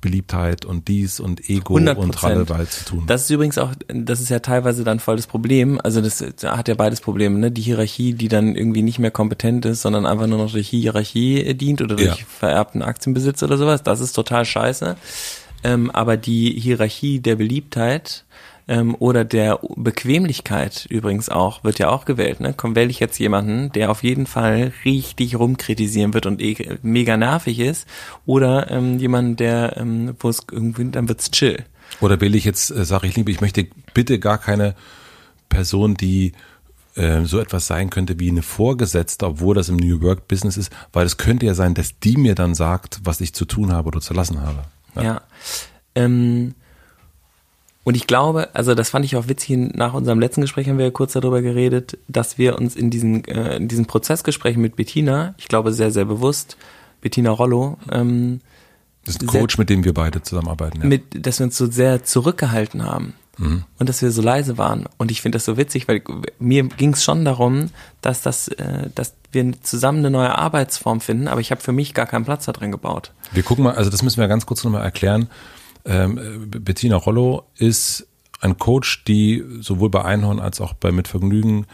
Beliebtheit 0.00 0.64
und 0.64 0.88
dies 0.88 1.20
und 1.20 1.48
Ego 1.48 1.76
100%. 1.76 1.94
und 1.96 2.14
Trallewald 2.14 2.70
zu 2.70 2.84
tun. 2.84 3.04
Das 3.06 3.22
ist 3.22 3.30
übrigens 3.30 3.58
auch, 3.58 3.72
das 3.88 4.20
ist 4.20 4.28
ja 4.28 4.38
teilweise 4.38 4.84
dann 4.84 5.00
voll 5.00 5.16
das 5.16 5.26
Problem. 5.26 5.80
Also 5.82 6.00
das 6.00 6.24
hat 6.44 6.68
ja 6.68 6.74
beides 6.74 7.00
Probleme, 7.00 7.38
ne? 7.38 7.50
Die 7.50 7.62
Hierarchie, 7.62 8.14
die 8.14 8.28
dann 8.28 8.56
irgendwie 8.56 8.82
nicht 8.82 8.98
mehr 8.98 9.10
kompetent 9.10 9.64
ist, 9.64 9.82
sondern 9.82 10.06
einfach 10.06 10.26
nur 10.26 10.38
noch 10.38 10.52
durch 10.52 10.68
Hierarchie 10.68 11.54
dient 11.54 11.82
oder 11.82 11.96
durch 11.96 12.08
ja. 12.08 12.24
vererbten 12.26 12.82
Aktienbesitz 12.82 13.42
oder 13.42 13.58
sowas. 13.58 13.82
Das 13.82 14.00
ist 14.00 14.12
total 14.12 14.44
scheiße. 14.44 14.96
Ähm, 15.62 15.90
aber 15.90 16.16
die 16.16 16.58
Hierarchie 16.58 17.20
der 17.20 17.36
Beliebtheit, 17.36 18.24
ähm, 18.70 18.94
oder 19.00 19.24
der 19.24 19.58
Bequemlichkeit 19.74 20.86
übrigens 20.88 21.28
auch, 21.28 21.64
wird 21.64 21.80
ja 21.80 21.90
auch 21.90 22.04
gewählt. 22.04 22.38
Ne? 22.38 22.54
Komm, 22.56 22.76
wähle 22.76 22.88
ich 22.88 23.00
jetzt 23.00 23.18
jemanden, 23.18 23.72
der 23.72 23.90
auf 23.90 24.04
jeden 24.04 24.26
Fall 24.26 24.72
richtig 24.84 25.36
rumkritisieren 25.36 26.14
wird 26.14 26.26
und 26.26 26.40
eh 26.40 26.78
mega 26.82 27.16
nervig 27.16 27.58
ist, 27.58 27.88
oder 28.26 28.70
ähm, 28.70 28.98
jemanden, 28.98 29.34
der, 29.34 29.76
ähm, 29.76 30.14
wo 30.20 30.28
es 30.28 30.42
irgendwie, 30.52 30.88
dann 30.88 31.08
wird's 31.08 31.32
chill. 31.32 31.64
Oder 32.00 32.20
wähle 32.20 32.38
ich 32.38 32.44
jetzt, 32.44 32.70
äh, 32.70 32.84
sage 32.84 33.08
ich 33.08 33.16
lieber, 33.16 33.32
ich 33.32 33.40
möchte 33.40 33.66
bitte 33.92 34.20
gar 34.20 34.38
keine 34.38 34.76
Person, 35.48 35.94
die 35.94 36.32
äh, 36.94 37.24
so 37.24 37.40
etwas 37.40 37.66
sein 37.66 37.90
könnte 37.90 38.20
wie 38.20 38.30
eine 38.30 38.42
Vorgesetzte, 38.42 39.26
obwohl 39.26 39.56
das 39.56 39.68
im 39.68 39.78
New 39.78 40.00
Work 40.00 40.28
Business 40.28 40.56
ist, 40.56 40.72
weil 40.92 41.06
es 41.06 41.16
könnte 41.16 41.44
ja 41.44 41.54
sein, 41.54 41.74
dass 41.74 41.98
die 41.98 42.16
mir 42.16 42.36
dann 42.36 42.54
sagt, 42.54 43.00
was 43.02 43.20
ich 43.20 43.34
zu 43.34 43.46
tun 43.46 43.72
habe 43.72 43.88
oder 43.88 44.00
zu 44.00 44.14
lassen 44.14 44.40
habe. 44.40 44.62
Ja. 44.94 45.02
ja. 45.02 45.20
Ähm, 45.96 46.54
und 47.82 47.96
ich 47.96 48.06
glaube, 48.06 48.54
also 48.54 48.74
das 48.74 48.90
fand 48.90 49.04
ich 49.04 49.16
auch 49.16 49.28
witzig, 49.28 49.74
nach 49.74 49.94
unserem 49.94 50.20
letzten 50.20 50.42
Gespräch 50.42 50.68
haben 50.68 50.78
wir 50.78 50.84
ja 50.86 50.90
kurz 50.90 51.14
darüber 51.14 51.40
geredet, 51.40 51.98
dass 52.08 52.36
wir 52.36 52.58
uns 52.58 52.76
in 52.76 52.90
diesen, 52.90 53.24
äh, 53.24 53.56
in 53.56 53.68
diesen 53.68 53.86
Prozessgesprächen 53.86 54.60
mit 54.60 54.76
Bettina, 54.76 55.34
ich 55.38 55.48
glaube 55.48 55.72
sehr, 55.72 55.90
sehr 55.90 56.04
bewusst, 56.04 56.56
Bettina 57.00 57.30
Rollo, 57.30 57.78
ähm, 57.90 58.40
das 59.04 59.14
ist 59.14 59.22
ein 59.22 59.28
Coach, 59.28 59.56
sehr, 59.56 59.62
mit 59.62 59.70
dem 59.70 59.84
wir 59.84 59.94
beide 59.94 60.22
zusammenarbeiten. 60.22 60.82
Ja. 60.82 60.86
Mit, 60.86 61.26
dass 61.26 61.38
wir 61.38 61.46
uns 61.46 61.56
so 61.56 61.70
sehr 61.70 62.04
zurückgehalten 62.04 62.84
haben 62.84 63.14
mhm. 63.38 63.64
und 63.78 63.88
dass 63.88 64.02
wir 64.02 64.10
so 64.10 64.20
leise 64.20 64.58
waren. 64.58 64.86
Und 64.98 65.10
ich 65.10 65.22
finde 65.22 65.36
das 65.36 65.46
so 65.46 65.56
witzig, 65.56 65.88
weil 65.88 66.02
mir 66.38 66.64
ging 66.64 66.92
es 66.92 67.02
schon 67.02 67.24
darum, 67.24 67.70
dass 68.02 68.20
das, 68.20 68.48
äh, 68.48 68.90
dass 68.94 69.14
wir 69.32 69.52
zusammen 69.62 70.00
eine 70.00 70.10
neue 70.10 70.36
Arbeitsform 70.36 71.00
finden, 71.00 71.28
aber 71.28 71.40
ich 71.40 71.50
habe 71.50 71.60
für 71.60 71.72
mich 71.72 71.94
gar 71.94 72.06
keinen 72.06 72.24
Platz 72.24 72.44
da 72.44 72.52
drin 72.52 72.72
gebaut. 72.72 73.12
Wir 73.32 73.42
gucken 73.42 73.64
mal, 73.64 73.74
also 73.74 73.90
das 73.90 74.02
müssen 74.02 74.20
wir 74.20 74.28
ganz 74.28 74.44
kurz 74.44 74.64
nochmal 74.64 74.82
erklären. 74.82 75.28
Ähm, 75.84 76.48
Bettina 76.50 76.96
Rollo 76.96 77.44
ist 77.56 78.06
ein 78.40 78.58
Coach, 78.58 79.04
die 79.04 79.44
sowohl 79.60 79.90
bei 79.90 80.04
Einhorn 80.04 80.40
als 80.40 80.60
auch 80.60 80.74
bei 80.74 80.92
Mitvergnügen 80.92 81.66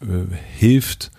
äh, 0.00 0.34
hilft, 0.56 1.10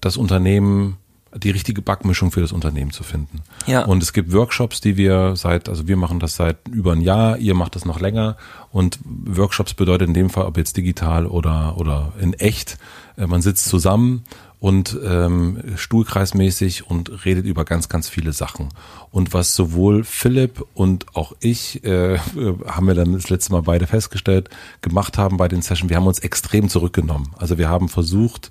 das 0.00 0.16
Unternehmen 0.16 0.96
die 1.34 1.50
richtige 1.50 1.80
Backmischung 1.80 2.32
für 2.32 2.40
das 2.40 2.50
Unternehmen 2.50 2.90
zu 2.90 3.04
finden. 3.04 3.42
Ja. 3.66 3.84
Und 3.84 4.02
es 4.02 4.12
gibt 4.12 4.32
Workshops, 4.32 4.80
die 4.80 4.96
wir 4.96 5.36
seit, 5.36 5.68
also 5.68 5.86
wir 5.86 5.96
machen 5.96 6.18
das 6.18 6.34
seit 6.34 6.66
über 6.68 6.92
ein 6.92 7.00
Jahr, 7.00 7.38
ihr 7.38 7.54
macht 7.54 7.76
das 7.76 7.84
noch 7.84 8.00
länger. 8.00 8.36
Und 8.72 8.98
Workshops 9.04 9.74
bedeutet 9.74 10.08
in 10.08 10.14
dem 10.14 10.30
Fall, 10.30 10.46
ob 10.46 10.56
jetzt 10.56 10.76
digital 10.76 11.26
oder, 11.26 11.76
oder 11.76 12.12
in 12.20 12.32
echt, 12.34 12.78
äh, 13.16 13.26
man 13.26 13.42
sitzt 13.42 13.66
zusammen 13.66 14.24
und 14.60 14.98
ähm, 15.02 15.62
stuhlkreismäßig 15.76 16.88
und 16.88 17.24
redet 17.24 17.46
über 17.46 17.64
ganz, 17.64 17.88
ganz 17.88 18.10
viele 18.10 18.32
Sachen. 18.32 18.68
Und 19.10 19.32
was 19.32 19.56
sowohl 19.56 20.04
Philipp 20.04 20.64
und 20.74 21.16
auch 21.16 21.32
ich, 21.40 21.82
äh, 21.82 22.18
haben 22.18 22.86
wir 22.86 22.94
dann 22.94 23.14
das 23.14 23.30
letzte 23.30 23.52
Mal 23.52 23.62
beide 23.62 23.86
festgestellt, 23.86 24.50
gemacht 24.82 25.16
haben 25.16 25.38
bei 25.38 25.48
den 25.48 25.62
Sessions, 25.62 25.88
wir 25.88 25.96
haben 25.96 26.06
uns 26.06 26.18
extrem 26.18 26.68
zurückgenommen. 26.68 27.30
Also 27.38 27.56
wir 27.56 27.70
haben 27.70 27.88
versucht, 27.88 28.50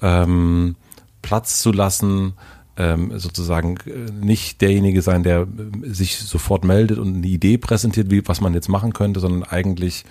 ähm, 0.00 0.76
Platz 1.20 1.60
zu 1.60 1.72
lassen, 1.72 2.32
ähm, 2.76 3.18
sozusagen 3.18 3.76
äh, 3.86 4.10
nicht 4.12 4.62
derjenige 4.62 5.02
sein, 5.02 5.22
der 5.22 5.42
äh, 5.42 5.46
sich 5.90 6.16
sofort 6.18 6.64
meldet 6.64 6.98
und 6.98 7.16
eine 7.16 7.26
Idee 7.26 7.58
präsentiert, 7.58 8.10
wie 8.10 8.26
was 8.26 8.40
man 8.40 8.54
jetzt 8.54 8.68
machen 8.68 8.94
könnte, 8.94 9.20
sondern 9.20 9.42
eigentlich 9.44 10.04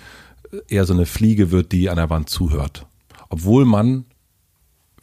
eher 0.68 0.84
so 0.84 0.94
eine 0.94 1.06
Fliege 1.06 1.50
wird, 1.50 1.72
die 1.72 1.90
an 1.90 1.96
der 1.96 2.10
Wand 2.10 2.30
zuhört. 2.30 2.86
Obwohl 3.28 3.64
man 3.64 4.04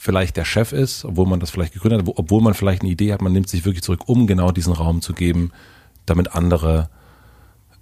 vielleicht 0.01 0.35
der 0.35 0.45
Chef 0.45 0.71
ist, 0.71 1.05
obwohl 1.05 1.27
man 1.27 1.39
das 1.39 1.51
vielleicht 1.51 1.73
gegründet 1.73 2.01
hat, 2.01 2.13
obwohl 2.17 2.41
man 2.41 2.55
vielleicht 2.55 2.81
eine 2.81 2.89
Idee 2.89 3.13
hat, 3.13 3.21
man 3.21 3.33
nimmt 3.33 3.47
sich 3.47 3.65
wirklich 3.65 3.83
zurück, 3.83 4.01
um 4.07 4.25
genau 4.25 4.51
diesen 4.51 4.73
Raum 4.73 5.03
zu 5.03 5.13
geben, 5.13 5.51
damit 6.07 6.33
andere 6.33 6.89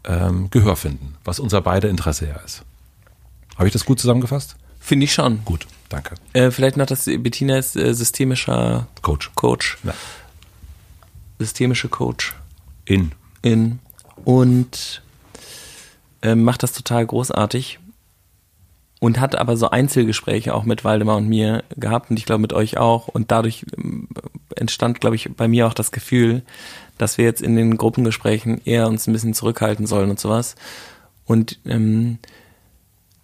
ähm, 0.03 0.49
Gehör 0.49 0.75
finden, 0.75 1.15
was 1.23 1.39
unser 1.39 1.61
beide 1.61 1.87
Interesse 1.87 2.27
ja 2.27 2.35
ist. 2.41 2.63
Habe 3.55 3.67
ich 3.67 3.73
das 3.73 3.85
gut 3.85 4.01
zusammengefasst? 4.01 4.57
Finde 4.81 5.05
ich 5.05 5.13
schon. 5.13 5.45
Gut, 5.45 5.65
danke. 5.87 6.15
Äh, 6.33 6.51
vielleicht 6.51 6.75
noch 6.75 6.87
das 6.87 7.05
Bettina 7.05 7.57
ist 7.57 7.77
äh, 7.77 7.93
systemischer 7.93 8.87
Coach. 9.01 9.31
Coach. 9.35 9.77
Ja. 9.83 9.93
Systemische 11.39 11.87
Coach. 11.87 12.35
In. 12.83 13.13
In. 13.43 13.79
Und 14.25 15.01
äh, 16.21 16.35
macht 16.35 16.63
das 16.63 16.73
total 16.73 17.05
großartig 17.05 17.79
und 18.99 19.19
hat 19.19 19.35
aber 19.35 19.55
so 19.57 19.69
Einzelgespräche 19.69 20.53
auch 20.53 20.63
mit 20.63 20.83
Waldemar 20.83 21.17
und 21.17 21.27
mir 21.27 21.63
gehabt 21.77 22.09
und 22.09 22.19
ich 22.19 22.25
glaube 22.25 22.41
mit 22.41 22.53
euch 22.53 22.77
auch 22.77 23.07
und 23.07 23.31
dadurch 23.31 23.65
ähm, 23.77 24.09
entstand, 24.55 24.99
glaube 24.99 25.15
ich, 25.15 25.29
bei 25.35 25.47
mir 25.47 25.67
auch 25.67 25.73
das 25.73 25.91
Gefühl, 25.91 26.43
dass 26.97 27.17
wir 27.17 27.25
jetzt 27.25 27.41
in 27.41 27.55
den 27.55 27.77
Gruppengesprächen 27.77 28.61
eher 28.65 28.87
uns 28.87 29.07
ein 29.07 29.13
bisschen 29.13 29.33
zurückhalten 29.33 29.87
sollen 29.87 30.09
und 30.09 30.19
sowas. 30.19 30.55
Und 31.25 31.59
ähm, 31.65 32.17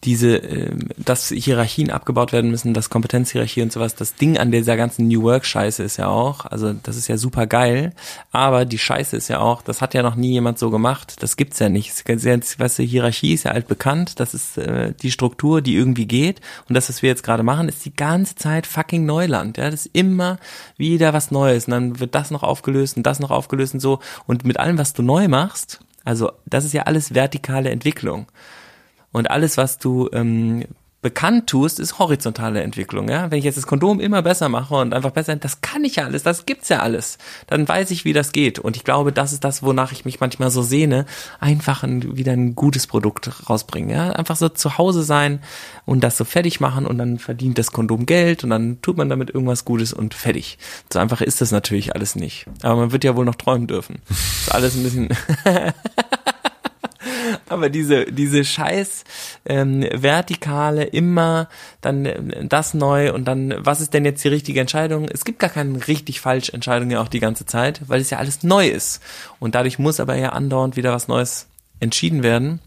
diese, 0.05 0.37
äh, 0.37 0.71
dass 0.97 1.29
Hierarchien 1.29 1.89
abgebaut 1.89 2.31
werden 2.31 2.51
müssen, 2.51 2.73
dass 2.73 2.89
Kompetenzhierarchie 2.89 3.63
und 3.63 3.71
sowas, 3.71 3.95
das 3.95 4.15
Ding 4.15 4.37
an 4.37 4.51
dieser 4.51 4.77
ganzen 4.77 5.07
New 5.07 5.23
Work 5.23 5.45
Scheiße 5.45 5.83
ist 5.83 5.97
ja 5.97 6.07
auch, 6.07 6.45
also 6.45 6.73
das 6.73 6.95
ist 6.95 7.07
ja 7.07 7.17
super 7.17 7.47
geil, 7.47 7.93
aber 8.31 8.65
die 8.65 8.77
Scheiße 8.77 9.17
ist 9.17 9.27
ja 9.27 9.39
auch, 9.39 9.63
das 9.63 9.81
hat 9.81 9.93
ja 9.93 10.03
noch 10.03 10.15
nie 10.15 10.31
jemand 10.31 10.59
so 10.59 10.69
gemacht, 10.69 11.15
das 11.21 11.37
gibt's 11.37 11.59
ja 11.59 11.69
nicht. 11.69 12.07
Weißt 12.07 12.79
du, 12.79 12.83
Hierarchie 12.83 13.33
ist 13.33 13.43
ja 13.43 13.51
altbekannt, 13.51 14.19
das 14.19 14.33
ist 14.33 14.57
äh, 14.57 14.93
die 14.93 15.11
Struktur, 15.11 15.61
die 15.61 15.75
irgendwie 15.75 16.05
geht 16.05 16.39
und 16.69 16.75
das, 16.75 16.87
was 16.87 17.01
wir 17.01 17.09
jetzt 17.09 17.23
gerade 17.23 17.43
machen, 17.43 17.67
ist 17.67 17.83
die 17.83 17.95
ganze 17.95 18.35
Zeit 18.35 18.67
fucking 18.67 19.05
Neuland, 19.05 19.57
ja, 19.57 19.71
das 19.71 19.87
ist 19.87 19.95
immer 19.95 20.37
wieder 20.77 21.13
was 21.13 21.31
Neues 21.31 21.65
und 21.65 21.71
dann 21.71 21.99
wird 21.99 22.13
das 22.13 22.29
noch 22.29 22.43
aufgelöst 22.43 22.95
und 22.97 23.03
das 23.03 23.19
noch 23.19 23.31
aufgelöst 23.31 23.73
und 23.73 23.79
so 23.79 23.99
und 24.27 24.45
mit 24.45 24.59
allem, 24.59 24.77
was 24.77 24.93
du 24.93 25.01
neu 25.01 25.27
machst, 25.27 25.79
also 26.03 26.31
das 26.45 26.63
ist 26.63 26.73
ja 26.73 26.83
alles 26.83 27.15
vertikale 27.15 27.71
Entwicklung. 27.71 28.27
Und 29.15 29.31
alles, 29.31 29.55
was 29.55 29.77
du 29.77 30.09
ähm, 30.11 30.65
bekannt 31.01 31.47
tust, 31.47 31.79
ist 31.79 31.99
horizontale 31.99 32.61
Entwicklung. 32.63 33.07
Ja? 33.07 33.31
Wenn 33.31 33.39
ich 33.39 33.45
jetzt 33.45 33.55
das 33.55 33.65
Kondom 33.65 34.01
immer 34.01 34.21
besser 34.21 34.49
mache 34.49 34.75
und 34.75 34.93
einfach 34.93 35.11
besser, 35.11 35.37
das 35.37 35.61
kann 35.61 35.85
ich 35.85 35.95
ja 35.95 36.03
alles, 36.03 36.23
das 36.23 36.45
gibt's 36.45 36.67
ja 36.67 36.79
alles. 36.79 37.17
Dann 37.47 37.65
weiß 37.65 37.91
ich, 37.91 38.03
wie 38.03 38.11
das 38.11 38.33
geht. 38.33 38.59
Und 38.59 38.75
ich 38.75 38.83
glaube, 38.83 39.13
das 39.13 39.31
ist 39.31 39.45
das, 39.45 39.63
wonach 39.63 39.93
ich 39.93 40.03
mich 40.03 40.19
manchmal 40.19 40.51
so 40.51 40.63
sehne. 40.63 41.05
Einfach 41.39 41.83
ein, 41.83 42.17
wieder 42.17 42.33
ein 42.33 42.55
gutes 42.55 42.87
Produkt 42.87 43.49
rausbringen. 43.49 43.89
Ja? 43.89 44.09
Einfach 44.09 44.35
so 44.35 44.49
zu 44.49 44.77
Hause 44.77 45.03
sein 45.03 45.39
und 45.85 46.03
das 46.03 46.17
so 46.17 46.25
fertig 46.25 46.59
machen 46.59 46.85
und 46.85 46.97
dann 46.97 47.17
verdient 47.17 47.57
das 47.57 47.71
Kondom 47.71 48.05
Geld 48.05 48.43
und 48.43 48.49
dann 48.49 48.81
tut 48.81 48.97
man 48.97 49.07
damit 49.07 49.29
irgendwas 49.29 49.63
Gutes 49.63 49.93
und 49.93 50.13
fertig. 50.13 50.57
So 50.91 50.99
einfach 50.99 51.21
ist 51.21 51.39
das 51.39 51.51
natürlich 51.51 51.95
alles 51.95 52.17
nicht. 52.17 52.47
Aber 52.63 52.75
man 52.75 52.91
wird 52.91 53.05
ja 53.05 53.15
wohl 53.15 53.23
noch 53.23 53.35
träumen 53.35 53.67
dürfen. 53.67 54.01
Ist 54.09 54.51
alles 54.51 54.75
ein 54.75 54.83
bisschen. 54.83 55.07
Aber 57.47 57.69
diese, 57.69 58.05
diese 58.05 58.43
scheiß 58.43 59.03
ähm, 59.45 59.85
Vertikale, 59.91 60.83
immer 60.83 61.47
dann 61.81 62.05
äh, 62.05 62.45
das 62.47 62.73
neu 62.73 63.13
und 63.13 63.25
dann, 63.25 63.53
was 63.57 63.81
ist 63.81 63.93
denn 63.93 64.05
jetzt 64.05 64.23
die 64.23 64.29
richtige 64.29 64.59
Entscheidung? 64.59 65.07
Es 65.09 65.25
gibt 65.25 65.39
gar 65.39 65.49
keine 65.49 65.87
richtig 65.87 66.21
falsche 66.21 66.53
Entscheidung 66.53 66.89
ja 66.89 67.01
auch 67.01 67.07
die 67.07 67.19
ganze 67.19 67.45
Zeit, 67.45 67.81
weil 67.87 68.01
es 68.01 68.09
ja 68.09 68.17
alles 68.17 68.43
neu 68.43 68.67
ist. 68.67 69.01
Und 69.39 69.55
dadurch 69.55 69.79
muss 69.79 69.99
aber 69.99 70.15
ja 70.15 70.29
andauernd 70.29 70.75
wieder 70.75 70.91
was 70.91 71.07
Neues 71.07 71.47
entschieden 71.79 72.23
werden. 72.23 72.59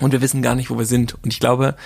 Und 0.00 0.12
wir 0.12 0.20
wissen 0.20 0.42
gar 0.42 0.54
nicht, 0.54 0.70
wo 0.70 0.78
wir 0.78 0.86
sind. 0.86 1.14
Und 1.22 1.32
ich 1.32 1.40
glaube, 1.40 1.76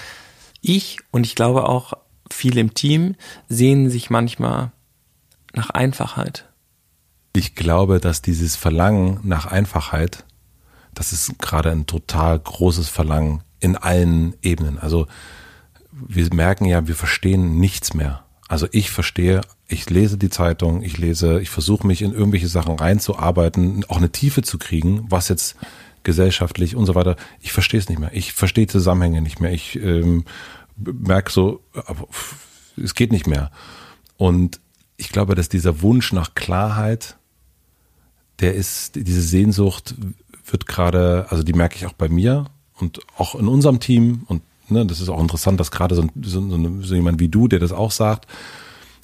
ich 0.61 0.99
und 1.11 1.25
ich 1.25 1.35
glaube 1.35 1.69
auch 1.69 1.93
viele 2.31 2.61
im 2.61 2.75
Team 2.75 3.15
sehen 3.49 3.91
sich 3.91 4.11
manchmal 4.11 4.73
nach 5.55 5.71
Einfachheit. 5.71 6.49
Ich 7.35 7.55
glaube, 7.55 8.01
dass 8.01 8.23
dieses 8.23 8.57
Verlangen 8.57 9.21
nach 9.23 9.47
Einfachheit, 9.47 10.25
das 10.99 11.13
ist 11.13 11.39
gerade 11.39 11.71
ein 11.71 11.87
total 11.87 12.37
großes 12.41 12.89
Verlangen 12.89 13.45
in 13.61 13.77
allen 13.77 14.35
Ebenen. 14.43 14.81
Also 14.81 15.07
wir 15.93 16.35
merken 16.35 16.65
ja, 16.65 16.89
wir 16.89 16.97
verstehen 16.97 17.61
nichts 17.61 17.95
mehr. 17.95 18.25
Also 18.49 18.67
ich 18.73 18.91
verstehe, 18.91 19.43
ich 19.69 19.89
lese 19.89 20.19
die 20.19 20.29
Zeitung, 20.29 20.83
ich 20.83 20.99
lese, 20.99 21.41
ich 21.41 21.51
versuche 21.51 21.87
mich 21.87 22.03
in 22.03 22.13
irgendwelche 22.13 22.49
Sachen 22.49 22.75
reinzuarbeiten, 22.75 23.85
auch 23.87 23.99
eine 23.99 24.11
Tiefe 24.11 24.43
zu 24.43 24.59
kriegen, 24.59 25.07
was 25.09 25.29
jetzt 25.29 25.55
gesellschaftlich 26.03 26.75
und 26.75 26.85
so 26.87 26.97
weiter. 26.97 27.15
Ich 27.39 27.53
verstehe 27.53 27.79
es 27.79 27.89
nicht 27.89 28.01
mehr. 28.01 28.11
Ich 28.13 28.33
verstehe 28.33 28.67
Zusammenhänge 28.67 29.23
nicht 29.23 29.39
mehr. 29.39 29.53
Ich 29.53 29.77
ähm, 29.77 30.25
merke 30.77 31.31
so, 31.31 31.61
es 32.77 32.97
geht 32.97 33.13
nicht 33.13 33.29
mehr. 33.29 33.53
Und 34.17 34.59
ich 34.97 35.11
glaube, 35.11 35.37
dass 35.37 35.49
dieser 35.49 35.81
Wunsch 35.81 36.13
nach 36.13 36.35
Klarheit, 36.35 37.19
der 38.41 38.57
ist, 38.57 38.97
diese 38.97 39.23
Sehnsucht 39.23 39.95
wird 40.53 40.67
gerade, 40.67 41.27
also 41.31 41.43
die 41.43 41.53
merke 41.53 41.77
ich 41.77 41.87
auch 41.87 41.93
bei 41.93 42.09
mir 42.09 42.47
und 42.79 43.01
auch 43.17 43.35
in 43.35 43.49
unserem 43.49 43.81
Team 43.81 44.23
und 44.27 44.43
ne, 44.69 44.87
das 44.87 45.01
ist 45.01 45.09
auch 45.09 45.21
interessant, 45.21 45.61
dass 45.61 45.71
gerade 45.71 45.95
so, 45.95 46.07
so, 46.23 46.49
so, 46.49 46.83
so 46.83 46.95
jemand 46.95 47.21
wie 47.21 47.29
du, 47.29 47.49
der 47.49 47.59
das 47.59 47.73
auch 47.73 47.91
sagt 47.91 48.27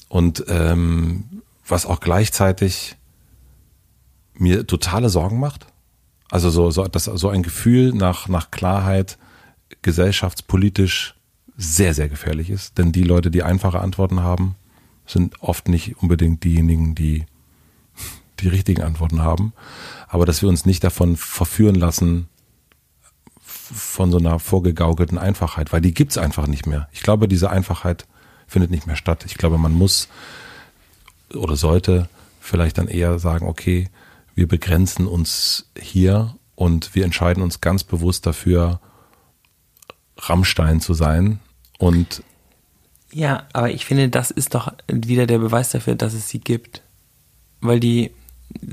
und 0.08 0.44
ähm, 0.48 1.42
was 1.66 1.86
auch 1.86 2.00
gleichzeitig 2.00 2.96
mir 4.34 4.66
totale 4.66 5.08
Sorgen 5.08 5.38
macht. 5.38 5.66
Also 6.30 6.50
so, 6.50 6.70
so, 6.70 6.84
das, 6.84 7.04
so 7.04 7.28
ein 7.28 7.42
Gefühl 7.42 7.92
nach, 7.92 8.28
nach 8.28 8.50
Klarheit 8.50 9.18
gesellschaftspolitisch 9.82 11.14
sehr, 11.56 11.94
sehr 11.94 12.08
gefährlich 12.08 12.50
ist. 12.50 12.78
Denn 12.78 12.92
die 12.92 13.04
Leute, 13.04 13.30
die 13.30 13.42
einfache 13.42 13.80
Antworten 13.80 14.20
haben, 14.20 14.56
sind 15.06 15.42
oft 15.42 15.68
nicht 15.68 16.02
unbedingt 16.02 16.42
diejenigen, 16.44 16.94
die 16.94 17.26
die 18.44 18.48
richtigen 18.48 18.82
Antworten 18.82 19.22
haben. 19.22 19.52
Aber 20.08 20.26
dass 20.26 20.42
wir 20.42 20.48
uns 20.48 20.66
nicht 20.66 20.84
davon 20.84 21.16
verführen 21.16 21.74
lassen, 21.74 22.28
von 23.42 24.10
so 24.10 24.18
einer 24.18 24.38
vorgegaukelten 24.38 25.18
Einfachheit, 25.18 25.72
weil 25.72 25.80
die 25.80 25.94
gibt's 25.94 26.18
einfach 26.18 26.46
nicht 26.46 26.66
mehr. 26.66 26.88
Ich 26.92 27.02
glaube, 27.02 27.28
diese 27.28 27.50
Einfachheit 27.50 28.06
findet 28.46 28.70
nicht 28.70 28.86
mehr 28.86 28.96
statt. 28.96 29.24
Ich 29.26 29.36
glaube, 29.36 29.58
man 29.58 29.72
muss 29.72 30.08
oder 31.34 31.56
sollte 31.56 32.08
vielleicht 32.40 32.78
dann 32.78 32.88
eher 32.88 33.18
sagen, 33.18 33.46
okay, 33.46 33.88
wir 34.34 34.46
begrenzen 34.46 35.06
uns 35.06 35.70
hier 35.78 36.36
und 36.54 36.94
wir 36.94 37.04
entscheiden 37.04 37.42
uns 37.42 37.60
ganz 37.60 37.84
bewusst 37.84 38.26
dafür, 38.26 38.80
Rammstein 40.18 40.80
zu 40.80 40.94
sein 40.94 41.40
und 41.78 42.22
ja, 43.12 43.46
aber 43.52 43.70
ich 43.70 43.86
finde, 43.86 44.08
das 44.08 44.32
ist 44.32 44.54
doch 44.54 44.72
wieder 44.88 45.26
der 45.26 45.38
Beweis 45.38 45.70
dafür, 45.70 45.94
dass 45.94 46.14
es 46.14 46.28
sie 46.28 46.40
gibt. 46.40 46.82
Weil 47.60 47.78
die 47.78 48.10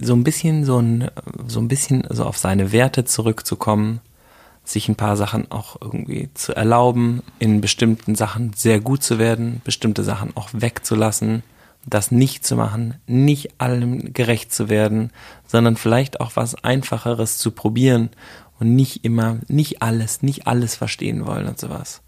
so 0.01 0.13
ein 0.13 0.24
bisschen 0.24 0.65
so 0.65 0.80
ein, 0.80 1.09
so 1.47 1.59
ein 1.59 1.67
bisschen 1.67 2.03
so 2.09 2.26
auf 2.26 2.38
seine 2.38 2.72
Werte 2.72 3.05
zurückzukommen, 3.05 4.01
sich 4.63 4.88
ein 4.88 4.95
paar 4.95 5.17
Sachen 5.17 5.51
auch 5.51 5.78
irgendwie 5.82 6.30
zu 6.34 6.55
erlauben, 6.55 7.24
in 7.39 7.61
bestimmten 7.61 8.15
Sachen 8.15 8.53
sehr 8.53 8.80
gut 8.80 9.03
zu 9.03 9.17
werden, 9.17 9.61
bestimmte 9.63 10.03
Sachen 10.03 10.36
auch 10.36 10.49
wegzulassen, 10.53 11.43
das 11.86 12.11
nicht 12.11 12.45
zu 12.45 12.55
machen, 12.55 12.95
nicht 13.07 13.59
allem 13.59 14.13
gerecht 14.13 14.53
zu 14.53 14.69
werden, 14.69 15.11
sondern 15.47 15.78
vielleicht 15.78 16.19
auch 16.22 16.32
was 16.36 16.63
Einfacheres 16.63 17.38
zu 17.38 17.51
probieren 17.51 18.09
und 18.59 18.76
nicht 18.76 19.03
immer, 19.03 19.39
nicht 19.47 19.82
alles, 19.82 20.22
nicht 20.22 20.47
alles 20.47 20.76
verstehen 20.76 21.26
wollen 21.26 21.47
und 21.47 21.59
sowas. 21.59 22.01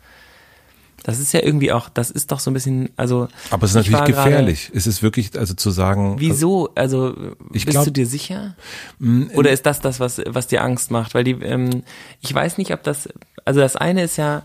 Das 1.03 1.19
ist 1.19 1.33
ja 1.33 1.41
irgendwie 1.43 1.71
auch, 1.73 1.89
das 1.89 2.09
ist 2.09 2.31
doch 2.31 2.39
so 2.39 2.49
ein 2.49 2.53
bisschen, 2.53 2.89
also. 2.95 3.27
Aber 3.51 3.65
es 3.65 3.71
ist 3.71 3.75
natürlich 3.75 4.05
gefährlich. 4.05 4.67
Grade, 4.67 4.77
es 4.77 4.87
ist 4.87 5.03
wirklich, 5.03 5.37
also 5.37 5.53
zu 5.53 5.69
sagen. 5.69 6.15
Wieso? 6.17 6.69
Also, 6.75 7.13
bist 7.51 7.67
glaub, 7.67 7.83
du 7.83 7.91
dir 7.91 8.07
sicher? 8.07 8.55
Mm, 8.99 9.25
Oder 9.35 9.51
ist 9.51 9.65
das 9.65 9.81
das, 9.81 9.99
was, 9.99 10.21
was 10.25 10.47
dir 10.47 10.63
Angst 10.63 10.91
macht? 10.91 11.13
Weil 11.13 11.25
die, 11.25 11.33
ähm, 11.33 11.83
ich 12.21 12.33
weiß 12.33 12.57
nicht, 12.57 12.71
ob 12.71 12.83
das, 12.83 13.09
also 13.43 13.59
das 13.59 13.75
eine 13.75 14.03
ist 14.03 14.17
ja, 14.17 14.43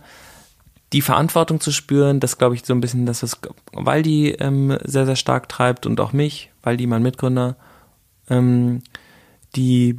die 0.93 1.03
Verantwortung 1.03 1.61
zu 1.61 1.71
spüren, 1.71 2.19
das 2.19 2.39
glaube 2.39 2.55
ich 2.55 2.65
so 2.65 2.73
ein 2.73 2.81
bisschen 2.81 3.07
das, 3.07 3.23
was 3.23 3.39
Waldi 3.73 4.31
ähm, 4.31 4.79
sehr, 4.85 5.07
sehr 5.07 5.17
stark 5.17 5.49
treibt 5.49 5.87
und 5.87 6.01
auch 6.01 6.13
mich, 6.13 6.51
Waldi, 6.63 6.87
mein 6.87 7.03
Mitgründer, 7.03 7.57
ähm, 8.31 8.83
die 9.55 9.99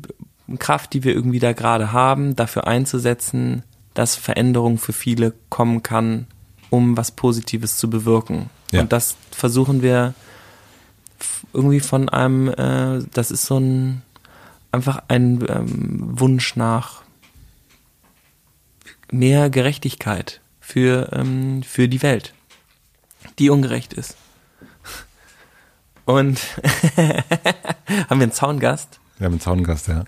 Kraft, 0.57 0.93
die 0.93 1.03
wir 1.03 1.13
irgendwie 1.13 1.39
da 1.39 1.53
gerade 1.53 1.91
haben, 1.91 2.35
dafür 2.35 2.65
einzusetzen, 2.65 3.63
dass 3.93 4.15
Veränderung 4.15 4.77
für 4.77 4.93
viele 4.93 5.33
kommen 5.49 5.83
kann, 5.83 6.25
um 6.69 6.97
was 6.97 7.11
Positives 7.11 7.77
zu 7.77 7.89
bewirken. 7.89 8.49
Ja. 8.71 8.81
Und 8.81 8.91
das 8.91 9.15
versuchen 9.31 9.81
wir 9.81 10.13
irgendwie 11.53 11.79
von 11.79 12.09
einem, 12.09 12.49
äh, 12.49 13.03
das 13.13 13.31
ist 13.31 13.45
so 13.45 13.57
ein, 13.57 14.01
einfach 14.71 15.03
ein 15.07 15.45
ähm, 15.47 16.19
Wunsch 16.19 16.55
nach 16.55 17.01
mehr 19.11 19.49
Gerechtigkeit 19.49 20.41
für, 20.59 21.09
ähm, 21.13 21.63
für 21.63 21.87
die 21.87 22.01
Welt, 22.01 22.33
die 23.39 23.49
ungerecht 23.49 23.93
ist. 23.93 24.15
Und 26.05 26.39
haben 26.97 28.19
wir 28.19 28.23
einen 28.23 28.31
Zaungast? 28.31 28.99
Wir 29.17 29.25
haben 29.25 29.33
einen 29.33 29.41
Zaungast, 29.41 29.87
ja. 29.87 30.05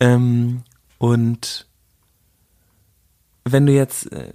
Ähm, 0.00 0.62
und 0.98 1.66
wenn 3.44 3.66
du 3.66 3.72
jetzt 3.72 4.10
äh, 4.12 4.32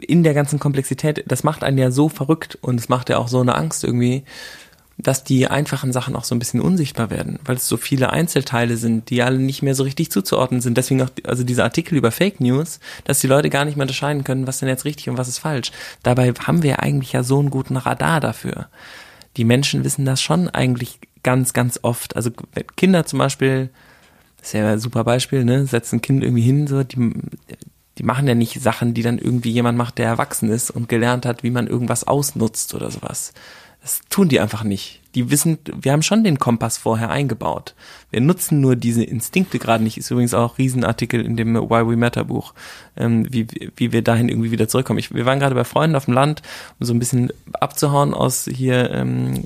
in 0.00 0.22
der 0.22 0.34
ganzen 0.34 0.58
Komplexität, 0.58 1.24
das 1.26 1.44
macht 1.44 1.62
einen 1.62 1.78
ja 1.78 1.90
so 1.90 2.08
verrückt 2.08 2.58
und 2.60 2.78
es 2.80 2.88
macht 2.88 3.08
ja 3.08 3.18
auch 3.18 3.28
so 3.28 3.40
eine 3.40 3.54
Angst 3.54 3.84
irgendwie, 3.84 4.24
dass 5.02 5.24
die 5.24 5.48
einfachen 5.48 5.92
Sachen 5.92 6.14
auch 6.14 6.24
so 6.24 6.34
ein 6.34 6.38
bisschen 6.38 6.60
unsichtbar 6.60 7.10
werden, 7.10 7.38
weil 7.44 7.56
es 7.56 7.66
so 7.66 7.76
viele 7.76 8.10
Einzelteile 8.10 8.76
sind, 8.76 9.10
die 9.10 9.22
alle 9.22 9.38
nicht 9.38 9.62
mehr 9.62 9.74
so 9.74 9.82
richtig 9.82 10.10
zuzuordnen 10.10 10.60
sind. 10.60 10.76
Deswegen 10.76 11.02
auch, 11.02 11.10
also 11.24 11.42
dieser 11.42 11.64
Artikel 11.64 11.96
über 11.96 12.10
Fake 12.10 12.40
News, 12.40 12.80
dass 13.04 13.20
die 13.20 13.26
Leute 13.26 13.50
gar 13.50 13.64
nicht 13.64 13.76
mehr 13.76 13.84
unterscheiden 13.84 14.24
können, 14.24 14.46
was 14.46 14.58
denn 14.58 14.68
jetzt 14.68 14.84
richtig 14.84 15.08
und 15.08 15.16
was 15.16 15.28
ist 15.28 15.38
falsch. 15.38 15.72
Dabei 16.02 16.32
haben 16.32 16.62
wir 16.62 16.80
eigentlich 16.80 17.12
ja 17.12 17.22
so 17.22 17.38
einen 17.38 17.50
guten 17.50 17.76
Radar 17.76 18.20
dafür. 18.20 18.68
Die 19.36 19.44
Menschen 19.44 19.84
wissen 19.84 20.04
das 20.04 20.20
schon 20.20 20.48
eigentlich 20.48 20.98
ganz, 21.22 21.52
ganz 21.52 21.78
oft. 21.82 22.16
Also 22.16 22.30
Kinder 22.76 23.06
zum 23.06 23.18
Beispiel, 23.18 23.70
ist 24.42 24.54
ja 24.54 24.72
ein 24.72 24.78
super 24.78 25.04
Beispiel, 25.04 25.44
ne, 25.44 25.66
setzen 25.66 25.96
ein 25.96 26.02
Kind 26.02 26.22
irgendwie 26.22 26.42
hin, 26.42 26.66
so, 26.66 26.82
die, 26.82 27.12
die 28.00 28.06
machen 28.06 28.26
ja 28.26 28.34
nicht 28.34 28.62
Sachen, 28.62 28.94
die 28.94 29.02
dann 29.02 29.18
irgendwie 29.18 29.50
jemand 29.50 29.76
macht, 29.76 29.98
der 29.98 30.06
erwachsen 30.06 30.50
ist 30.50 30.70
und 30.70 30.88
gelernt 30.88 31.26
hat, 31.26 31.42
wie 31.42 31.50
man 31.50 31.66
irgendwas 31.66 32.08
ausnutzt 32.08 32.72
oder 32.72 32.90
sowas. 32.90 33.34
Das 33.82 34.00
tun 34.08 34.30
die 34.30 34.40
einfach 34.40 34.64
nicht. 34.64 35.02
Die 35.14 35.30
wissen, 35.30 35.58
wir 35.78 35.92
haben 35.92 36.00
schon 36.00 36.24
den 36.24 36.38
Kompass 36.38 36.78
vorher 36.78 37.10
eingebaut. 37.10 37.74
Wir 38.10 38.22
nutzen 38.22 38.62
nur 38.62 38.74
diese 38.74 39.04
Instinkte 39.04 39.58
gerade 39.58 39.84
nicht. 39.84 39.98
Ist 39.98 40.10
übrigens 40.10 40.32
auch 40.32 40.56
Riesenartikel 40.56 41.22
in 41.22 41.36
dem 41.36 41.54
Why 41.54 41.86
We 41.86 41.98
Matter 41.98 42.24
Buch, 42.24 42.54
ähm, 42.96 43.26
wie, 43.30 43.46
wie 43.76 43.92
wir 43.92 44.00
dahin 44.00 44.30
irgendwie 44.30 44.50
wieder 44.50 44.66
zurückkommen. 44.66 44.98
Ich, 44.98 45.12
wir 45.12 45.26
waren 45.26 45.38
gerade 45.38 45.54
bei 45.54 45.64
Freunden 45.64 45.96
auf 45.96 46.06
dem 46.06 46.14
Land, 46.14 46.40
um 46.78 46.86
so 46.86 46.94
ein 46.94 46.98
bisschen 46.98 47.30
abzuhauen 47.52 48.14
aus 48.14 48.48
hier 48.50 48.90
ähm, 48.92 49.44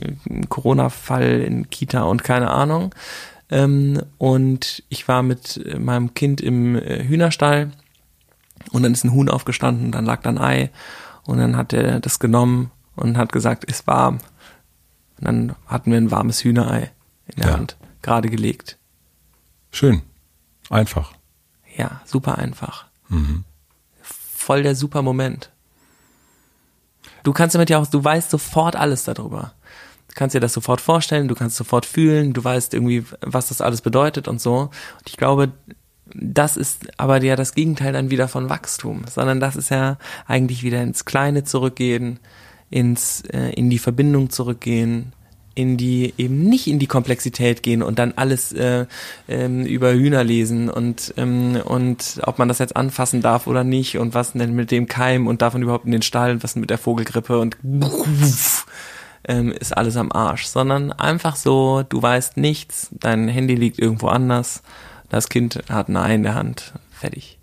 Corona-Fall 0.49 1.41
in 1.41 1.71
Kita 1.71 2.05
und 2.05 2.23
keine 2.23 2.53
Ahnung. 2.53 2.95
Ähm, 3.51 4.01
und 4.19 4.85
ich 4.91 5.09
war 5.09 5.25
mit 5.25 5.61
meinem 5.77 6.15
Kind 6.15 6.41
im 6.41 6.77
äh, 6.77 7.03
Hühnerstall 7.03 7.73
und 8.71 8.83
dann 8.83 8.93
ist 8.93 9.05
ein 9.05 9.13
Huhn 9.13 9.29
aufgestanden, 9.29 9.93
dann 9.93 10.05
lag 10.05 10.23
da 10.23 10.31
ein 10.31 10.39
Ei 10.39 10.71
und 11.25 11.39
dann 11.39 11.57
hat 11.57 11.73
er 11.73 12.01
das 12.01 12.19
genommen 12.19 12.71
und 12.97 13.17
hat 13.17 13.33
gesagt, 13.33 13.65
ist 13.65 13.87
warm. 13.87 14.19
Und 15.19 15.27
dann 15.27 15.57
hatten 15.67 15.91
wir 15.91 15.99
ein 15.99 16.11
warmes 16.11 16.43
Hühnerei 16.45 16.91
in 17.27 17.43
der 17.43 17.51
ja. 17.51 17.53
Hand, 17.55 17.77
gerade 18.03 18.29
gelegt. 18.29 18.79
Schön. 19.71 20.03
Einfach. 20.71 21.13
Ja, 21.77 22.01
super 22.05 22.39
einfach. 22.39 22.87
Mhm. 23.09 23.45
Voll 24.03 24.63
der 24.63 24.75
super 24.75 25.03
Moment. 25.03 25.51
Du 27.23 27.33
kannst 27.33 27.55
damit 27.55 27.71
ja 27.71 27.79
auch, 27.79 27.87
du 27.87 28.03
weißt 28.03 28.31
sofort 28.31 28.77
alles 28.77 29.05
darüber. 29.05 29.55
Du 30.09 30.15
kannst 30.15 30.35
dir 30.35 30.41
das 30.41 30.53
sofort 30.53 30.81
vorstellen, 30.81 31.27
du 31.27 31.35
kannst 31.35 31.57
sofort 31.57 31.87
fühlen, 31.87 32.35
du 32.35 32.45
weißt 32.45 32.75
irgendwie, 32.75 33.05
was 33.21 33.49
das 33.49 33.61
alles 33.61 33.81
bedeutet 33.81 34.29
und 34.29 34.41
so. 34.41 34.71
Und 34.99 35.09
ich 35.09 35.17
glaube, 35.17 35.53
das 36.13 36.57
ist 36.57 36.89
aber 36.99 37.23
ja 37.23 37.37
das 37.37 37.55
Gegenteil 37.55 37.93
dann 37.93 38.11
wieder 38.11 38.29
von 38.29 38.49
Wachstum, 38.49 39.05
sondern 39.11 39.41
das 39.41 39.57
ist 39.57 39.71
ja 39.71 39.97
eigentlich 40.27 40.63
wieder 40.63 40.83
ins 40.83 41.05
Kleine 41.05 41.45
zurückgehen, 41.45 42.19
ins, 42.71 43.23
äh, 43.23 43.51
in 43.51 43.71
die 43.71 43.79
Verbindung 43.79 44.31
zurückgehen, 44.31 45.13
in 45.55 45.77
die 45.77 46.13
eben 46.19 46.43
nicht 46.43 46.67
in 46.67 46.79
die 46.79 46.87
Komplexität 46.87 47.63
gehen 47.63 47.83
und 47.83 47.99
dann 47.99 48.13
alles 48.17 48.53
äh, 48.53 48.87
ähm, 49.29 49.65
über 49.65 49.93
Hühner 49.93 50.25
lesen 50.25 50.69
und 50.69 51.15
ähm, 51.17 51.61
und 51.65 52.21
ob 52.25 52.39
man 52.39 52.49
das 52.49 52.59
jetzt 52.59 52.77
anfassen 52.77 53.23
darf 53.23 53.47
oder 53.47 53.63
nicht 53.63 53.99
und 53.99 54.15
was 54.15 54.33
denn 54.33 54.55
mit 54.55 54.71
dem 54.71 54.87
Keim 54.87 55.27
und 55.27 55.43
davon 55.43 55.63
überhaupt 55.63 55.85
in 55.85 55.93
den 55.93 56.03
Stall 56.03 56.33
und 56.33 56.45
was 56.45 56.57
mit 56.57 56.71
der 56.71 56.79
Vogelgrippe 56.79 57.39
und 57.39 57.57
ähm, 59.29 59.53
ist 59.53 59.77
alles 59.77 59.97
am 59.97 60.11
Arsch, 60.13 60.47
sondern 60.47 60.93
einfach 60.93 61.37
so, 61.37 61.85
du 61.89 62.03
weißt 62.03 62.37
nichts, 62.37 62.89
dein 62.93 63.29
Handy 63.29 63.55
liegt 63.55 63.79
irgendwo 63.79 64.09
anders, 64.09 64.63
das 65.15 65.29
Kind 65.29 65.63
hat 65.69 65.89
ein 65.89 65.97
Ei 65.97 66.15
in 66.15 66.23
der 66.23 66.35
Hand, 66.35 66.73
fertig. 66.93 67.39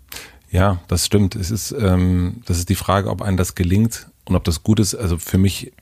Ja, 0.50 0.80
das 0.88 1.06
stimmt. 1.06 1.34
Es 1.34 1.50
ist, 1.50 1.72
ähm, 1.72 2.42
das 2.44 2.58
ist 2.58 2.68
die 2.68 2.74
Frage, 2.74 3.08
ob 3.08 3.22
einem 3.22 3.36
das 3.38 3.54
gelingt 3.54 4.08
und 4.26 4.36
ob 4.36 4.44
das 4.44 4.62
gut 4.62 4.80
ist. 4.80 4.94
Also 4.94 5.18
für 5.18 5.38
mich, 5.38 5.72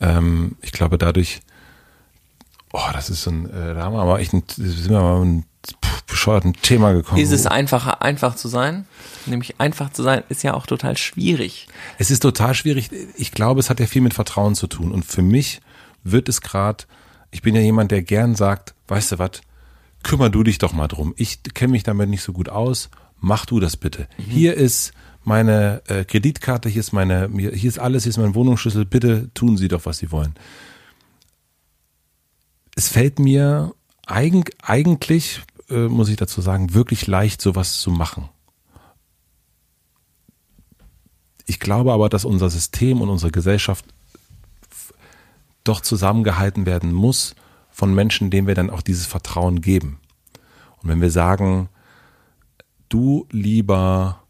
ähm, 0.00 0.56
ich 0.62 0.72
glaube 0.72 0.98
dadurch, 0.98 1.40
oh, 2.72 2.90
das 2.92 3.10
ist 3.10 3.22
so 3.22 3.30
ein, 3.30 3.50
äh, 3.50 3.74
da 3.74 3.82
haben 3.82 3.94
wir 3.94 4.00
aber 4.00 4.20
echt 4.20 4.32
ein, 4.32 4.44
sind 4.46 4.90
wir 4.90 5.00
mal 5.00 5.22
ein 5.22 5.44
bescheuerten 6.06 6.54
Thema 6.54 6.92
gekommen. 6.92 7.20
Ist 7.20 7.32
es 7.32 7.46
einfacher, 7.46 8.00
einfach 8.00 8.36
zu 8.36 8.48
sein? 8.48 8.86
Nämlich 9.26 9.60
einfach 9.60 9.92
zu 9.92 10.02
sein 10.02 10.22
ist 10.28 10.42
ja 10.42 10.54
auch 10.54 10.66
total 10.66 10.96
schwierig. 10.96 11.68
Es 11.98 12.10
ist 12.10 12.20
total 12.20 12.54
schwierig. 12.54 12.90
Ich 13.16 13.32
glaube, 13.32 13.60
es 13.60 13.68
hat 13.68 13.80
ja 13.80 13.86
viel 13.86 14.02
mit 14.02 14.14
Vertrauen 14.14 14.54
zu 14.54 14.68
tun. 14.68 14.92
Und 14.92 15.04
für 15.04 15.22
mich 15.22 15.60
wird 16.04 16.28
es 16.28 16.40
gerade, 16.40 16.84
ich 17.30 17.42
bin 17.42 17.54
ja 17.54 17.60
jemand, 17.60 17.90
der 17.90 18.02
gern 18.02 18.36
sagt, 18.36 18.74
weißt 18.86 19.12
du 19.12 19.18
was, 19.18 19.42
kümmer 20.02 20.30
du 20.30 20.42
dich 20.42 20.58
doch 20.58 20.72
mal 20.72 20.88
drum. 20.88 21.14
Ich 21.16 21.42
kenne 21.54 21.72
mich 21.72 21.82
damit 21.82 22.08
nicht 22.08 22.22
so 22.22 22.32
gut 22.32 22.48
aus 22.48 22.90
mach 23.20 23.46
du 23.46 23.60
das 23.60 23.76
bitte. 23.76 24.08
Mhm. 24.18 24.22
Hier 24.24 24.54
ist 24.54 24.92
meine 25.24 25.82
äh, 25.88 26.04
Kreditkarte, 26.04 26.68
hier 26.68 26.80
ist 26.80 26.92
meine, 26.92 27.28
hier 27.34 27.68
ist 27.68 27.78
alles, 27.78 28.04
hier 28.04 28.10
ist 28.10 28.18
mein 28.18 28.34
Wohnungsschlüssel, 28.34 28.84
bitte 28.84 29.30
tun 29.34 29.56
Sie 29.56 29.68
doch, 29.68 29.84
was 29.84 29.98
Sie 29.98 30.10
wollen. 30.10 30.34
Es 32.74 32.88
fällt 32.88 33.18
mir 33.18 33.74
eigen, 34.06 34.44
eigentlich, 34.62 35.42
äh, 35.68 35.88
muss 35.88 36.08
ich 36.08 36.16
dazu 36.16 36.40
sagen, 36.40 36.74
wirklich 36.74 37.06
leicht, 37.06 37.42
sowas 37.42 37.80
zu 37.80 37.90
machen. 37.90 38.28
Ich 41.46 41.60
glaube 41.60 41.92
aber, 41.92 42.08
dass 42.08 42.24
unser 42.24 42.50
System 42.50 43.00
und 43.00 43.08
unsere 43.08 43.32
Gesellschaft 43.32 43.84
doch 45.64 45.80
zusammengehalten 45.80 46.66
werden 46.66 46.92
muss 46.92 47.34
von 47.78 47.94
Menschen, 47.94 48.28
denen 48.28 48.48
wir 48.48 48.56
dann 48.56 48.70
auch 48.70 48.82
dieses 48.82 49.06
Vertrauen 49.06 49.60
geben. 49.60 50.00
Und 50.82 50.88
wenn 50.88 51.00
wir 51.00 51.12
sagen, 51.12 51.68
du 52.88 53.28
lieber 53.30 54.24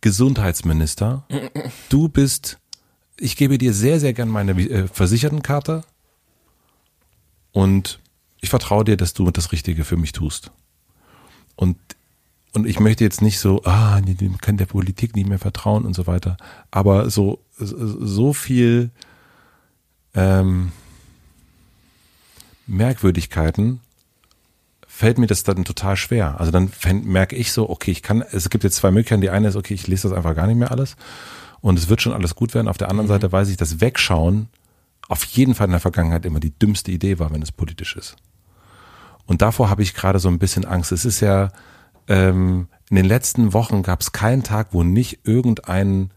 Gesundheitsminister, 0.00 1.26
du 1.88 2.08
bist, 2.08 2.60
ich 3.18 3.34
gebe 3.34 3.58
dir 3.58 3.74
sehr, 3.74 3.98
sehr 3.98 4.12
gern 4.12 4.28
meine 4.28 4.52
äh, 4.52 4.86
Versichertenkarte 4.86 5.82
und 7.50 7.98
ich 8.40 8.48
vertraue 8.48 8.84
dir, 8.84 8.96
dass 8.96 9.12
du 9.12 9.28
das 9.32 9.50
Richtige 9.50 9.82
für 9.82 9.96
mich 9.96 10.12
tust. 10.12 10.52
Und, 11.56 11.76
und 12.52 12.64
ich 12.64 12.78
möchte 12.78 13.02
jetzt 13.02 13.22
nicht 13.22 13.40
so, 13.40 13.64
ah, 13.64 14.00
dem 14.00 14.38
kann 14.38 14.56
der 14.56 14.66
Politik 14.66 15.16
nicht 15.16 15.28
mehr 15.28 15.40
vertrauen 15.40 15.84
und 15.84 15.94
so 15.94 16.06
weiter, 16.06 16.36
aber 16.70 17.10
so, 17.10 17.44
so 17.58 18.32
viel 18.32 18.92
ähm, 20.14 20.70
Merkwürdigkeiten 22.66 23.80
fällt 24.86 25.18
mir 25.18 25.26
das 25.26 25.42
dann 25.42 25.64
total 25.64 25.96
schwer. 25.96 26.38
Also 26.38 26.52
dann 26.52 26.70
merke 27.04 27.34
ich 27.34 27.52
so, 27.52 27.68
okay, 27.68 27.90
ich 27.90 28.02
kann, 28.02 28.22
es 28.22 28.48
gibt 28.48 28.64
jetzt 28.64 28.76
zwei 28.76 28.90
Möglichkeiten. 28.90 29.22
Die 29.22 29.30
eine 29.30 29.48
ist, 29.48 29.56
okay, 29.56 29.74
ich 29.74 29.86
lese 29.86 30.08
das 30.08 30.16
einfach 30.16 30.36
gar 30.36 30.46
nicht 30.46 30.56
mehr 30.56 30.70
alles 30.70 30.96
und 31.60 31.78
es 31.78 31.88
wird 31.88 32.00
schon 32.00 32.12
alles 32.12 32.34
gut 32.34 32.54
werden. 32.54 32.68
Auf 32.68 32.78
der 32.78 32.90
anderen 32.90 33.06
mhm. 33.06 33.12
Seite 33.12 33.32
weiß 33.32 33.48
ich, 33.48 33.56
dass 33.56 33.80
Wegschauen 33.80 34.48
auf 35.08 35.24
jeden 35.24 35.54
Fall 35.54 35.66
in 35.66 35.72
der 35.72 35.80
Vergangenheit 35.80 36.24
immer 36.24 36.40
die 36.40 36.56
dümmste 36.56 36.92
Idee 36.92 37.18
war, 37.18 37.32
wenn 37.32 37.42
es 37.42 37.52
politisch 37.52 37.96
ist. 37.96 38.16
Und 39.26 39.42
davor 39.42 39.70
habe 39.70 39.82
ich 39.82 39.94
gerade 39.94 40.18
so 40.18 40.28
ein 40.28 40.38
bisschen 40.38 40.64
Angst. 40.64 40.92
Es 40.92 41.04
ist 41.04 41.20
ja, 41.20 41.50
ähm, 42.08 42.68
in 42.90 42.96
den 42.96 43.04
letzten 43.06 43.52
Wochen 43.52 43.82
gab 43.82 44.00
es 44.00 44.12
keinen 44.12 44.42
Tag, 44.42 44.68
wo 44.72 44.82
nicht 44.82 45.20
irgendein 45.24 46.10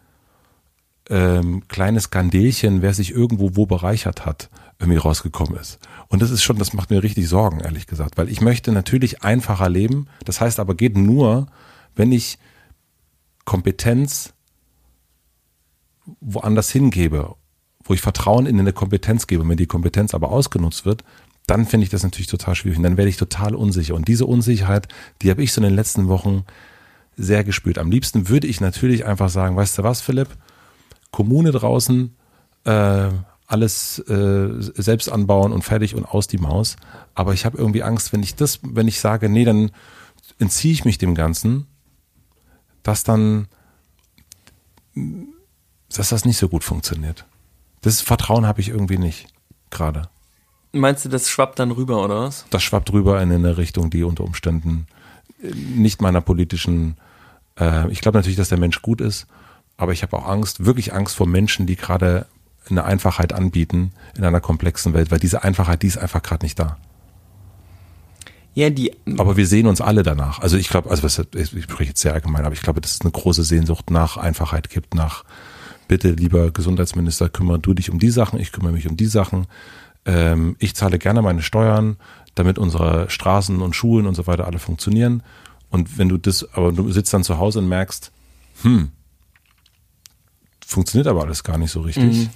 ähm, 1.09 1.63
kleines 1.67 2.03
Skandelchen, 2.03 2.81
wer 2.81 2.93
sich 2.93 3.11
irgendwo 3.11 3.55
wo 3.55 3.65
bereichert 3.65 4.25
hat, 4.25 4.49
irgendwie 4.79 4.99
rausgekommen 4.99 5.59
ist. 5.59 5.79
Und 6.07 6.21
das 6.21 6.31
ist 6.31 6.43
schon, 6.43 6.57
das 6.59 6.73
macht 6.73 6.89
mir 6.89 7.01
richtig 7.01 7.27
Sorgen, 7.27 7.59
ehrlich 7.59 7.87
gesagt, 7.87 8.17
weil 8.17 8.29
ich 8.29 8.41
möchte 8.41 8.71
natürlich 8.71 9.23
einfacher 9.23 9.69
leben. 9.69 10.07
Das 10.25 10.39
heißt 10.39 10.59
aber, 10.59 10.75
geht 10.75 10.97
nur, 10.97 11.47
wenn 11.95 12.11
ich 12.11 12.37
Kompetenz 13.45 14.33
woanders 16.21 16.69
hingebe, 16.69 17.35
wo 17.83 17.93
ich 17.93 18.01
Vertrauen 18.01 18.45
in 18.45 18.59
eine 18.59 18.73
Kompetenz 18.73 19.27
gebe. 19.27 19.47
Wenn 19.47 19.57
die 19.57 19.65
Kompetenz 19.65 20.13
aber 20.13 20.31
ausgenutzt 20.31 20.85
wird, 20.85 21.03
dann 21.47 21.65
finde 21.65 21.85
ich 21.85 21.89
das 21.89 22.03
natürlich 22.03 22.27
total 22.27 22.55
schwierig. 22.55 22.77
Und 22.77 22.83
dann 22.83 22.97
werde 22.97 23.09
ich 23.09 23.17
total 23.17 23.55
unsicher. 23.55 23.95
Und 23.95 24.07
diese 24.07 24.25
Unsicherheit, 24.25 24.87
die 25.21 25.29
habe 25.29 25.41
ich 25.41 25.53
so 25.53 25.61
in 25.61 25.67
den 25.67 25.75
letzten 25.75 26.07
Wochen 26.07 26.43
sehr 27.15 27.43
gespürt. 27.43 27.77
Am 27.77 27.89
liebsten 27.89 28.29
würde 28.29 28.47
ich 28.47 28.61
natürlich 28.61 29.05
einfach 29.05 29.29
sagen, 29.29 29.55
weißt 29.55 29.79
du 29.79 29.83
was, 29.83 30.01
Philipp? 30.01 30.29
Kommune 31.11 31.51
draußen, 31.51 32.15
äh, 32.65 33.09
alles 33.47 33.99
äh, 33.99 34.49
selbst 34.59 35.09
anbauen 35.11 35.53
und 35.53 35.63
fertig 35.63 35.95
und 35.95 36.05
aus 36.05 36.27
die 36.27 36.37
Maus. 36.37 36.75
Aber 37.15 37.33
ich 37.33 37.45
habe 37.45 37.57
irgendwie 37.57 37.81
Angst, 37.81 38.13
wenn 38.13 38.21
ich 38.21 38.35
das, 38.35 38.59
wenn 38.61 38.87
ich 38.87 38.99
sage, 38.99 39.29
nee, 39.29 39.45
dann 39.45 39.71
entziehe 40.37 40.73
ich 40.73 40.85
mich 40.85 40.97
dem 40.97 41.15
Ganzen, 41.15 41.65
dass 42.83 43.03
dann, 43.03 43.47
dass 44.93 46.09
das 46.09 46.25
nicht 46.25 46.37
so 46.37 46.49
gut 46.49 46.63
funktioniert. 46.63 47.25
Das 47.81 48.01
Vertrauen 48.01 48.45
habe 48.45 48.59
ich 48.59 48.69
irgendwie 48.69 48.97
nicht 48.97 49.27
gerade. 49.69 50.09
Meinst 50.73 51.05
du, 51.05 51.09
das 51.09 51.29
schwappt 51.29 51.59
dann 51.59 51.71
rüber, 51.71 52.03
oder 52.03 52.21
was? 52.21 52.45
Das 52.49 52.61
schwappt 52.61 52.91
rüber 52.91 53.21
in 53.21 53.31
eine 53.31 53.57
Richtung, 53.57 53.89
die 53.89 54.03
unter 54.03 54.25
Umständen 54.25 54.87
nicht 55.41 56.01
meiner 56.01 56.21
politischen, 56.21 56.97
äh, 57.59 57.89
ich 57.91 58.01
glaube 58.01 58.17
natürlich, 58.17 58.37
dass 58.37 58.49
der 58.49 58.59
Mensch 58.59 58.81
gut 58.81 59.01
ist, 59.01 59.27
aber 59.77 59.93
ich 59.93 60.03
habe 60.03 60.17
auch 60.17 60.27
Angst, 60.27 60.65
wirklich 60.65 60.93
Angst 60.93 61.15
vor 61.15 61.27
Menschen, 61.27 61.67
die 61.67 61.75
gerade 61.75 62.25
eine 62.69 62.83
Einfachheit 62.83 63.33
anbieten 63.33 63.91
in 64.17 64.23
einer 64.23 64.41
komplexen 64.41 64.93
Welt, 64.93 65.11
weil 65.11 65.19
diese 65.19 65.43
Einfachheit, 65.43 65.83
die 65.83 65.87
ist 65.87 65.97
einfach 65.97 66.21
gerade 66.21 66.45
nicht 66.45 66.59
da. 66.59 66.77
Ja, 68.57 68.71
die. 68.71 68.91
Aber 69.19 69.37
wir 69.37 69.45
sehen 69.45 69.67
uns 69.67 69.81
alle 69.81 70.01
danach. 70.01 70.39
Also 70.39 70.57
ich 70.57 70.69
glaube, 70.69 70.89
also 70.89 71.03
was, 71.03 71.19
ich 71.35 71.63
spreche 71.63 71.89
jetzt 71.89 72.01
sehr 72.01 72.13
allgemein, 72.13 72.43
aber 72.43 72.55
ich 72.55 72.63
glaube, 72.63 72.81
dass 72.81 72.95
es 72.95 73.01
eine 73.01 73.11
große 73.11 73.43
Sehnsucht 73.43 73.91
nach 73.91 74.17
Einfachheit 74.17 74.71
gibt, 74.71 74.95
nach 74.95 75.25
bitte, 75.87 76.09
lieber 76.09 76.49
Gesundheitsminister, 76.49 77.29
kümmere 77.29 77.59
du 77.59 77.75
dich 77.75 77.91
um 77.91 77.99
die 77.99 78.09
Sachen, 78.09 78.39
ich 78.39 78.51
kümmere 78.51 78.73
mich 78.73 78.89
um 78.89 78.97
die 78.97 79.05
Sachen. 79.05 79.45
Ähm, 80.05 80.55
ich 80.57 80.75
zahle 80.75 80.97
gerne 80.97 81.21
meine 81.21 81.43
Steuern, 81.43 81.97
damit 82.33 82.57
unsere 82.57 83.11
Straßen 83.11 83.61
und 83.61 83.75
Schulen 83.75 84.07
und 84.07 84.15
so 84.15 84.25
weiter 84.25 84.47
alle 84.47 84.57
funktionieren. 84.57 85.21
Und 85.69 85.99
wenn 85.99 86.09
du 86.09 86.17
das, 86.17 86.51
aber 86.55 86.71
du 86.71 86.91
sitzt 86.91 87.13
dann 87.13 87.23
zu 87.23 87.37
Hause 87.37 87.59
und 87.59 87.69
merkst, 87.69 88.11
hm, 88.63 88.89
funktioniert 90.65 91.07
aber 91.07 91.21
alles 91.21 91.43
gar 91.43 91.59
nicht 91.59 91.69
so 91.69 91.81
richtig. 91.81 92.15
Mhm 92.15 92.29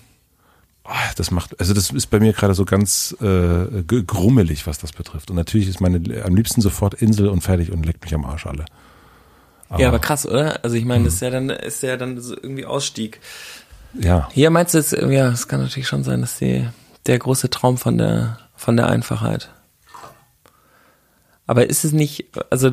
das 1.15 1.31
macht, 1.31 1.59
also 1.59 1.73
das 1.73 1.91
ist 1.91 2.07
bei 2.07 2.19
mir 2.19 2.33
gerade 2.33 2.53
so 2.53 2.65
ganz 2.65 3.15
äh, 3.21 3.83
grummelig, 3.83 4.65
was 4.67 4.79
das 4.79 4.91
betrifft. 4.91 5.29
Und 5.29 5.35
natürlich 5.35 5.67
ist 5.67 5.79
meine 5.79 6.23
am 6.23 6.35
liebsten 6.35 6.61
sofort 6.61 6.95
Insel 6.95 7.29
und 7.29 7.41
fertig 7.41 7.71
und 7.71 7.85
leckt 7.85 8.03
mich 8.03 8.13
am 8.13 8.25
Arsch 8.25 8.47
alle. 8.47 8.65
Aber, 9.69 9.81
ja, 9.81 9.87
aber 9.87 9.99
krass, 9.99 10.25
oder? 10.25 10.63
Also 10.63 10.75
ich 10.75 10.85
meine, 10.85 11.05
das 11.05 11.15
ist 11.15 11.21
ja 11.21 11.29
dann, 11.29 11.49
ist 11.49 11.83
ja 11.83 11.97
dann 11.97 12.19
so 12.19 12.35
irgendwie 12.35 12.65
Ausstieg. 12.65 13.21
Ja. 13.93 14.27
Hier 14.33 14.49
meinst 14.49 14.73
du 14.73 14.79
jetzt, 14.79 14.91
ja, 14.91 15.29
es 15.29 15.47
kann 15.47 15.61
natürlich 15.61 15.87
schon 15.87 16.03
sein, 16.03 16.21
dass 16.21 16.39
die, 16.39 16.67
der 17.05 17.19
große 17.19 17.49
Traum 17.49 17.77
von 17.77 17.97
der, 17.97 18.39
von 18.55 18.75
der 18.75 18.89
Einfachheit. 18.89 19.49
Aber 21.47 21.69
ist 21.69 21.83
es 21.83 21.91
nicht, 21.91 22.27
also 22.49 22.71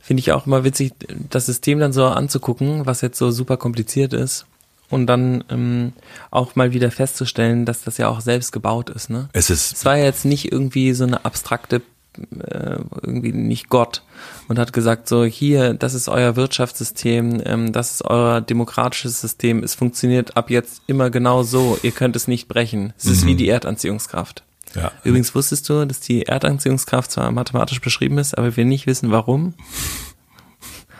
finde 0.00 0.20
ich 0.20 0.32
auch 0.32 0.46
immer 0.46 0.64
witzig, 0.64 0.92
das 1.30 1.46
System 1.46 1.80
dann 1.80 1.92
so 1.92 2.06
anzugucken, 2.06 2.86
was 2.86 3.00
jetzt 3.00 3.18
so 3.18 3.30
super 3.30 3.56
kompliziert 3.56 4.12
ist 4.12 4.46
und 4.90 5.06
dann 5.06 5.44
ähm, 5.50 5.92
auch 6.30 6.54
mal 6.56 6.72
wieder 6.72 6.90
festzustellen, 6.90 7.64
dass 7.64 7.82
das 7.82 7.98
ja 7.98 8.08
auch 8.08 8.20
selbst 8.20 8.52
gebaut 8.52 8.90
ist. 8.90 9.10
Ne? 9.10 9.28
Es 9.32 9.50
ist. 9.50 9.72
Es 9.72 9.84
war 9.84 9.96
ja 9.96 10.04
jetzt 10.04 10.24
nicht 10.24 10.52
irgendwie 10.52 10.92
so 10.92 11.04
eine 11.04 11.24
abstrakte, 11.24 11.82
äh, 12.16 12.78
irgendwie 13.02 13.32
nicht 13.32 13.68
Gott 13.68 14.02
und 14.48 14.58
hat 14.58 14.72
gesagt 14.72 15.08
so 15.08 15.24
hier, 15.24 15.74
das 15.74 15.94
ist 15.94 16.08
euer 16.08 16.36
Wirtschaftssystem, 16.36 17.42
ähm, 17.44 17.72
das 17.72 17.92
ist 17.92 18.04
euer 18.04 18.40
demokratisches 18.40 19.20
System, 19.20 19.62
es 19.62 19.74
funktioniert 19.74 20.36
ab 20.36 20.50
jetzt 20.50 20.82
immer 20.86 21.10
genau 21.10 21.42
so, 21.42 21.78
ihr 21.82 21.92
könnt 21.92 22.16
es 22.16 22.28
nicht 22.28 22.48
brechen. 22.48 22.92
Es 22.96 23.04
mhm. 23.04 23.12
ist 23.12 23.26
wie 23.26 23.34
mhm. 23.34 23.38
die 23.38 23.48
Erdanziehungskraft. 23.48 24.44
Ja. 24.74 24.92
Übrigens 25.04 25.34
wusstest 25.34 25.68
du, 25.68 25.86
dass 25.86 26.00
die 26.00 26.26
Erdanziehungskraft 26.26 27.10
zwar 27.10 27.30
mathematisch 27.32 27.80
beschrieben 27.80 28.18
ist, 28.18 28.36
aber 28.36 28.56
wir 28.56 28.64
nicht 28.64 28.86
wissen 28.86 29.10
warum? 29.10 29.54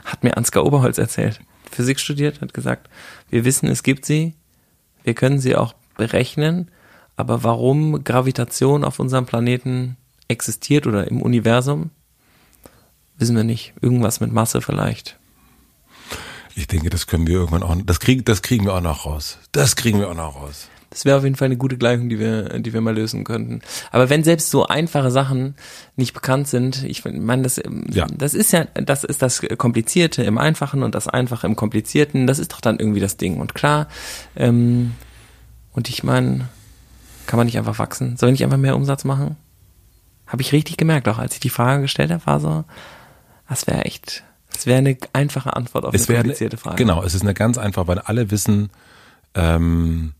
Hat 0.04 0.24
mir 0.24 0.36
Ansgar 0.36 0.64
Oberholz 0.64 0.98
erzählt. 0.98 1.40
Physik 1.76 2.00
studiert, 2.00 2.40
hat 2.40 2.54
gesagt, 2.54 2.88
wir 3.28 3.44
wissen, 3.44 3.68
es 3.68 3.82
gibt 3.82 4.06
sie, 4.06 4.34
wir 5.04 5.12
können 5.12 5.38
sie 5.38 5.56
auch 5.56 5.74
berechnen, 5.96 6.70
aber 7.16 7.44
warum 7.44 8.02
Gravitation 8.02 8.82
auf 8.82 8.98
unserem 8.98 9.26
Planeten 9.26 9.96
existiert 10.28 10.86
oder 10.86 11.06
im 11.06 11.20
Universum, 11.20 11.90
wissen 13.18 13.36
wir 13.36 13.44
nicht. 13.44 13.74
Irgendwas 13.82 14.20
mit 14.20 14.32
Masse 14.32 14.62
vielleicht. 14.62 15.18
Ich 16.54 16.66
denke, 16.66 16.88
das 16.88 17.06
können 17.06 17.26
wir 17.26 17.34
irgendwann 17.34 17.62
auch, 17.62 17.76
das 17.84 18.00
kriegen, 18.00 18.24
das 18.24 18.40
kriegen 18.40 18.64
wir 18.64 18.74
auch 18.74 18.80
noch 18.80 19.04
raus. 19.04 19.38
Das 19.52 19.76
kriegen 19.76 19.98
wir 19.98 20.08
auch 20.10 20.14
noch 20.14 20.34
raus. 20.36 20.68
Das 20.96 21.04
wäre 21.04 21.18
auf 21.18 21.24
jeden 21.24 21.36
Fall 21.36 21.44
eine 21.46 21.58
gute 21.58 21.76
Gleichung, 21.76 22.08
die 22.08 22.18
wir, 22.18 22.58
die 22.58 22.72
wir 22.72 22.80
mal 22.80 22.94
lösen 22.94 23.22
könnten. 23.24 23.60
Aber 23.90 24.08
wenn 24.08 24.24
selbst 24.24 24.48
so 24.50 24.66
einfache 24.66 25.10
Sachen 25.10 25.54
nicht 25.94 26.14
bekannt 26.14 26.48
sind, 26.48 26.84
ich 26.84 27.04
meine, 27.04 27.42
das, 27.42 27.60
Ja. 27.90 28.06
das 28.16 28.32
ist 28.32 28.50
ja, 28.52 28.64
das 28.72 29.04
ist 29.04 29.20
das 29.20 29.42
Komplizierte 29.58 30.22
im 30.22 30.38
Einfachen 30.38 30.82
und 30.82 30.94
das 30.94 31.06
Einfache 31.06 31.46
im 31.46 31.54
Komplizierten. 31.54 32.26
Das 32.26 32.38
ist 32.38 32.54
doch 32.54 32.62
dann 32.62 32.78
irgendwie 32.78 33.00
das 33.00 33.18
Ding. 33.18 33.40
Und 33.40 33.54
klar, 33.54 33.88
ähm, 34.36 34.92
und 35.74 35.90
ich 35.90 36.02
meine, 36.02 36.48
kann 37.26 37.36
man 37.36 37.44
nicht 37.44 37.58
einfach 37.58 37.78
wachsen? 37.78 38.16
Soll 38.16 38.30
ich 38.30 38.40
nicht 38.40 38.44
einfach 38.44 38.56
mehr 38.56 38.74
Umsatz 38.74 39.04
machen? 39.04 39.36
Habe 40.26 40.40
ich 40.40 40.52
richtig 40.52 40.78
gemerkt, 40.78 41.08
auch 41.08 41.18
als 41.18 41.34
ich 41.34 41.40
die 41.40 41.50
Frage 41.50 41.82
gestellt 41.82 42.10
habe, 42.10 42.24
war 42.24 42.40
so, 42.40 42.64
das 43.50 43.66
wäre 43.66 43.84
echt, 43.84 44.24
das 44.50 44.64
wäre 44.64 44.78
eine 44.78 44.96
einfache 45.12 45.54
Antwort 45.54 45.84
auf 45.84 45.92
Es 45.94 46.08
eine 46.08 46.20
komplizierte 46.20 46.56
Frage. 46.56 46.76
Genau, 46.76 47.02
es 47.02 47.12
ist 47.14 47.20
eine 47.20 47.34
ganz 47.34 47.58
einfach, 47.58 47.86
weil 47.86 47.98
alle 47.98 48.30
wissen, 48.30 48.70
ähm, 49.34 50.14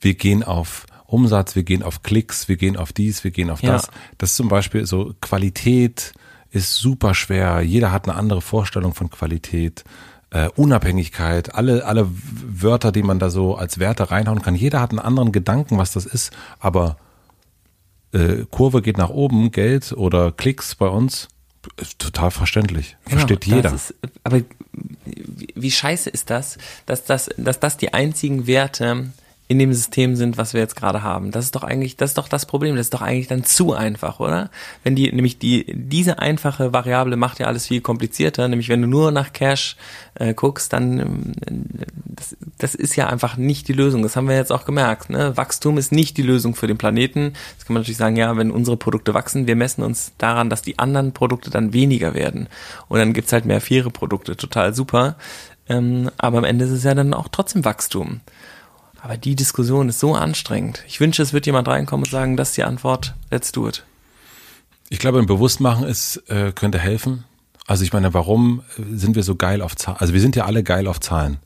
wir 0.00 0.14
gehen 0.14 0.42
auf 0.42 0.86
Umsatz, 1.06 1.56
wir 1.56 1.62
gehen 1.62 1.82
auf 1.82 2.02
Klicks, 2.02 2.48
wir 2.48 2.56
gehen 2.56 2.76
auf 2.76 2.92
dies, 2.92 3.24
wir 3.24 3.30
gehen 3.30 3.50
auf 3.50 3.62
Ja. 3.62 3.72
das. 3.72 3.88
Das 4.18 4.30
ist 4.30 4.36
zum 4.36 4.48
Beispiel 4.48 4.86
so 4.86 5.14
Qualität 5.20 6.12
ist 6.50 6.76
super 6.76 7.14
schwer. 7.14 7.60
Jeder 7.60 7.92
hat 7.92 8.08
eine 8.08 8.16
andere 8.16 8.40
Vorstellung 8.40 8.94
von 8.94 9.10
Qualität. 9.10 9.84
Äh, 10.30 10.48
Unabhängigkeit, 10.56 11.54
alle, 11.54 11.86
alle 11.86 12.06
Wörter, 12.10 12.92
die 12.92 13.02
man 13.02 13.18
da 13.18 13.30
so 13.30 13.54
als 13.56 13.78
Werte 13.78 14.10
reinhauen 14.10 14.42
kann. 14.42 14.54
Jeder 14.54 14.80
hat 14.80 14.90
einen 14.90 14.98
anderen 14.98 15.32
Gedanken, 15.32 15.78
was 15.78 15.92
das 15.92 16.04
ist, 16.04 16.32
aber 16.58 16.98
äh, 18.12 18.44
Kurve 18.50 18.82
geht 18.82 18.98
nach 18.98 19.08
oben, 19.08 19.50
Geld 19.52 19.92
oder 19.92 20.32
Klicks 20.32 20.74
bei 20.74 20.86
uns, 20.88 21.28
ist 21.78 21.98
total 21.98 22.30
verständlich. 22.30 22.96
Versteht 23.06 23.42
Genau, 23.42 23.56
jeder. 23.56 23.70
Das 23.70 23.90
ist, 23.90 23.94
aber 24.22 24.42
wie, 25.12 25.48
wie 25.54 25.70
scheiße 25.70 26.10
ist 26.10 26.28
das, 26.28 26.58
dass 26.84 27.04
das, 27.04 27.30
dass 27.38 27.58
das 27.58 27.78
die 27.78 27.94
einzigen 27.94 28.46
Werte 28.46 29.10
in 29.50 29.58
dem 29.58 29.72
System 29.72 30.14
sind, 30.14 30.36
was 30.36 30.52
wir 30.52 30.60
jetzt 30.60 30.76
gerade 30.76 31.02
haben. 31.02 31.30
Das 31.30 31.46
ist 31.46 31.56
doch 31.56 31.62
eigentlich, 31.62 31.96
das 31.96 32.10
ist 32.10 32.18
doch 32.18 32.28
das 32.28 32.44
Problem. 32.44 32.76
Das 32.76 32.86
ist 32.86 32.94
doch 32.94 33.00
eigentlich 33.00 33.28
dann 33.28 33.44
zu 33.44 33.72
einfach, 33.72 34.20
oder? 34.20 34.50
Wenn 34.84 34.94
die, 34.94 35.10
nämlich 35.10 35.38
die, 35.38 35.64
diese 35.74 36.18
einfache 36.18 36.74
Variable 36.74 37.16
macht 37.16 37.38
ja 37.38 37.46
alles 37.46 37.66
viel 37.66 37.80
komplizierter. 37.80 38.46
Nämlich 38.46 38.68
wenn 38.68 38.82
du 38.82 38.88
nur 38.88 39.10
nach 39.10 39.32
Cash 39.32 39.76
äh, 40.16 40.34
guckst, 40.34 40.74
dann, 40.74 40.98
ähm, 40.98 41.32
das, 42.04 42.36
das 42.58 42.74
ist 42.74 42.94
ja 42.96 43.06
einfach 43.06 43.38
nicht 43.38 43.68
die 43.68 43.72
Lösung. 43.72 44.02
Das 44.02 44.16
haben 44.16 44.28
wir 44.28 44.36
jetzt 44.36 44.52
auch 44.52 44.66
gemerkt. 44.66 45.08
Ne? 45.08 45.34
Wachstum 45.38 45.78
ist 45.78 45.92
nicht 45.92 46.18
die 46.18 46.22
Lösung 46.22 46.54
für 46.54 46.66
den 46.66 46.76
Planeten. 46.76 47.32
Das 47.56 47.64
kann 47.64 47.72
man 47.72 47.80
natürlich 47.80 47.96
sagen, 47.96 48.16
ja, 48.16 48.36
wenn 48.36 48.50
unsere 48.50 48.76
Produkte 48.76 49.14
wachsen, 49.14 49.46
wir 49.46 49.56
messen 49.56 49.82
uns 49.82 50.12
daran, 50.18 50.50
dass 50.50 50.60
die 50.60 50.78
anderen 50.78 51.12
Produkte 51.12 51.48
dann 51.48 51.72
weniger 51.72 52.12
werden. 52.12 52.48
Und 52.88 52.98
dann 52.98 53.14
gibt's 53.14 53.32
halt 53.32 53.46
mehr 53.46 53.62
faire 53.62 53.88
Produkte. 53.88 54.36
Total 54.36 54.74
super. 54.74 55.16
Ähm, 55.70 56.10
aber 56.18 56.36
am 56.36 56.44
Ende 56.44 56.66
ist 56.66 56.70
es 56.70 56.84
ja 56.84 56.94
dann 56.94 57.14
auch 57.14 57.28
trotzdem 57.28 57.64
Wachstum. 57.64 58.20
Aber 59.08 59.16
die 59.16 59.36
Diskussion 59.36 59.88
ist 59.88 60.00
so 60.00 60.14
anstrengend. 60.14 60.84
Ich 60.86 61.00
wünsche, 61.00 61.22
es 61.22 61.32
wird 61.32 61.46
jemand 61.46 61.66
reinkommen 61.66 62.04
und 62.04 62.10
sagen, 62.10 62.36
das 62.36 62.50
ist 62.50 62.58
die 62.58 62.64
Antwort, 62.64 63.14
let's 63.30 63.52
do 63.52 63.66
it. 63.66 63.82
Ich 64.90 64.98
glaube, 64.98 65.18
ein 65.18 65.24
Bewusstmachen 65.24 65.86
ist, 65.86 66.22
äh, 66.28 66.52
könnte 66.52 66.78
helfen. 66.78 67.24
Also 67.66 67.84
ich 67.84 67.94
meine, 67.94 68.12
warum 68.12 68.64
äh, 68.76 68.82
sind 68.98 69.16
wir 69.16 69.22
so 69.22 69.34
geil 69.34 69.62
auf 69.62 69.76
Zahlen? 69.76 69.96
Also 69.98 70.12
wir 70.12 70.20
sind 70.20 70.36
ja 70.36 70.44
alle 70.44 70.62
geil 70.62 70.86
auf 70.86 71.00
Zahlen. 71.00 71.38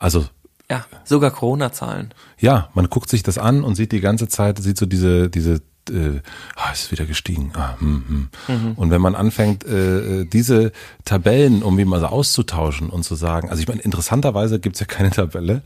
Also 0.00 0.26
Ja, 0.68 0.86
sogar 1.04 1.30
Corona-Zahlen. 1.30 2.12
ja, 2.40 2.68
man 2.74 2.90
guckt 2.90 3.08
sich 3.08 3.22
das 3.22 3.38
an 3.38 3.62
und 3.62 3.76
sieht 3.76 3.92
die 3.92 4.00
ganze 4.00 4.26
Zeit, 4.26 4.58
sieht 4.58 4.76
so 4.76 4.84
diese, 4.84 5.30
diese, 5.30 5.62
äh, 5.90 6.20
ah, 6.56 6.72
ist 6.72 6.90
wieder 6.90 7.04
gestiegen. 7.04 7.52
Ah, 7.54 7.76
hm, 7.78 8.28
hm. 8.46 8.72
Und 8.74 8.90
wenn 8.90 9.00
man 9.00 9.14
anfängt, 9.14 9.64
äh, 9.64 10.22
äh, 10.22 10.24
diese 10.24 10.72
Tabellen, 11.04 11.62
um 11.62 11.78
wie 11.78 11.84
mal 11.84 12.00
so 12.00 12.06
auszutauschen 12.06 12.90
und 12.90 13.04
zu 13.04 13.14
sagen, 13.14 13.50
also 13.50 13.62
ich 13.62 13.68
meine, 13.68 13.82
interessanterweise 13.82 14.58
gibt's 14.58 14.80
ja 14.80 14.86
keine 14.86 15.10
Tabelle, 15.10 15.62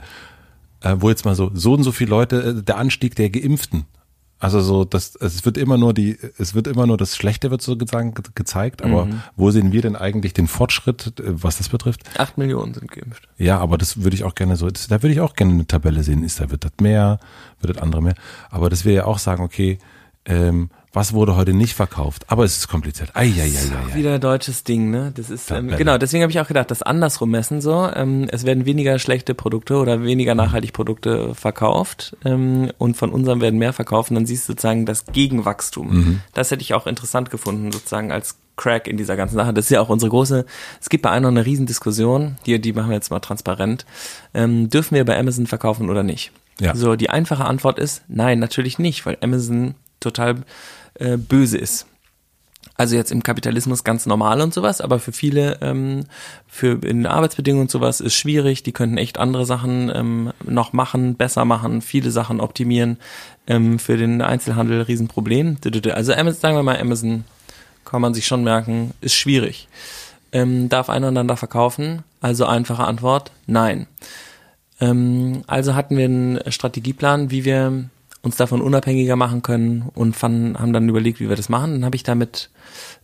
äh, 0.83 0.97
wo 0.99 1.09
jetzt 1.09 1.24
mal 1.24 1.35
so, 1.35 1.51
so 1.55 1.74
und 1.74 1.83
so 1.83 1.93
viele 1.93 2.11
Leute, 2.11 2.43
äh, 2.43 2.62
der 2.62 2.76
Anstieg 2.76 3.14
der 3.16 3.31
Geimpften. 3.31 3.87
Also 4.41 4.61
so, 4.61 4.85
das, 4.85 5.16
es 5.16 5.45
wird 5.45 5.59
immer 5.59 5.79
nur 5.79 5.93
die, 5.93 6.16
es 6.39 6.55
wird 6.55 6.68
immer 6.68 6.87
nur 6.87 6.97
das 6.97 7.16
Schlechte 7.16 7.51
wird 7.51 7.61
sozusagen 7.61 8.14
ge 8.14 8.24
gezeigt, 8.37 8.83
aber 8.83 9.09
wo 9.35 9.51
sehen 9.51 9.72
wir 9.72 9.83
denn 9.83 9.97
eigentlich 9.97 10.33
den 10.33 10.47
Fortschritt, 10.47 11.18
äh, 11.18 11.43
was 11.43 11.59
das 11.59 11.68
betrifft? 11.68 12.03
Acht 12.18 12.39
Millionen 12.39 12.72
sind 12.72 12.89
geimpft. 12.91 13.29
Ja, 13.37 13.59
aber 13.59 13.79
das 13.79 14.03
würde 14.05 14.14
ich 14.14 14.22
auch 14.22 14.37
gerne 14.37 14.55
so, 14.57 14.70
das, 14.70 14.87
da 14.87 15.03
würde 15.03 15.12
ich 15.12 15.20
auch 15.20 15.35
gerne 15.35 15.55
eine 15.55 15.66
Tabelle 15.66 16.05
sehen. 16.05 16.22
Ist 16.22 16.39
da 16.41 16.51
wird 16.51 16.64
das 16.64 16.72
mehr, 16.81 17.18
wird 17.61 17.76
das 17.76 17.83
andere 17.83 18.01
mehr. 18.01 18.14
Aber 18.51 18.70
das 18.70 18.85
wir 18.85 18.93
ja 18.93 19.05
auch 19.07 19.18
sagen, 19.18 19.43
okay, 19.43 19.79
ähm, 20.24 20.70
was 20.99 21.13
wurde 21.13 21.37
heute 21.37 21.55
nicht 21.55 21.75
verkauft? 21.75 22.25
Aber 22.27 22.43
es 22.43 22.57
ist 22.57 22.67
kompliziert. 22.67 23.11
Ei, 23.15 23.27
ei, 23.27 23.43
ei, 23.43 23.93
ei. 23.93 23.95
Wieder 23.95 24.19
deutsches 24.19 24.65
Ding, 24.65 24.91
ne? 24.91 25.13
Das 25.15 25.31
ist 25.31 25.49
ähm, 25.53 25.69
genau. 25.69 25.97
Deswegen 25.97 26.25
habe 26.25 26.33
ich 26.33 26.41
auch 26.41 26.49
gedacht, 26.49 26.73
das 26.73 26.83
andersrum 26.83 27.31
messen 27.31 27.61
so. 27.61 27.89
Ähm, 27.95 28.27
es 28.33 28.45
werden 28.45 28.67
weniger 28.67 28.99
schlechte 28.99 29.33
Produkte 29.33 29.77
oder 29.77 30.03
weniger 30.03 30.35
nachhaltig 30.35 30.73
Produkte 30.73 31.37
verkauft 31.37 32.17
ähm, 32.25 32.73
und 32.79 32.97
von 32.97 33.11
unserem 33.11 33.41
werden 33.41 33.61
mehr 33.61 33.73
verkauft. 33.73 34.11
Und 34.11 34.17
dann 34.17 34.27
siehst 34.27 34.49
du 34.49 34.55
sozusagen 34.55 34.87
das 34.87 35.07
Gegenwachstum. 35.07 36.21
Das 36.35 36.51
hätte 36.51 36.63
ich 36.63 36.75
auch 36.75 36.89
interessant 36.89 37.31
gefunden, 37.31 37.71
sozusagen 37.71 38.11
als 38.11 38.37
Crack 38.57 38.89
in 38.89 38.97
dieser 38.97 39.15
ganzen 39.15 39.37
Sache. 39.37 39.55
Das 39.55 39.67
ist 39.67 39.71
ja 39.71 39.81
auch 39.81 39.91
unsere 39.91 40.11
große. 40.11 40.47
Es 40.81 40.89
gibt 40.89 41.05
bei 41.05 41.11
einer 41.11 41.29
eine 41.29 41.47
Riesendiskussion. 41.47 42.39
Die, 42.45 42.61
die 42.61 42.73
machen 42.73 42.89
wir 42.89 42.97
jetzt 42.97 43.13
mal 43.13 43.21
transparent. 43.21 43.87
Ähm, 44.35 44.69
dürfen 44.69 44.97
wir 44.97 45.05
bei 45.05 45.17
Amazon 45.17 45.47
verkaufen 45.47 45.91
oder 45.91 46.03
nicht? 46.03 46.33
Ja. 46.59 46.75
So 46.75 46.97
die 46.97 47.09
einfache 47.09 47.45
Antwort 47.45 47.79
ist 47.79 48.03
nein, 48.09 48.41
natürlich 48.41 48.81
nicht, 48.81 49.07
weil 49.07 49.17
Amazon 49.21 49.77
total 50.01 50.37
äh, 50.99 51.17
böse 51.17 51.59
ist 51.59 51.87
also 52.79 52.95
jetzt 52.95 53.11
im 53.11 53.25
Kapitalismus 53.25 53.83
ganz 53.83 54.07
normal 54.07 54.41
und 54.41 54.55
sowas, 54.55 54.81
aber 54.81 55.01
für 55.01 55.11
viele, 55.11 55.59
ähm, 55.63 56.05
für 56.47 56.79
in 56.87 57.07
Arbeitsbedingungen 57.07 57.63
und 57.63 57.71
sowas 57.71 58.01
ist 58.01 58.15
schwierig. 58.15 58.63
Die 58.63 58.73
könnten 58.73 58.99
echt 58.99 59.19
andere 59.19 59.47
Sachen 59.47 59.91
ähm, 59.93 60.33
noch 60.45 60.73
machen, 60.73 61.17
besser 61.17 61.45
machen, 61.45 61.83
viele 61.83 62.13
Sachen 62.13 62.41
optimieren. 62.41 62.99
Ähm, 63.49 63.81
für 63.81 63.97
den 63.97 64.23
Einzelhandel 64.23 64.83
Riesenproblem. 64.83 65.57
Also 65.93 66.13
Amazon, 66.13 66.41
sagen 66.41 66.57
wir 66.57 66.63
mal, 66.63 66.79
Amazon 66.79 67.25
kann 67.85 68.01
man 68.01 68.15
sich 68.15 68.27
schon 68.27 68.45
merken, 68.45 68.93
ist 69.01 69.15
schwierig. 69.15 69.67
Ähm, 70.31 70.69
darf 70.69 70.89
einander 70.89 71.37
verkaufen? 71.37 72.05
Also 72.21 72.47
einfache 72.47 72.85
Antwort, 72.85 73.33
nein. 73.47 73.89
Ähm, 74.81 75.43
also 75.49 75.75
hatten 75.75 75.97
wir 75.97 76.05
einen 76.05 76.41
Strategieplan, 76.47 77.33
wie 77.33 77.45
wir 77.45 77.89
uns 78.23 78.37
davon 78.37 78.61
unabhängiger 78.61 79.16
machen 79.16 79.43
können 79.43 79.91
und 79.95 80.16
fanden, 80.16 80.59
haben 80.59 80.73
dann 80.73 80.89
überlegt, 80.89 81.21
wie 81.21 81.29
wir 81.29 81.37
das 81.37 81.49
machen. 81.49 81.73
Dann 81.73 81.85
habe 81.85 81.97
ich 81.97 82.03
da 82.03 82.14
mit 82.14 82.51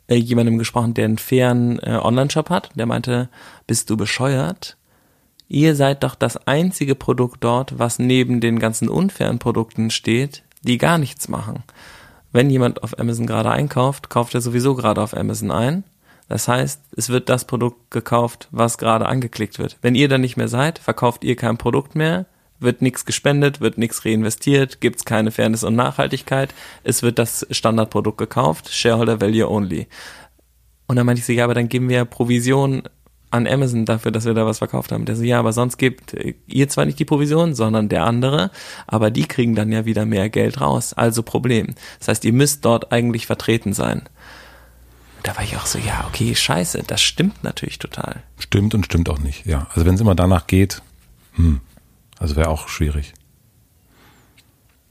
äh, 0.08 0.16
jemandem 0.16 0.58
gesprochen, 0.58 0.94
der 0.94 1.04
einen 1.06 1.18
fairen 1.18 1.78
äh, 1.80 1.98
Online-Shop 2.02 2.50
hat. 2.50 2.70
Der 2.74 2.86
meinte, 2.86 3.28
bist 3.66 3.90
du 3.90 3.96
bescheuert? 3.96 4.76
Ihr 5.48 5.76
seid 5.76 6.02
doch 6.02 6.14
das 6.14 6.36
einzige 6.46 6.94
Produkt 6.94 7.44
dort, 7.44 7.78
was 7.78 7.98
neben 7.98 8.40
den 8.40 8.58
ganzen 8.58 8.88
unfairen 8.88 9.38
Produkten 9.38 9.90
steht, 9.90 10.42
die 10.62 10.78
gar 10.78 10.98
nichts 10.98 11.28
machen. 11.28 11.62
Wenn 12.32 12.50
jemand 12.50 12.82
auf 12.82 12.98
Amazon 12.98 13.26
gerade 13.26 13.50
einkauft, 13.50 14.10
kauft 14.10 14.34
er 14.34 14.40
sowieso 14.40 14.74
gerade 14.74 15.00
auf 15.00 15.16
Amazon 15.16 15.50
ein. 15.50 15.84
Das 16.28 16.48
heißt, 16.48 16.80
es 16.96 17.10
wird 17.10 17.28
das 17.28 17.44
Produkt 17.44 17.90
gekauft, 17.90 18.48
was 18.50 18.78
gerade 18.78 19.06
angeklickt 19.06 19.58
wird. 19.58 19.76
Wenn 19.82 19.94
ihr 19.94 20.08
dann 20.08 20.22
nicht 20.22 20.36
mehr 20.36 20.48
seid, 20.48 20.78
verkauft 20.78 21.22
ihr 21.22 21.36
kein 21.36 21.58
Produkt 21.58 21.94
mehr, 21.94 22.26
wird 22.64 22.82
nichts 22.82 23.04
gespendet, 23.04 23.60
wird 23.60 23.78
nichts 23.78 24.04
reinvestiert, 24.04 24.80
gibt's 24.80 25.04
keine 25.04 25.30
Fairness 25.30 25.64
und 25.64 25.76
Nachhaltigkeit, 25.76 26.54
es 26.82 27.02
wird 27.02 27.18
das 27.18 27.46
Standardprodukt 27.50 28.18
gekauft, 28.18 28.72
Shareholder 28.72 29.20
Value 29.20 29.48
Only. 29.48 29.86
Und 30.86 30.96
dann 30.96 31.06
meinte 31.06 31.20
ich 31.20 31.26
so, 31.26 31.32
ja, 31.32 31.44
aber 31.44 31.54
dann 31.54 31.68
geben 31.68 31.88
wir 31.88 32.04
Provision 32.04 32.82
an 33.34 33.48
Amazon 33.48 33.84
dafür, 33.84 34.12
dass 34.12 34.26
wir 34.26 34.34
da 34.34 34.46
was 34.46 34.58
verkauft 34.58 34.92
haben. 34.92 35.06
Der 35.06 35.16
so, 35.16 35.24
ja, 35.24 35.40
aber 35.40 35.52
sonst 35.52 35.76
gibt 35.76 36.14
äh, 36.14 36.34
ihr 36.46 36.68
zwar 36.68 36.84
nicht 36.84 36.98
die 36.98 37.04
Provision, 37.04 37.54
sondern 37.54 37.88
der 37.88 38.04
andere, 38.04 38.50
aber 38.86 39.10
die 39.10 39.26
kriegen 39.26 39.54
dann 39.54 39.72
ja 39.72 39.84
wieder 39.84 40.06
mehr 40.06 40.28
Geld 40.28 40.60
raus. 40.60 40.92
Also 40.92 41.22
Problem. 41.22 41.74
Das 41.98 42.08
heißt, 42.08 42.24
ihr 42.24 42.32
müsst 42.32 42.64
dort 42.64 42.92
eigentlich 42.92 43.26
vertreten 43.26 43.72
sein. 43.72 44.02
Da 45.24 45.34
war 45.36 45.42
ich 45.42 45.56
auch 45.56 45.66
so, 45.66 45.78
ja, 45.78 46.04
okay, 46.06 46.34
scheiße, 46.34 46.84
das 46.86 47.02
stimmt 47.02 47.42
natürlich 47.42 47.78
total. 47.78 48.22
Stimmt 48.38 48.74
und 48.74 48.84
stimmt 48.84 49.08
auch 49.08 49.18
nicht, 49.18 49.46
ja. 49.46 49.66
Also 49.70 49.86
wenn 49.86 49.94
es 49.94 50.00
immer 50.00 50.14
danach 50.14 50.46
geht, 50.46 50.82
hm, 51.32 51.60
also 52.24 52.36
wäre 52.36 52.48
auch 52.48 52.68
schwierig. 52.68 53.12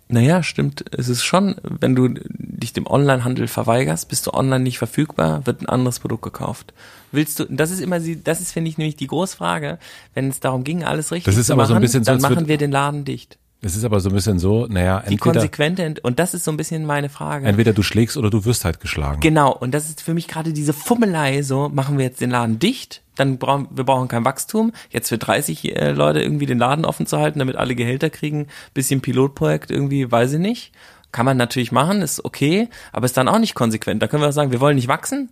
Naja, 0.08 0.44
stimmt. 0.44 0.86
Es 0.96 1.10
ist 1.10 1.24
schon, 1.24 1.56
wenn 1.64 1.96
du 1.96 2.10
dich 2.10 2.74
dem 2.74 2.86
Onlinehandel 2.86 3.48
verweigerst, 3.48 4.08
bist 4.08 4.28
du 4.28 4.34
online 4.36 4.64
nicht 4.64 4.78
verfügbar, 4.78 5.48
wird 5.48 5.62
ein 5.62 5.68
anderes 5.68 6.00
Produkt 6.00 6.22
gekauft. 6.22 6.76
Willst 7.12 7.40
du, 7.40 7.46
das 7.46 7.72
ist 7.72 7.80
immer, 7.80 8.00
das 8.00 8.40
ist, 8.40 8.52
finde 8.52 8.70
ich, 8.70 8.78
nämlich 8.78 8.98
die 8.98 9.08
Großfrage, 9.08 9.80
wenn 10.14 10.30
es 10.30 10.42
darum 10.42 10.64
ging, 10.64 10.84
alles 10.84 11.12
richtig 11.12 11.26
Das 11.26 11.38
ist 11.38 11.48
zu 11.48 11.54
aber 11.54 11.64
machen, 11.64 11.70
so 11.70 11.76
ein 11.76 11.82
bisschen 11.82 12.04
so, 12.04 12.12
dann 12.12 12.22
machen 12.22 12.48
wir 12.48 12.60
den 12.60 12.72
Laden 12.72 13.04
dicht. 13.04 13.40
Es 13.66 13.76
ist 13.76 13.86
aber 13.86 14.00
so 14.00 14.10
ein 14.10 14.16
bisschen 14.16 14.40
so, 14.40 14.68
naja, 14.68 15.00
Die 15.00 15.14
entweder, 15.14 15.40
konsequente, 15.40 15.84
Ent- 15.84 16.04
und 16.04 16.20
das 16.20 16.34
ist 16.34 16.44
so 16.44 16.52
ein 16.52 16.58
bisschen 16.58 16.86
meine 16.86 17.10
Frage. 17.10 17.46
entweder 17.48 17.72
du 17.74 17.82
schlägst 17.82 18.18
oder 18.18 18.30
du 18.30 18.44
wirst 18.46 18.66
halt 18.66 18.80
geschlagen. 18.80 19.22
Genau, 19.22 19.54
und 19.54 19.72
das 19.74 19.90
ist 19.90 20.02
für 20.02 20.14
mich 20.14 20.28
gerade 20.28 20.52
diese 20.52 20.74
Fummelei, 20.74 21.42
so 21.44 21.70
machen 21.70 21.98
wir 21.98 22.06
jetzt 22.06 22.20
den 22.20 22.30
Laden 22.30 22.60
dicht, 22.60 23.02
dann 23.16 23.38
brauchen 23.38 23.68
wir 23.72 23.84
brauchen 23.84 24.08
kein 24.08 24.26
Wachstum, 24.26 24.74
jetzt 24.90 25.10
für 25.10 25.18
30 25.18 25.76
äh, 25.76 25.92
Leute 25.92 26.22
irgendwie 26.22 26.46
den 26.46 26.60
Laden 26.60 26.84
offen 26.84 27.06
zu 27.06 27.20
halten, 27.20 27.40
damit 27.40 27.56
alle 27.56 27.76
Gehälter 27.76 28.10
kriegen, 28.10 28.48
bisschen 28.74 29.02
Pilotprojekt 29.02 29.72
irgendwie, 29.72 30.12
weiß 30.12 30.34
ich 30.34 30.40
nicht. 30.40 30.72
Kann 31.12 31.26
man 31.26 31.38
natürlich 31.38 31.72
machen, 31.72 32.02
ist 32.02 32.26
okay, 32.26 32.70
aber 32.92 33.06
ist 33.06 33.16
dann 33.16 33.28
auch 33.28 33.38
nicht 33.38 33.54
konsequent. 33.54 34.02
Da 34.02 34.08
können 34.08 34.24
wir 34.24 34.30
auch 34.30 34.34
sagen, 34.34 34.52
wir 34.52 34.60
wollen 34.60 34.76
nicht 34.76 34.88
wachsen. 34.88 35.30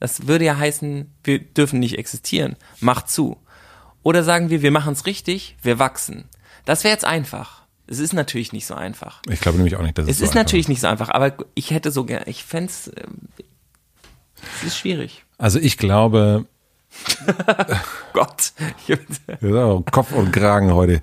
Das 0.00 0.26
würde 0.26 0.44
ja 0.44 0.56
heißen, 0.56 1.14
wir 1.22 1.38
dürfen 1.38 1.78
nicht 1.78 1.96
existieren. 1.96 2.56
Macht 2.80 3.08
zu. 3.08 3.36
Oder 4.02 4.24
sagen 4.24 4.50
wir, 4.50 4.62
wir 4.62 4.72
machen 4.72 4.94
es 4.94 5.06
richtig, 5.06 5.56
wir 5.62 5.78
wachsen. 5.78 6.24
Das 6.64 6.82
wäre 6.82 6.92
jetzt 6.92 7.04
einfach. 7.04 7.61
Es 7.92 7.98
ist 7.98 8.14
natürlich 8.14 8.54
nicht 8.54 8.64
so 8.64 8.74
einfach. 8.74 9.20
Ich 9.28 9.40
glaube 9.40 9.58
nämlich 9.58 9.76
auch 9.76 9.82
nicht, 9.82 9.98
dass 9.98 10.06
es 10.06 10.12
Es 10.12 10.18
so 10.18 10.24
ist 10.24 10.30
einfach 10.30 10.40
natürlich 10.40 10.68
nicht 10.68 10.80
so 10.80 10.86
einfach, 10.86 11.10
aber 11.10 11.34
ich 11.54 11.72
hätte 11.72 11.90
so 11.90 12.04
gern, 12.04 12.22
ich 12.26 12.42
fände 12.42 12.70
es, 12.70 12.90
es 14.56 14.66
ist 14.68 14.78
schwierig. 14.78 15.26
Also 15.36 15.58
ich 15.58 15.76
glaube, 15.76 16.46
Gott. 18.14 18.52
Kopf 19.90 20.12
und 20.12 20.32
Kragen 20.32 20.72
heute. 20.72 21.02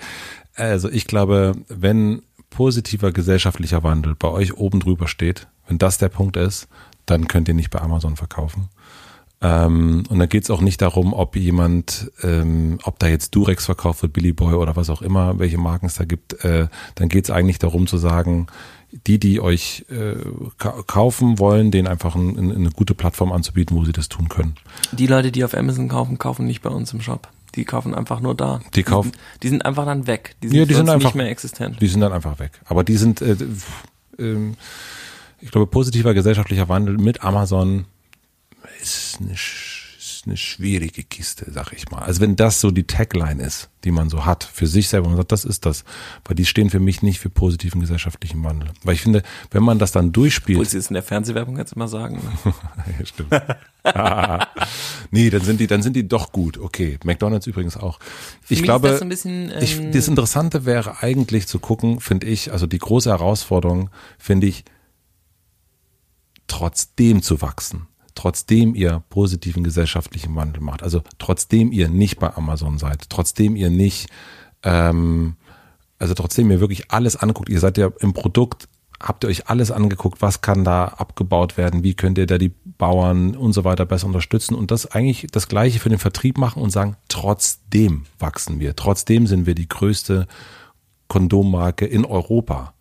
Also 0.55 0.89
ich 0.89 1.05
glaube, 1.05 1.53
wenn 1.67 2.23
positiver 2.49 3.11
gesellschaftlicher 3.11 3.83
Wandel 3.83 4.15
bei 4.15 4.29
euch 4.29 4.55
oben 4.55 4.79
drüber 4.79 5.07
steht, 5.07 5.47
wenn 5.67 5.77
das 5.77 5.99
der 5.99 6.09
Punkt 6.09 6.37
ist, 6.37 6.67
dann 7.05 7.27
könnt 7.27 7.47
ihr 7.47 7.53
nicht 7.53 7.69
bei 7.69 7.81
Amazon 7.81 8.15
verkaufen. 8.15 8.69
Ähm, 9.41 10.03
und 10.09 10.19
dann 10.19 10.27
geht's 10.27 10.49
auch 10.49 10.59
nicht 10.61 10.81
darum, 10.81 11.13
ob 11.13 11.35
jemand, 11.37 12.11
ähm, 12.23 12.77
ob 12.83 12.99
da 12.99 13.07
jetzt 13.07 13.33
Durex 13.35 13.65
verkauft 13.65 14.01
wird, 14.01 14.11
Billy 14.13 14.33
Boy 14.33 14.53
oder 14.55 14.75
was 14.75 14.89
auch 14.89 15.01
immer, 15.01 15.39
welche 15.39 15.57
Marken 15.57 15.85
es 15.85 15.95
da 15.95 16.03
gibt. 16.05 16.43
Äh, 16.43 16.67
dann 16.95 17.07
geht's 17.07 17.29
eigentlich 17.29 17.57
darum 17.57 17.87
zu 17.87 17.97
sagen, 17.97 18.47
die, 19.07 19.17
die 19.19 19.39
euch 19.39 19.85
äh, 19.89 20.15
ka 20.57 20.83
kaufen 20.87 21.39
wollen, 21.39 21.71
denen 21.71 21.87
einfach 21.87 22.15
ein, 22.15 22.37
ein, 22.37 22.51
eine 22.53 22.69
gute 22.71 22.95
Plattform 22.95 23.31
anzubieten, 23.31 23.77
wo 23.77 23.85
sie 23.85 23.91
das 23.93 24.09
tun 24.09 24.27
können. 24.27 24.55
Die 24.91 25.07
Leute, 25.07 25.31
die 25.31 25.43
auf 25.45 25.55
Amazon 25.55 25.87
kaufen, 25.87 26.17
kaufen 26.17 26.45
nicht 26.45 26.61
bei 26.61 26.69
uns 26.69 26.91
im 26.91 26.99
Shop. 26.99 27.29
Die 27.55 27.65
kaufen 27.65 27.95
einfach 27.95 28.19
nur 28.19 28.35
da. 28.35 28.59
Die 28.75 28.83
kaufen- 28.83 29.11
sind, 29.11 29.17
die 29.43 29.47
sind 29.49 29.65
einfach 29.65 29.85
dann 29.85 30.05
weg. 30.05 30.35
Die 30.43 30.49
sind, 30.49 30.57
Ja, 30.57 30.65
die 30.65 30.73
sind 30.73 30.89
einfach- 30.89 31.09
nicht 31.09 31.15
mehr 31.15 31.29
existent. 31.29 31.77
Die 31.81 31.87
sind 31.87 32.01
dann 32.01 32.11
einfach 32.11 32.39
weg. 32.39 32.59
Aber 32.65 32.83
die 32.83 32.97
sind, 32.97 33.21
äh, 33.21 33.37
ähm, 34.17 34.55
ich 35.39 35.49
glaube, 35.51 35.67
positiver 35.67 36.13
gesellschaftlicher 36.13 36.67
Wandel 36.67 36.97
mit 36.97 37.23
Amazon 37.23 37.85
ist 38.95 39.17
eine, 39.21 39.33
ist 39.33 40.23
eine 40.25 40.37
schwierige 40.37 41.03
Kiste, 41.03 41.49
sag 41.51 41.71
ich 41.73 41.89
mal. 41.91 41.99
Also 41.99 42.21
wenn 42.21 42.35
das 42.35 42.61
so 42.61 42.71
die 42.71 42.83
Tagline 42.83 43.41
ist, 43.41 43.69
die 43.83 43.91
man 43.91 44.09
so 44.09 44.25
hat 44.25 44.43
für 44.43 44.67
sich 44.67 44.89
selber, 44.89 45.07
man 45.07 45.17
sagt, 45.17 45.31
das 45.31 45.45
ist 45.45 45.65
das, 45.65 45.83
weil 46.25 46.35
die 46.35 46.45
stehen 46.45 46.69
für 46.69 46.79
mich 46.79 47.01
nicht 47.01 47.19
für 47.19 47.29
positiven 47.29 47.81
gesellschaftlichen 47.81 48.43
Wandel. 48.43 48.69
Weil 48.83 48.95
ich 48.95 49.01
finde, 49.01 49.23
wenn 49.51 49.63
man 49.63 49.79
das 49.79 49.91
dann 49.91 50.07
Obwohl 50.07 50.23
durchspielt, 50.23 50.69
sie 50.69 50.77
es 50.77 50.87
in 50.87 50.95
der 50.95 51.03
Fernsehwerbung 51.03 51.57
jetzt 51.57 51.73
immer 51.73 51.87
sagen. 51.87 52.21
Ne? 52.43 52.53
ja, 52.99 53.05
stimmt. 53.05 53.31
nee, 55.11 55.29
dann 55.29 55.41
sind 55.41 55.59
die, 55.59 55.67
dann 55.67 55.81
sind 55.81 55.95
die 55.95 56.07
doch 56.07 56.31
gut. 56.31 56.57
Okay, 56.57 56.99
McDonald's 57.03 57.47
übrigens 57.47 57.77
auch. 57.77 57.99
Für 58.41 58.53
ich 58.53 58.63
glaube, 58.63 58.89
das 58.89 59.07
bisschen, 59.07 59.51
ähm, 59.51 59.61
ich, 59.61 59.91
das 59.91 60.07
Interessante 60.07 60.65
wäre 60.65 61.01
eigentlich 61.01 61.47
zu 61.47 61.59
gucken, 61.59 61.99
finde 61.99 62.27
ich, 62.27 62.51
also 62.51 62.67
die 62.67 62.79
große 62.79 63.09
Herausforderung, 63.09 63.89
finde 64.17 64.47
ich, 64.47 64.65
trotzdem 66.49 67.21
zu 67.21 67.41
wachsen, 67.41 67.87
trotzdem 68.19 68.75
ihr 68.75 69.01
positiven 69.09 69.63
gesellschaftlichen 69.63 70.35
Wandel 70.35 70.61
macht, 70.61 70.83
also 70.83 71.01
trotzdem 71.19 71.71
ihr 71.71 71.87
nicht 71.87 72.19
bei 72.19 72.35
Amazon 72.35 72.77
seid, 72.77 73.09
trotzdem 73.09 73.55
ihr 73.55 73.69
nicht, 73.69 74.09
ähm, 74.61 75.37
also 75.99 76.13
trotzdem 76.15 76.51
ihr 76.51 76.59
wirklich 76.59 76.91
alles 76.91 77.15
anguckt, 77.15 77.47
ihr 77.47 77.61
seid 77.61 77.77
ja 77.77 77.89
im 78.01 78.11
Produkt, 78.11 78.67
habt 78.99 79.23
ihr 79.23 79.29
euch 79.29 79.47
alles 79.47 79.71
angeguckt, 79.71 80.21
was 80.21 80.41
kann 80.41 80.65
da 80.65 80.83
abgebaut 80.83 81.55
werden, 81.55 81.81
wie 81.83 81.93
könnt 81.93 82.17
ihr 82.17 82.25
da 82.25 82.37
die 82.37 82.51
Bauern 82.65 83.37
und 83.37 83.53
so 83.53 83.63
weiter 83.63 83.85
besser 83.85 84.07
unterstützen 84.07 84.53
und 84.53 84.69
das 84.69 84.85
eigentlich 84.85 85.27
das 85.31 85.47
gleiche 85.47 85.79
für 85.79 85.87
den 85.87 85.97
Vertrieb 85.97 86.37
machen 86.37 86.61
und 86.61 86.71
sagen, 86.71 86.97
trotzdem 87.07 88.03
wachsen 88.17 88.59
wir, 88.59 88.75
trotzdem 88.75 89.27
sind 89.27 89.45
wir 89.45 89.55
die 89.55 89.69
größte 89.69 90.27
Kondommarke 91.07 91.85
in 91.85 92.03
Europa, 92.03 92.73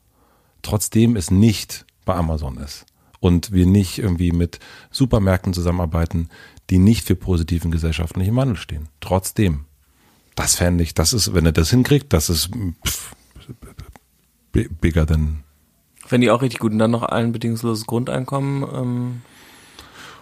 trotzdem 0.62 1.14
es 1.14 1.30
nicht 1.30 1.86
bei 2.05 2.16
Amazon 2.16 2.57
ist 2.57 2.88
und 3.20 3.52
wir 3.52 3.66
nicht 3.66 3.98
irgendwie 3.98 4.32
mit 4.32 4.58
Supermärkten 4.90 5.52
zusammenarbeiten, 5.52 6.28
die 6.70 6.78
nicht 6.78 7.06
für 7.06 7.16
positiven 7.16 7.70
gesellschaftlichen 7.70 8.36
Wandel 8.36 8.56
stehen. 8.56 8.88
Trotzdem. 9.00 9.64
Das 10.34 10.54
fände 10.54 10.84
ich, 10.84 10.94
das 10.94 11.12
ist, 11.12 11.34
wenn 11.34 11.46
er 11.46 11.52
das 11.52 11.70
hinkriegt, 11.70 12.12
das 12.12 12.30
ist 12.30 12.50
pff, 12.86 13.12
bigger 14.52 15.06
than. 15.06 15.42
Wenn 16.08 16.20
die 16.20 16.30
auch 16.30 16.42
richtig 16.42 16.60
gut 16.60 16.72
und 16.72 16.78
dann 16.78 16.90
noch 16.90 17.02
ein 17.02 17.32
bedingungsloses 17.32 17.86
Grundeinkommen. 17.86 18.62
Ähm, 18.62 19.20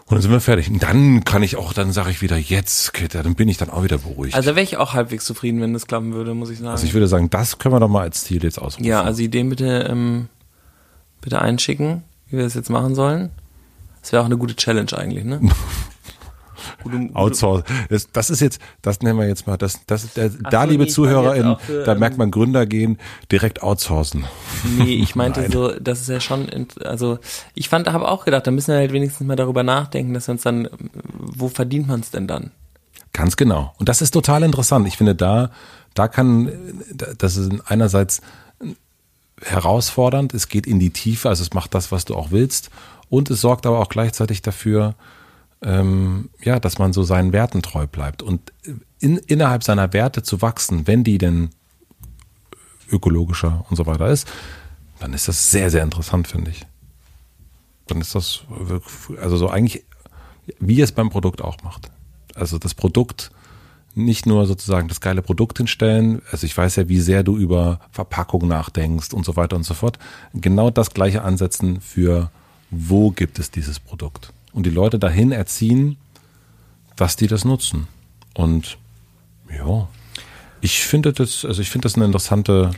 Und 0.06 0.12
dann 0.12 0.20
sind 0.20 0.30
wir 0.32 0.40
fertig. 0.40 0.68
Und 0.70 0.82
dann 0.82 1.22
kann 1.24 1.42
ich 1.42 1.56
auch, 1.56 1.72
dann 1.72 1.92
sage 1.92 2.10
ich 2.10 2.22
wieder, 2.22 2.36
jetzt, 2.36 2.92
Kitter, 2.92 3.22
dann 3.22 3.34
bin 3.34 3.48
ich 3.48 3.56
dann 3.56 3.70
auch 3.70 3.84
wieder 3.84 3.98
beruhigt. 3.98 4.34
also 4.34 4.50
wäre 4.50 4.62
ich 4.62 4.78
auch 4.78 4.94
halbwegs 4.94 5.24
zufrieden, 5.26 5.60
wenn 5.60 5.72
das 5.74 5.86
klappen 5.86 6.12
würde, 6.12 6.34
muss 6.34 6.50
ich 6.50 6.58
sagen. 6.58 6.70
Also 6.70 6.86
ich 6.86 6.94
würde 6.94 7.06
sagen, 7.08 7.30
das 7.30 7.58
können 7.58 7.74
wir 7.74 7.80
doch 7.80 7.88
mal 7.88 8.02
als 8.02 8.24
Ziel 8.24 8.42
jetzt 8.42 8.58
ausrufen. 8.60 8.84
ja, 8.86 9.02
also 9.02 9.22
Ideen 9.22 9.48
bitte, 9.50 9.86
ähm, 9.90 10.28
bitte 11.20 11.40
einschicken, 11.40 12.02
wie 12.28 12.36
wir 12.36 12.44
das 12.44 12.54
jetzt 12.54 12.70
machen 12.70 12.94
sollen. 12.94 13.30
Das 14.00 14.12
wäre 14.12 14.22
auch 14.22 14.26
eine 14.26 14.38
gute 14.38 14.54
Challenge 14.54 14.92
eigentlich, 14.96 15.24
ne? 15.24 15.40
Outsource. 17.14 17.64
Das, 17.88 18.10
das 18.12 18.30
ist 18.30 18.40
jetzt, 18.40 18.60
das 18.82 19.00
nennen 19.00 19.18
wir 19.18 19.26
jetzt 19.26 19.46
mal, 19.46 19.56
das, 19.56 19.84
das, 19.86 20.12
der, 20.14 20.30
da, 20.30 20.62
so, 20.62 20.70
liebe 20.70 20.84
nee, 20.84 20.88
ZuhörerInnen, 20.88 21.56
für, 21.58 21.84
da 21.84 21.92
ähm, 21.92 21.98
merkt 21.98 22.18
man 22.18 22.30
Gründer 22.30 22.66
gehen, 22.66 22.98
direkt 23.30 23.62
outsourcen. 23.62 24.24
Nee, 24.78 24.94
ich 24.94 25.14
meinte 25.16 25.50
so, 25.50 25.72
das 25.72 26.00
ist 26.00 26.08
ja 26.08 26.20
schon, 26.20 26.48
also 26.84 27.18
ich 27.54 27.68
fand, 27.68 27.90
habe 27.92 28.08
auch 28.08 28.24
gedacht, 28.24 28.46
da 28.46 28.50
müssen 28.50 28.68
wir 28.68 28.76
halt 28.76 28.92
wenigstens 28.92 29.26
mal 29.26 29.36
darüber 29.36 29.62
nachdenken, 29.62 30.14
dass 30.14 30.28
wir 30.28 30.32
uns 30.32 30.42
dann, 30.42 30.68
wo 31.12 31.48
verdient 31.48 31.88
man 31.88 32.00
es 32.00 32.10
denn 32.10 32.26
dann? 32.26 32.52
Ganz 33.12 33.36
genau. 33.36 33.74
Und 33.78 33.88
das 33.88 34.02
ist 34.02 34.10
total 34.10 34.42
interessant. 34.42 34.86
Ich 34.86 34.96
finde, 34.96 35.14
da, 35.14 35.50
da 35.94 36.06
kann, 36.06 36.52
das 37.18 37.36
ist 37.36 37.50
einerseits 37.66 38.20
herausfordernd, 39.42 40.34
es 40.34 40.48
geht 40.48 40.66
in 40.66 40.78
die 40.78 40.90
Tiefe, 40.90 41.28
also 41.28 41.42
es 41.42 41.52
macht 41.52 41.74
das, 41.74 41.92
was 41.92 42.04
du 42.04 42.14
auch 42.14 42.30
willst. 42.30 42.70
Und 43.08 43.30
es 43.30 43.40
sorgt 43.40 43.66
aber 43.66 43.78
auch 43.78 43.88
gleichzeitig 43.88 44.42
dafür, 44.42 44.94
ähm, 45.62 46.30
ja, 46.42 46.58
dass 46.58 46.78
man 46.78 46.92
so 46.92 47.02
seinen 47.02 47.32
Werten 47.32 47.62
treu 47.62 47.86
bleibt. 47.86 48.22
Und 48.22 48.52
in, 48.98 49.18
innerhalb 49.18 49.62
seiner 49.62 49.92
Werte 49.92 50.22
zu 50.22 50.42
wachsen, 50.42 50.86
wenn 50.86 51.04
die 51.04 51.18
denn 51.18 51.50
ökologischer 52.90 53.64
und 53.68 53.76
so 53.76 53.86
weiter 53.86 54.08
ist, 54.08 54.28
dann 54.98 55.12
ist 55.12 55.28
das 55.28 55.50
sehr, 55.50 55.70
sehr 55.70 55.82
interessant, 55.82 56.28
finde 56.28 56.50
ich. 56.50 56.66
Dann 57.86 58.00
ist 58.00 58.14
das 58.14 58.42
wirklich, 58.48 59.18
also 59.20 59.36
so 59.36 59.48
eigentlich, 59.48 59.84
wie 60.58 60.80
es 60.80 60.92
beim 60.92 61.10
Produkt 61.10 61.42
auch 61.42 61.62
macht. 61.62 61.90
Also 62.34 62.58
das 62.58 62.74
Produkt 62.74 63.30
nicht 63.96 64.26
nur 64.26 64.46
sozusagen 64.46 64.88
das 64.88 65.00
geile 65.00 65.22
Produkt 65.22 65.58
hinstellen, 65.58 66.22
also 66.30 66.46
ich 66.46 66.56
weiß 66.56 66.76
ja, 66.76 66.88
wie 66.88 67.00
sehr 67.00 67.22
du 67.22 67.36
über 67.36 67.80
Verpackung 67.90 68.46
nachdenkst 68.46 69.12
und 69.12 69.24
so 69.24 69.36
weiter 69.36 69.56
und 69.56 69.64
so 69.64 69.74
fort. 69.74 69.98
Genau 70.34 70.70
das 70.70 70.90
gleiche 70.90 71.22
ansetzen 71.22 71.80
für, 71.80 72.30
wo 72.70 73.10
gibt 73.10 73.38
es 73.38 73.50
dieses 73.50 73.80
Produkt? 73.80 74.32
Und 74.52 74.66
die 74.66 74.70
Leute 74.70 74.98
dahin 74.98 75.32
erziehen, 75.32 75.96
dass 76.94 77.16
die 77.16 77.26
das 77.26 77.44
nutzen. 77.44 77.88
Und 78.34 78.78
ja, 79.50 79.88
ich 80.60 80.84
finde 80.84 81.12
das, 81.12 81.44
also 81.44 81.62
ich 81.62 81.70
finde 81.70 81.86
das 81.86 81.94
eine 81.94 82.04
interessante, 82.04 82.72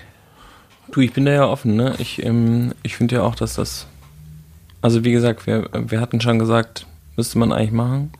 Du, 0.90 1.00
ich 1.00 1.12
bin 1.12 1.26
da 1.26 1.32
ja 1.32 1.46
offen, 1.46 1.76
ne? 1.76 1.94
Ich, 1.98 2.24
ähm, 2.24 2.72
ich 2.82 2.96
finde 2.96 3.16
ja 3.16 3.22
auch, 3.22 3.34
dass 3.34 3.54
das, 3.54 3.86
also 4.80 5.04
wie 5.04 5.12
gesagt, 5.12 5.46
wir, 5.46 5.68
wir 5.72 6.00
hatten 6.00 6.20
schon 6.20 6.38
gesagt, 6.38 6.86
müsste 7.16 7.38
man 7.38 7.52
eigentlich 7.52 7.72
machen. 7.72 8.10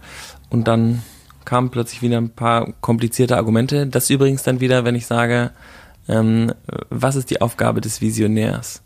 Und 0.51 0.69
dann 0.69 1.03
kamen 1.49 1.71
plötzlich 1.71 2.03
wieder 2.03 2.19
ein 2.19 2.29
paar 2.29 2.75
komplizierte 2.83 3.39
Argumente. 3.39 3.87
Das 3.87 4.11
übrigens 4.11 4.43
dann 4.43 4.61
wieder, 4.61 4.85
wenn 4.85 4.95
ich 4.95 5.07
sage, 5.07 5.51
ähm, 6.07 6.53
was 6.91 7.17
ist 7.17 7.31
die 7.31 7.41
Aufgabe 7.41 7.81
des 7.81 8.03
Visionärs? 8.03 8.83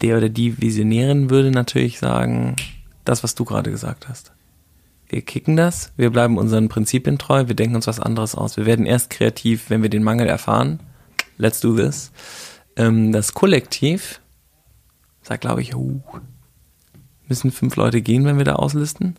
Der 0.00 0.16
oder 0.16 0.30
die 0.30 0.58
Visionärin 0.58 1.28
würde 1.28 1.50
natürlich 1.50 1.98
sagen, 1.98 2.56
das, 3.04 3.22
was 3.22 3.34
du 3.34 3.44
gerade 3.44 3.70
gesagt 3.70 4.08
hast. 4.08 4.32
Wir 5.10 5.20
kicken 5.20 5.56
das, 5.56 5.92
wir 5.98 6.08
bleiben 6.08 6.38
unseren 6.38 6.70
Prinzipien 6.70 7.18
treu, 7.18 7.46
wir 7.46 7.54
denken 7.54 7.76
uns 7.76 7.86
was 7.86 8.00
anderes 8.00 8.34
aus. 8.34 8.56
Wir 8.56 8.64
werden 8.64 8.86
erst 8.86 9.10
kreativ, 9.10 9.68
wenn 9.68 9.82
wir 9.82 9.90
den 9.90 10.02
Mangel 10.02 10.26
erfahren. 10.26 10.80
Let's 11.36 11.60
do 11.60 11.76
this. 11.76 12.12
Ähm, 12.76 13.12
das 13.12 13.34
Kollektiv 13.34 14.22
sagt, 15.20 15.42
glaube 15.42 15.60
ich, 15.60 15.74
uh, 15.76 16.00
müssen 17.28 17.50
fünf 17.50 17.76
Leute 17.76 18.00
gehen, 18.00 18.24
wenn 18.24 18.38
wir 18.38 18.46
da 18.46 18.54
auslisten. 18.54 19.16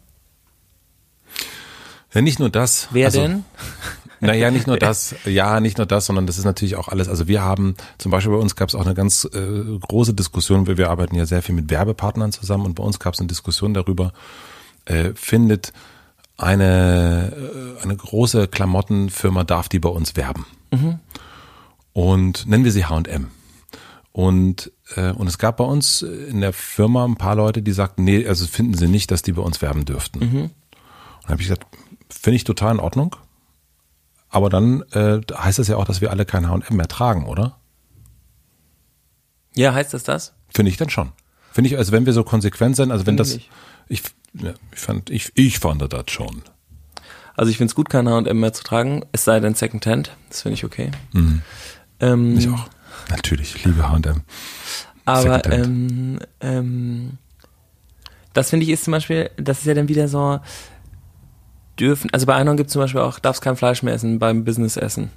Ja 2.14 2.22
nicht 2.22 2.40
nur 2.40 2.50
das. 2.50 2.88
Wer 2.92 3.08
also, 3.08 3.22
denn? 3.22 3.46
Naja, 4.24 4.52
nicht 4.52 4.68
nur 4.68 4.78
das, 4.78 5.16
ja, 5.26 5.60
nicht 5.60 5.80
nur 5.80 5.88
das, 5.88 6.06
sondern 6.06 6.28
das 6.28 6.38
ist 6.38 6.46
natürlich 6.46 6.76
auch 6.76 6.90
alles. 6.90 7.10
Also 7.10 7.28
wir 7.28 7.42
haben, 7.42 7.76
zum 7.98 8.12
Beispiel 8.12 8.32
bei 8.32 8.38
uns 8.40 8.56
gab 8.56 8.70
es 8.70 8.76
auch 8.76 8.86
eine 8.86 8.94
ganz 8.94 9.28
äh, 9.34 9.80
große 9.80 10.14
Diskussion, 10.14 10.68
weil 10.68 10.78
wir 10.78 10.92
arbeiten 10.92 11.16
ja 11.16 11.26
sehr 11.26 11.42
viel 11.42 11.56
mit 11.56 11.72
Werbepartnern 11.72 12.32
zusammen 12.32 12.68
und 12.68 12.76
bei 12.76 12.84
uns 12.84 13.00
gab 13.00 13.16
es 13.16 13.20
eine 13.20 13.28
Diskussion 13.28 13.74
darüber, 13.74 14.14
äh, 14.86 15.14
findet 15.16 15.74
eine, 16.38 17.34
äh, 17.36 17.82
eine 17.82 17.96
große 17.96 18.48
Klamottenfirma 18.48 19.44
darf 19.44 19.70
die 19.70 19.80
bei 19.80 19.90
uns 19.90 20.16
werben. 20.16 20.46
Und 21.94 22.46
nennen 22.46 22.64
wir 22.64 22.72
sie 22.72 22.86
H&M. 22.86 23.28
Und, 24.12 24.72
äh, 24.96 25.12
und 25.12 25.28
es 25.28 25.40
gab 25.40 25.58
bei 25.58 25.64
uns 25.64 26.04
in 26.04 26.42
der 26.42 26.54
Firma 26.54 27.06
ein 27.06 27.16
paar 27.16 27.36
Leute, 27.36 27.64
die 27.64 27.72
sagten, 27.72 28.04
nee, 28.04 28.28
also 28.28 28.46
finden 28.46 28.76
sie 28.76 28.88
nicht, 28.88 29.10
dass 29.10 29.24
die 29.24 29.32
bei 29.32 29.42
uns 29.42 29.64
werben 29.64 29.86
dürften. 29.86 30.20
Und 30.20 30.52
dann 31.24 31.32
habe 31.34 31.42
ich 31.42 31.48
gesagt, 31.48 31.66
finde 32.12 32.36
ich 32.36 32.44
total 32.44 32.74
in 32.76 32.80
Ordnung. 32.80 33.16
Aber 34.30 34.50
dann 34.50 34.84
äh, 34.92 35.20
heißt 35.34 35.60
das 35.60 35.68
ja 35.68 35.76
auch, 35.78 35.86
dass 35.86 36.00
wir 36.02 36.10
alle 36.12 36.26
kein 36.26 36.48
H&M 36.48 36.76
mehr 36.76 36.88
tragen, 36.88 37.26
oder? 37.26 37.58
Ja, 39.56 39.74
heißt 39.74 39.94
das 39.94 40.04
das? 40.04 40.34
Finde 40.50 40.72
ich 40.72 40.78
dann 40.78 40.90
schon. 40.90 41.12
Finde 41.52 41.70
ich, 41.70 41.78
also 41.78 41.92
wenn 41.92 42.06
wir 42.06 42.14
so 42.14 42.24
konsequent 42.24 42.78
sind, 42.78 42.92
also 42.92 43.06
wenn 43.06 43.18
Finde 43.18 43.24
das, 43.24 43.36
ich. 43.36 43.50
ich, 43.90 44.04
ja, 44.34 44.54
ich 44.72 44.80
fand, 44.80 45.10
ich, 45.10 45.32
ich 45.36 45.60
fand 45.60 45.82
das 45.92 46.06
schon. 46.08 46.44
Also 47.36 47.50
ich 47.52 47.58
finde 47.58 47.72
es 47.72 47.76
gut, 47.76 47.90
kein 47.90 48.08
H&M 48.08 48.40
mehr 48.40 48.54
zu 48.54 48.64
tragen, 48.64 49.04
es 49.12 49.26
sei 49.26 49.40
denn 49.42 49.56
Secondhand. 49.56 50.16
Das 50.30 50.44
finde 50.44 50.54
ich 50.54 50.64
okay. 50.64 50.92
Ähm, 52.00 52.38
Ich 52.38 52.48
auch. 52.48 52.70
Natürlich, 53.10 53.56
ich 53.56 53.66
liebe 53.66 53.90
H&M. 53.90 54.22
Aber 55.06 55.52
ähm, 55.52 56.20
ähm, 56.40 57.18
das 58.34 58.50
finde 58.50 58.66
ich 58.66 58.72
ist 58.72 58.86
zum 58.86 58.92
Beispiel, 58.92 59.30
das 59.38 59.60
ist 59.60 59.66
ja 59.66 59.74
dann 59.74 59.88
wieder 59.90 60.08
so, 60.08 60.40
dürfen, 61.82 62.10
also 62.14 62.26
bei 62.26 62.36
Einhorn 62.36 62.58
gibt 62.58 62.68
es 62.68 62.74
zum 62.74 62.82
Beispiel 62.82 63.02
auch, 63.02 63.20
darfst 63.20 63.42
kein 63.42 63.56
Fleisch 63.58 63.84
mehr 63.84 63.94
essen 63.94 64.20
beim 64.20 64.46
Business-Essen. 64.46 65.10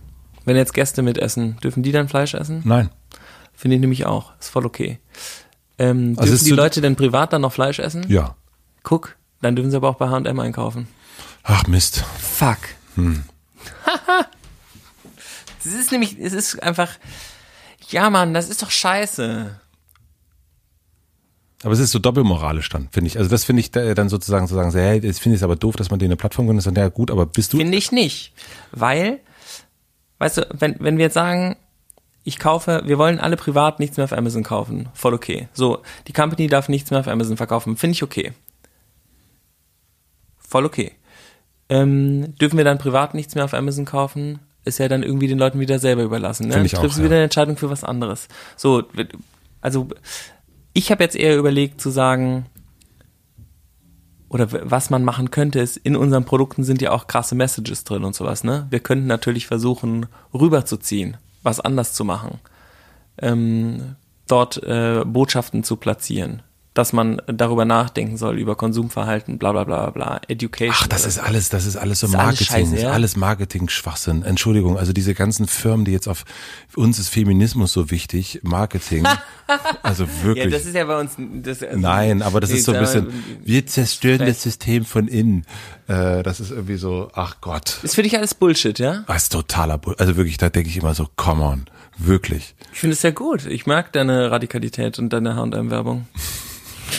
Wenn 0.45 0.57
jetzt 0.57 0.75
Gäste 0.75 1.03
mitessen, 1.03 1.57
dürfen 1.62 1.83
die 1.83 1.93
dann 1.93 2.09
Fleisch 2.09 2.35
essen? 2.35 2.62
Nein. 2.65 2.91
Finde 3.55 3.77
ich 3.77 3.81
nämlich 3.81 4.07
auch. 4.07 4.33
Ist 4.41 4.49
voll 4.49 4.67
okay. 4.67 4.99
Ähm, 5.79 6.15
Also 6.17 6.33
dürfen 6.33 6.45
die 6.45 6.51
Leute 6.51 6.81
denn 6.81 6.97
privat 6.97 7.33
dann 7.33 7.43
noch 7.43 7.53
Fleisch 7.53 7.79
essen? 7.79 8.05
Ja. 8.09 8.35
Guck, 8.83 9.17
dann 9.41 9.55
dürfen 9.57 9.71
sie 9.71 9.77
aber 9.77 9.89
auch 9.91 9.97
bei 9.97 10.09
H&M 10.09 10.41
einkaufen. 10.41 10.89
Ach 11.45 11.67
Mist. 11.67 12.05
Fuck. 12.19 12.59
das 15.65 15.73
ist 15.73 15.93
nämlich, 15.93 16.19
es 16.19 16.33
ist 16.33 16.62
einfach, 16.62 16.91
ja 17.91 18.11
Mann, 18.11 18.35
das 18.35 18.49
ist 18.49 18.62
doch 18.62 18.71
scheiße. 18.71 19.61
Aber 21.65 21.73
es 21.73 21.81
ist 21.81 21.93
so 21.93 21.99
doppelmoralisch 21.99 22.69
dann, 22.69 22.89
finde 22.93 23.09
ich. 23.09 23.19
Also 23.19 23.31
das 23.31 23.45
finde 23.45 23.61
ich 23.61 23.71
da- 23.71 23.95
dann 23.95 24.11
sozusagen 24.11 24.47
zu 24.47 24.55
sagen, 24.55 24.71
so, 24.71 24.79
hey, 24.79 24.99
jetzt 24.99 25.21
finde 25.21 25.35
ich 25.35 25.41
es 25.41 25.43
aber 25.43 25.57
doof, 25.57 25.77
dass 25.77 25.91
man 25.91 25.99
dir 25.99 26.05
eine 26.05 26.17
Plattform 26.17 26.47
gönnt. 26.47 26.65
Dann, 26.65 26.75
ja 26.75 26.89
gut, 26.89 27.11
aber 27.11 27.25
bist 27.25 27.55
du... 27.55 27.57
Finde 27.57 27.79
ich 27.79 27.91
nicht. 27.91 28.35
Weil, 28.71 29.21
weißt 30.19 30.37
du, 30.39 30.49
wenn, 30.53 30.77
wenn 30.79 30.99
wir 30.99 31.07
jetzt 31.07 31.15
sagen, 31.15 31.57
ich 32.23 32.39
kaufe, 32.39 32.83
wir 32.85 32.99
wollen 32.99 33.19
alle 33.19 33.37
privat 33.37 33.81
nichts 33.81 33.97
mehr 33.97 34.05
auf 34.05 34.12
Amazon 34.12 34.43
kaufen, 34.43 34.91
voll 34.93 35.15
okay. 35.15 35.49
So, 35.55 35.83
die 36.07 36.12
Company 36.12 36.49
darf 36.49 36.69
nichts 36.69 36.91
mehr 36.91 37.01
auf 37.01 37.09
Amazon 37.09 37.39
verkaufen, 37.39 37.77
finde 37.77 37.93
ich 37.93 38.03
okay. 38.03 38.33
Voll 40.39 40.67
okay. 40.67 40.93
Ähm, 41.71 42.37
dürfen 42.37 42.59
wir 42.59 42.65
dann 42.65 42.79
privat 42.79 43.15
nichts 43.15 43.35
mehr 43.35 43.45
auf 43.45 43.55
Amazon 43.55 43.87
kaufen? 43.87 44.39
Ist 44.67 44.79
ja 44.79 44.89
dann 44.89 45.03
irgendwie 45.03 45.29
den 45.29 45.39
Leuten 45.39 45.61
wieder 45.61 45.79
selber 45.79 46.03
überlassen. 46.03 46.49
Ne? 46.49 46.67
Triffst 46.67 46.99
du 46.99 47.03
ja. 47.03 47.07
wieder 47.07 47.17
eine 47.17 47.25
Entscheidung 47.25 47.57
für 47.57 47.71
was 47.71 47.85
anderes. 47.85 48.29
So, 48.57 48.85
also 49.61 49.89
ich 50.75 50.91
habe 50.91 51.03
jetzt 51.03 51.16
eher 51.16 51.39
überlegt 51.39 51.81
zu 51.81 51.89
sagen, 51.89 52.47
oder 54.29 54.49
was 54.51 54.91
man 54.91 55.05
machen 55.05 55.31
könnte, 55.31 55.61
ist, 55.61 55.77
in 55.77 55.97
unseren 55.97 56.25
Produkten 56.25 56.64
sind 56.64 56.83
ja 56.83 56.91
auch 56.91 57.07
krasse 57.07 57.37
Messages 57.37 57.85
drin 57.85 58.05
und 58.05 58.16
sowas, 58.16 58.43
ne? 58.43 58.66
Wir 58.68 58.81
könnten 58.81 59.07
natürlich 59.07 59.47
versuchen, 59.47 60.07
rüberzuziehen, 60.35 61.16
was 61.45 61.61
anders 61.61 61.93
zu 61.93 62.05
machen, 62.05 62.41
ähm, 63.18 63.95
dort 64.27 64.61
äh, 64.64 65.05
Botschaften 65.07 65.62
zu 65.62 65.77
platzieren, 65.77 66.43
dass 66.75 66.93
man 66.93 67.22
darüber 67.29 67.64
nachdenken 67.64 68.16
soll, 68.16 68.37
über 68.39 68.57
Konsumverhalten, 68.57 69.39
bla 69.39 69.53
bla 69.53 69.62
bla 69.62 69.91
bla, 69.91 70.20
Education. 70.27 70.75
Ach, 70.77 70.87
das 70.89 71.07
ist 71.07 71.18
alles, 71.18 71.49
das 71.49 71.66
ist 71.66 71.77
alles 71.77 72.01
so 72.01 72.09
ist 72.09 72.14
alles 72.16 72.25
Marketing, 72.41 72.47
scheiße, 72.47 72.75
ist 72.75 72.83
ja? 72.83 72.91
alles 72.91 73.16
Marketing-Schwachsinn. 73.16 74.25
Entschuldigung, 74.25 74.77
also 74.77 74.93
diese 74.93 75.14
ganzen 75.14 75.47
Firmen, 75.47 75.85
die 75.85 75.93
jetzt 75.93 76.09
auf 76.09 76.25
uns 76.75 76.99
ist 76.99 77.11
Feminismus 77.11 77.72
so 77.72 77.93
wichtig, 77.93 78.41
Marketing, 78.43 79.07
also 79.85 80.05
Ja, 80.05 80.25
wirklich. 80.25 80.53
das 80.53 80.66
ist 80.66 80.75
ja 80.75 80.85
bei 80.85 80.99
uns. 81.01 81.12
Das, 81.16 81.62
also, 81.62 81.79
Nein, 81.79 82.22
aber 82.22 82.41
das 82.41 82.51
ist 82.51 82.64
so 82.64 82.72
ein 82.72 82.81
bisschen, 82.81 83.07
wir 83.45 83.66
zerstören 83.66 84.18
Vielleicht- 84.18 84.37
das 84.39 84.43
System 84.43 84.85
von 84.85 85.07
innen. 85.07 85.47
Äh, 85.87 86.25
das 86.25 86.41
ist 86.41 86.51
irgendwie 86.51 86.77
so, 86.77 87.09
ach 87.14 87.37
Gott. 87.41 87.79
Ist 87.85 87.95
für 87.95 88.03
dich 88.03 88.16
alles 88.16 88.35
Bullshit, 88.35 88.79
ja? 88.81 89.05
Das 89.07 89.25
ist 89.25 89.33
totaler 89.33 89.79
Bull. 89.79 89.95
Also 89.99 90.16
wirklich, 90.16 90.39
da 90.39 90.49
denke 90.51 90.68
ich 90.70 90.77
immer 90.77 90.95
so, 90.95 91.07
come 91.14 91.43
on, 91.45 91.66
wirklich. 91.99 92.57
Ich 92.72 92.81
finde 92.81 92.95
es 92.95 93.03
ja 93.03 93.12
gut. 93.12 93.47
Ich 93.47 93.66
mag 93.66 93.93
deine 93.93 94.33
Radikalität 94.33 94.99
und 94.99 95.12
deine 95.12 95.37
H&M-Werbung. 95.37 96.09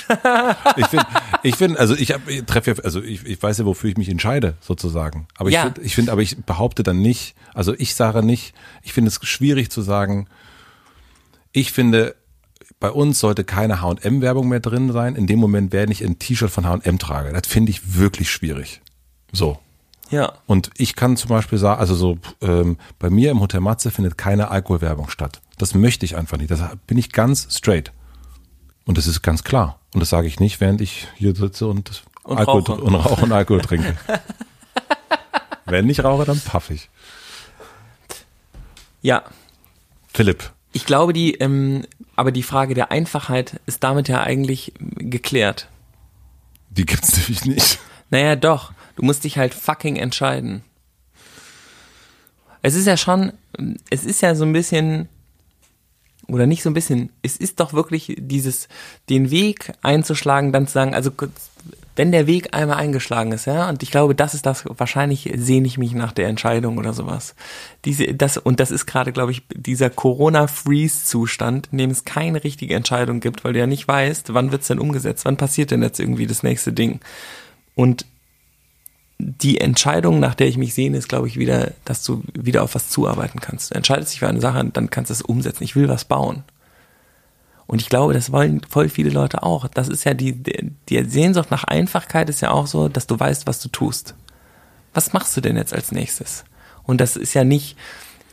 Ich 0.78 0.88
finde, 0.88 1.06
ich 1.44 1.56
finde, 1.56 1.80
also 1.80 1.96
ich, 1.96 2.14
ich 2.28 2.44
treffe 2.46 2.72
ja, 2.72 2.84
also 2.84 3.02
ich, 3.02 3.26
ich 3.26 3.42
weiß 3.42 3.58
ja, 3.60 3.66
wofür 3.66 3.90
ich 3.90 3.98
mich 3.98 4.10
entscheide, 4.10 4.56
sozusagen. 4.62 5.28
Aber 5.38 5.50
Ja. 5.50 5.60
ich 5.60 5.64
finde, 5.66 5.82
ich 5.82 5.96
finde, 5.96 6.12
aber 6.12 6.22
ich 6.22 6.38
behaupte 6.44 6.84
dann 6.84 7.02
nicht, 7.02 7.36
also 7.54 7.74
ich 7.78 7.96
sage 7.96 8.24
nicht, 8.24 8.54
ich 8.84 8.94
finde 8.94 9.10
es 9.10 9.20
schwierig 9.24 9.70
zu 9.72 9.82
sagen, 9.82 10.28
ich 11.52 11.72
finde, 11.72 12.16
bei 12.80 12.90
uns 12.92 13.20
sollte 13.20 13.44
keine 13.44 13.82
H&M-Werbung 13.82 14.50
mehr 14.50 14.60
drin 14.60 14.92
sein, 14.92 15.16
in 15.16 15.28
dem 15.28 15.40
Moment, 15.40 15.72
wenn 15.72 15.90
ich 15.92 16.04
ein 16.04 16.20
T-Shirt 16.20 16.52
von 16.52 16.66
H&M 16.68 17.00
trage. 17.00 17.32
Das 17.32 17.48
finde 17.48 17.70
ich 17.72 17.96
wirklich 17.96 18.30
schwierig. 18.30 18.82
So. 19.32 19.58
Ja. 20.12 20.34
Und 20.46 20.70
ich 20.78 20.96
kann 20.96 21.18
zum 21.18 21.30
Beispiel 21.30 21.58
sagen, 21.58 21.80
also 21.80 21.96
so 21.96 22.18
ähm, 22.42 22.78
bei 23.00 23.10
mir 23.10 23.32
im 23.32 23.40
Hotel 23.40 23.62
Matze 23.62 23.90
findet 23.92 24.18
keine 24.18 24.52
Alkoholwerbung 24.52 25.10
statt. 25.10 25.42
Das 25.58 25.74
möchte 25.74 26.06
ich 26.06 26.16
einfach 26.16 26.38
nicht. 26.38 26.52
Das 26.52 26.62
bin 26.86 26.98
ich 26.98 27.12
ganz 27.12 27.48
straight. 27.56 27.92
Und 28.86 28.98
das 28.98 29.08
ist 29.08 29.22
ganz 29.24 29.44
klar. 29.44 29.80
Und 29.96 30.02
das 30.02 30.10
sage 30.10 30.28
ich 30.28 30.40
nicht, 30.42 30.60
während 30.60 30.82
ich 30.82 31.08
hier 31.16 31.34
sitze 31.36 31.68
und, 31.68 32.04
Und 32.24 32.38
Alkohol 32.38 32.62
rauche. 32.62 32.82
und 32.82 32.96
rauche 32.96 33.24
und 33.24 33.32
Alkohol 33.32 33.62
trinke. 33.62 33.96
Wenn 35.66 35.90
ich 35.90 36.04
rauche, 36.04 36.26
dann 36.26 36.40
paff 36.40 36.70
ich. 36.70 36.90
Ja. 39.02 39.24
Philipp, 40.14 40.52
Ich 40.74 40.86
glaube, 40.86 41.14
die, 41.14 41.36
ähm, 41.36 41.86
aber 42.18 42.32
die 42.32 42.44
Frage 42.44 42.74
der 42.74 42.92
Einfachheit 42.92 43.60
ist 43.66 43.84
damit 43.84 44.08
ja 44.10 44.22
eigentlich 44.22 44.74
geklärt. 44.80 45.70
die 46.70 46.86
gibt's 46.86 47.16
nämlich 47.18 47.46
nicht. 47.46 47.80
Naja, 48.10 48.36
doch. 48.36 48.74
Du 48.98 49.04
musst 49.04 49.24
dich 49.24 49.38
halt 49.38 49.54
fucking 49.54 49.96
entscheiden. 49.96 50.62
Es 52.62 52.76
ist 52.76 52.86
ja 52.86 52.98
schon, 52.98 53.32
es 53.90 54.04
ist 54.04 54.22
ja 54.22 54.36
so 54.36 54.44
ein 54.44 54.54
bisschen, 54.54 55.08
oder 56.28 56.48
nicht 56.48 56.64
so 56.64 56.70
ein 56.70 56.74
bisschen, 56.74 57.12
es 57.22 57.38
ist 57.38 57.60
doch 57.60 57.74
wirklich 57.74 58.16
dieses, 58.18 58.68
den 59.10 59.32
Weg 59.32 59.74
einzuschlagen, 59.82 60.52
dann 60.52 60.68
zu 60.68 60.74
sagen, 60.74 60.96
also 60.96 61.12
wenn 61.96 62.12
der 62.12 62.28
Weg 62.28 62.54
einmal 62.54 62.78
eingeschlagen 62.78 63.32
ist, 63.32 63.46
ja, 63.46 63.70
und 63.70 63.82
ich 63.82 63.90
glaube, 63.90 64.16
das 64.16 64.34
ist 64.34 64.46
das, 64.46 64.66
wahrscheinlich 64.68 65.32
sehne 65.38 65.66
ich 65.66 65.78
mich 65.78 65.94
nach 65.94 66.12
der 66.12 66.28
Entscheidung 66.28 66.78
oder 66.78 66.94
sowas. 66.94 67.36
Diese, 67.86 68.14
das, 68.14 68.38
und 68.38 68.60
das 68.60 68.72
ist 68.72 68.86
gerade, 68.86 69.14
glaube 69.14 69.32
ich, 69.32 69.44
dieser 69.54 69.90
Corona-Freeze-Zustand, 69.90 71.70
in 71.72 71.78
dem 71.78 71.92
es 71.92 72.04
keine 72.04 72.44
richtige 72.44 72.76
Entscheidung 72.76 73.22
gibt, 73.22 73.44
weil 73.44 73.54
du 73.54 73.60
ja 73.60 73.68
nicht 73.68 73.88
weißt, 73.88 74.34
wann 74.34 74.52
wird's 74.52 74.68
denn 74.68 74.80
umgesetzt, 74.80 75.24
wann 75.24 75.38
passiert 75.38 75.72
denn 75.72 75.82
jetzt 75.82 76.00
irgendwie 76.00 76.28
das 76.28 76.44
nächste 76.44 76.74
Ding. 76.74 77.00
Und 77.76 78.06
die 79.18 79.62
Entscheidung, 79.62 80.20
nach 80.20 80.36
der 80.36 80.48
ich 80.48 80.58
mich 80.58 80.74
sehne, 80.74 80.98
ist, 80.98 81.08
glaube 81.08 81.28
ich, 81.28 81.40
wieder, 81.40 81.72
dass 81.86 82.04
du 82.04 82.24
wieder 82.34 82.64
auf 82.64 82.76
was 82.76 82.90
zuarbeiten 82.90 83.40
kannst. 83.40 83.72
Du 83.72 83.76
entscheidest 83.76 84.12
dich 84.12 84.20
für 84.20 84.28
eine 84.28 84.42
Sache, 84.42 84.64
dann 84.74 84.90
kannst 84.90 85.10
du 85.10 85.14
es 85.14 85.22
umsetzen. 85.22 85.64
Ich 85.64 85.76
will 85.76 85.88
was 85.88 86.06
bauen. 86.06 86.44
Und 87.68 87.82
ich 87.82 87.90
glaube, 87.90 88.14
das 88.14 88.32
wollen 88.32 88.62
voll 88.70 88.90
viele 88.90 89.10
Leute 89.10 89.42
auch. 89.44 89.68
Das 89.68 89.88
ist 89.88 90.04
ja 90.04 90.14
die, 90.14 90.34
die 90.90 91.04
Sehnsucht 91.06 91.50
nach 91.50 91.64
Einfachkeit 91.64 92.30
ist 92.30 92.42
ja 92.42 92.52
auch 92.52 92.68
so, 92.68 92.90
dass 92.90 93.08
du 93.08 93.20
weißt, 93.20 93.48
was 93.48 93.60
du 93.60 93.70
tust. 93.70 94.16
Was 94.94 95.14
machst 95.14 95.36
du 95.36 95.42
denn 95.42 95.58
jetzt 95.58 95.74
als 95.74 95.92
nächstes? 95.92 96.46
Und 96.84 97.02
das 97.02 97.16
ist 97.16 97.34
ja 97.34 97.44
nicht, 97.44 97.76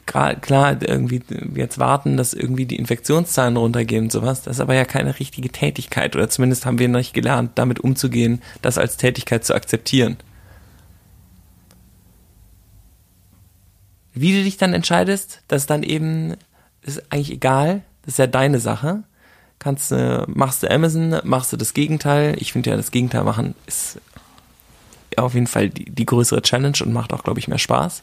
klar, 0.05 0.83
irgendwie 0.83 1.23
jetzt 1.55 1.79
warten, 1.79 2.17
dass 2.17 2.35
irgendwie 2.35 2.67
die 2.67 2.77
Infektionszahlen 2.77 3.57
runtergehen 3.57 4.05
und 4.05 4.13
sowas. 4.13 4.43
Das 4.43 4.57
ist 4.57 4.61
aber 4.61 4.75
ja 4.75 4.85
keine 4.85 5.19
richtige 5.19 5.49
Tätigkeit. 5.49 6.15
Oder 6.15 6.29
zumindest 6.29 6.67
haben 6.67 6.79
wir 6.79 6.89
noch 6.89 6.99
nicht 6.99 7.15
gelernt, 7.15 7.53
damit 7.55 7.81
umzugehen, 7.81 8.43
das 8.61 8.79
als 8.79 8.97
Tätigkeit 8.97 9.45
zu 9.45 9.55
akzeptieren. 9.55 10.19
Wie 14.15 14.33
du 14.33 14.43
dich 14.43 14.57
dann 14.57 14.75
entscheidest, 14.75 15.43
das 15.49 15.67
dann 15.67 15.83
eben, 15.83 16.37
ist 16.83 17.03
eigentlich 17.11 17.31
egal. 17.31 17.83
Das 18.03 18.15
ist 18.15 18.19
ja 18.19 18.27
deine 18.27 18.61
Sache. 18.61 19.05
Kannst, 19.59 19.93
äh, 19.93 20.25
machst 20.27 20.63
du 20.63 20.71
Amazon, 20.71 21.21
machst 21.25 21.53
du 21.53 21.57
das 21.57 21.73
Gegenteil. 21.73 22.37
Ich 22.39 22.53
finde 22.53 22.71
ja, 22.71 22.77
das 22.77 22.91
Gegenteil 22.91 23.25
machen 23.25 23.55
ist 23.67 24.01
auf 25.17 25.35
jeden 25.35 25.47
Fall 25.47 25.69
die, 25.71 25.85
die 25.85 26.07
größere 26.07 26.43
Challenge 26.43 26.79
und 26.83 26.93
macht 26.93 27.13
auch, 27.13 27.23
glaube 27.23 27.39
ich, 27.39 27.49
mehr 27.49 27.59
Spaß. 27.59 28.03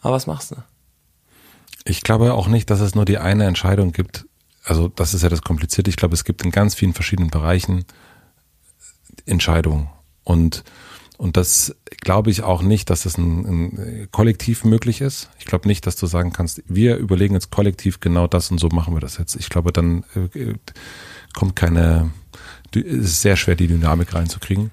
Aber 0.00 0.14
was 0.14 0.26
machst 0.26 0.52
du? 0.52 0.56
Ich 1.84 2.02
glaube 2.02 2.34
auch 2.34 2.48
nicht, 2.48 2.70
dass 2.70 2.80
es 2.80 2.94
nur 2.94 3.04
die 3.04 3.18
eine 3.18 3.46
Entscheidung 3.46 3.92
gibt. 3.92 4.26
Also 4.64 4.88
das 4.88 5.14
ist 5.14 5.22
ja 5.22 5.28
das 5.28 5.42
Komplizierte. 5.42 5.90
Ich 5.90 5.96
glaube, 5.96 6.14
es 6.14 6.24
gibt 6.24 6.42
in 6.42 6.50
ganz 6.50 6.74
vielen 6.74 6.92
verschiedenen 6.92 7.30
Bereichen 7.30 7.84
Entscheidungen. 9.24 9.88
Und, 10.24 10.64
und 11.18 11.36
das 11.36 11.74
glaube 12.00 12.30
ich 12.30 12.42
auch 12.42 12.62
nicht, 12.62 12.90
dass 12.90 13.02
das 13.02 13.16
ein, 13.16 13.46
ein 13.46 14.08
Kollektiv 14.10 14.64
möglich 14.64 15.00
ist. 15.00 15.30
Ich 15.38 15.46
glaube 15.46 15.66
nicht, 15.66 15.86
dass 15.86 15.96
du 15.96 16.06
sagen 16.06 16.32
kannst, 16.32 16.62
wir 16.66 16.96
überlegen 16.96 17.34
jetzt 17.34 17.50
kollektiv 17.50 18.00
genau 18.00 18.26
das 18.26 18.50
und 18.50 18.58
so 18.58 18.68
machen 18.68 18.94
wir 18.94 19.00
das 19.00 19.18
jetzt. 19.18 19.34
Ich 19.36 19.48
glaube, 19.48 19.72
dann 19.72 20.04
äh, 20.14 20.54
kommt 21.34 21.56
keine, 21.56 22.10
es 22.74 22.82
ist 22.82 23.22
sehr 23.22 23.36
schwer, 23.36 23.56
die 23.56 23.66
Dynamik 23.66 24.14
reinzukriegen. 24.14 24.70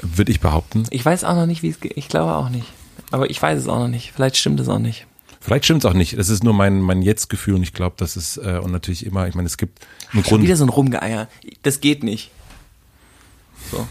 Würde 0.00 0.32
ich 0.32 0.40
behaupten. 0.40 0.84
Ich 0.90 1.04
weiß 1.04 1.22
auch 1.22 1.36
noch 1.36 1.46
nicht, 1.46 1.62
wie 1.62 1.68
es 1.68 1.78
geht. 1.78 1.96
Ich 1.96 2.08
glaube 2.08 2.34
auch 2.34 2.48
nicht. 2.48 2.66
Aber 3.12 3.30
ich 3.30 3.40
weiß 3.40 3.60
es 3.60 3.68
auch 3.68 3.78
noch 3.78 3.88
nicht. 3.88 4.12
Vielleicht 4.12 4.36
stimmt 4.36 4.58
es 4.58 4.68
auch 4.68 4.80
nicht. 4.80 5.06
Vielleicht 5.40 5.64
stimmt 5.64 5.84
es 5.84 5.90
auch 5.90 5.94
nicht. 5.94 6.18
Das 6.18 6.28
ist 6.28 6.42
nur 6.42 6.54
mein, 6.54 6.80
mein 6.80 7.02
Jetzt-Gefühl 7.02 7.54
und 7.54 7.62
ich 7.62 7.72
glaube, 7.72 7.94
das 7.98 8.16
ist, 8.16 8.36
äh, 8.36 8.60
und 8.62 8.72
natürlich 8.72 9.06
immer, 9.06 9.28
ich 9.28 9.34
meine, 9.34 9.46
es 9.46 9.56
gibt 9.56 9.80
im 10.12 10.20
Schon 10.20 10.22
Grunde. 10.22 10.46
wieder 10.46 10.56
so 10.56 10.64
ein 10.64 10.68
Rumgeeier. 10.70 11.28
Das 11.62 11.80
geht 11.80 12.02
nicht. 12.02 12.30
So. 13.70 13.86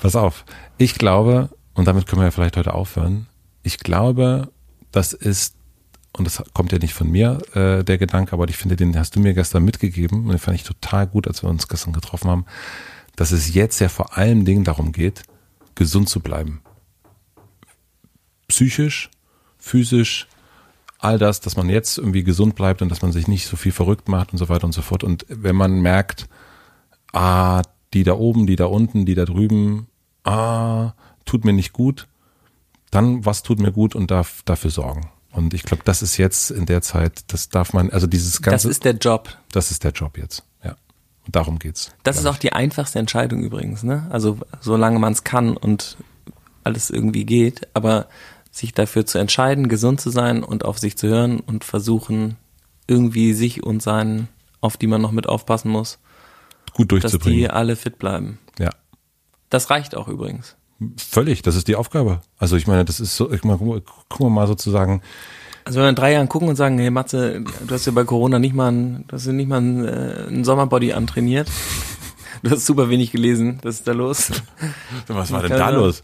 Pass 0.00 0.16
auf. 0.16 0.44
Ich 0.78 0.94
glaube, 0.94 1.50
und 1.74 1.86
damit 1.86 2.06
können 2.06 2.20
wir 2.20 2.26
ja 2.26 2.30
vielleicht 2.30 2.56
heute 2.56 2.74
aufhören, 2.74 3.26
ich 3.62 3.78
glaube, 3.78 4.50
das 4.90 5.12
ist, 5.12 5.54
und 6.12 6.24
das 6.24 6.42
kommt 6.52 6.72
ja 6.72 6.78
nicht 6.78 6.94
von 6.94 7.08
mir, 7.08 7.40
äh, 7.54 7.84
der 7.84 7.98
Gedanke, 7.98 8.32
aber 8.32 8.48
ich 8.48 8.56
finde, 8.56 8.76
den 8.76 8.98
hast 8.98 9.16
du 9.16 9.20
mir 9.20 9.34
gestern 9.34 9.64
mitgegeben 9.64 10.24
und 10.24 10.28
den 10.30 10.38
fand 10.38 10.56
ich 10.56 10.64
total 10.64 11.06
gut, 11.06 11.26
als 11.28 11.42
wir 11.42 11.50
uns 11.50 11.68
gestern 11.68 11.92
getroffen 11.92 12.30
haben, 12.30 12.46
dass 13.16 13.30
es 13.30 13.54
jetzt 13.54 13.78
ja 13.80 13.88
vor 13.88 14.16
allen 14.16 14.44
Dingen 14.44 14.64
darum 14.64 14.92
geht, 14.92 15.22
gesund 15.74 16.08
zu 16.08 16.20
bleiben. 16.20 16.60
Psychisch, 18.48 19.10
physisch, 19.58 20.26
all 20.98 21.18
das, 21.18 21.40
dass 21.40 21.56
man 21.56 21.68
jetzt 21.68 21.98
irgendwie 21.98 22.22
gesund 22.22 22.54
bleibt 22.54 22.82
und 22.82 22.88
dass 22.88 23.02
man 23.02 23.12
sich 23.12 23.26
nicht 23.26 23.46
so 23.46 23.56
viel 23.56 23.72
verrückt 23.72 24.08
macht 24.08 24.32
und 24.32 24.38
so 24.38 24.48
weiter 24.48 24.64
und 24.64 24.72
so 24.72 24.82
fort. 24.82 25.04
Und 25.04 25.26
wenn 25.28 25.56
man 25.56 25.80
merkt, 25.80 26.28
ah, 27.12 27.62
die 27.92 28.04
da 28.04 28.14
oben, 28.14 28.46
die 28.46 28.56
da 28.56 28.66
unten, 28.66 29.04
die 29.04 29.14
da 29.14 29.24
drüben, 29.24 29.88
ah, 30.24 30.92
tut 31.24 31.44
mir 31.44 31.52
nicht 31.52 31.72
gut, 31.72 32.08
dann 32.90 33.24
was 33.24 33.42
tut 33.42 33.58
mir 33.58 33.72
gut 33.72 33.94
und 33.94 34.10
darf 34.10 34.42
dafür 34.44 34.70
sorgen. 34.70 35.10
Und 35.32 35.54
ich 35.54 35.62
glaube, 35.62 35.82
das 35.84 36.02
ist 36.02 36.18
jetzt 36.18 36.50
in 36.50 36.66
der 36.66 36.82
Zeit, 36.82 37.24
das 37.28 37.48
darf 37.48 37.72
man, 37.72 37.90
also 37.90 38.06
dieses 38.06 38.42
ganze. 38.42 38.68
Das 38.68 38.76
ist 38.76 38.84
der 38.84 38.94
Job. 38.94 39.30
Das 39.50 39.70
ist 39.70 39.82
der 39.82 39.92
Job 39.92 40.18
jetzt, 40.18 40.44
ja. 40.62 40.76
Und 41.24 41.34
darum 41.34 41.58
geht's. 41.58 41.90
Das 42.02 42.18
ist 42.18 42.26
auch 42.26 42.36
die 42.36 42.52
einfachste 42.52 42.98
Entscheidung 42.98 43.42
übrigens, 43.42 43.82
ne? 43.82 44.06
Also 44.10 44.38
solange 44.60 44.98
man 44.98 45.12
es 45.12 45.24
kann 45.24 45.56
und 45.56 45.96
alles 46.64 46.90
irgendwie 46.90 47.24
geht, 47.24 47.68
aber 47.74 48.08
sich 48.50 48.74
dafür 48.74 49.06
zu 49.06 49.18
entscheiden, 49.18 49.68
gesund 49.68 50.00
zu 50.00 50.10
sein 50.10 50.44
und 50.44 50.64
auf 50.64 50.78
sich 50.78 50.98
zu 50.98 51.08
hören 51.08 51.40
und 51.40 51.64
versuchen, 51.64 52.36
irgendwie 52.86 53.32
sich 53.32 53.62
und 53.62 53.82
seinen, 53.82 54.28
auf 54.60 54.76
die 54.76 54.86
man 54.86 55.00
noch 55.00 55.12
mit 55.12 55.26
aufpassen 55.26 55.70
muss, 55.70 55.98
gut 56.74 56.92
durchzubringen. 56.92 57.40
Dass 57.42 57.48
die 57.48 57.50
alle 57.50 57.76
fit 57.76 57.98
bleiben. 57.98 58.38
Ja. 59.52 59.58
Das 59.58 59.70
reicht 59.70 59.94
auch 59.96 60.08
übrigens. 60.08 60.56
Völlig, 60.96 61.42
das 61.42 61.56
ist 61.56 61.68
die 61.68 61.76
Aufgabe. 61.76 62.20
Also 62.38 62.56
ich 62.56 62.66
meine, 62.66 62.84
das 62.84 63.00
ist 63.00 63.16
so, 63.16 63.30
ich 63.32 63.44
meine, 63.44 63.58
gucken 63.58 64.26
wir 64.26 64.30
mal 64.30 64.46
sozusagen. 64.46 65.02
Also 65.64 65.78
wenn 65.78 65.84
wir 65.84 65.90
in 65.90 65.94
drei 65.94 66.12
Jahren 66.12 66.28
gucken 66.28 66.48
und 66.48 66.56
sagen, 66.56 66.78
hey 66.78 66.90
Matze, 66.90 67.40
du 67.42 67.74
hast 67.74 67.86
ja 67.86 67.92
bei 67.92 68.04
Corona 68.04 68.38
nicht 68.38 68.54
mal 68.54 68.72
ein, 68.72 69.04
du 69.06 69.14
hast 69.14 69.26
ja 69.26 69.32
nicht 69.32 69.48
mal 69.48 69.60
ein, 69.60 69.84
äh, 69.84 70.26
ein 70.28 70.44
Sommerbody 70.44 70.92
antrainiert. 70.92 71.48
Du 72.42 72.50
hast 72.50 72.66
super 72.66 72.90
wenig 72.90 73.12
gelesen. 73.12 73.60
Was 73.62 73.76
ist 73.76 73.86
da 73.86 73.92
los? 73.92 74.32
Was 75.06 75.30
war 75.30 75.42
denn 75.42 75.52
da 75.52 75.70
los? 75.70 76.02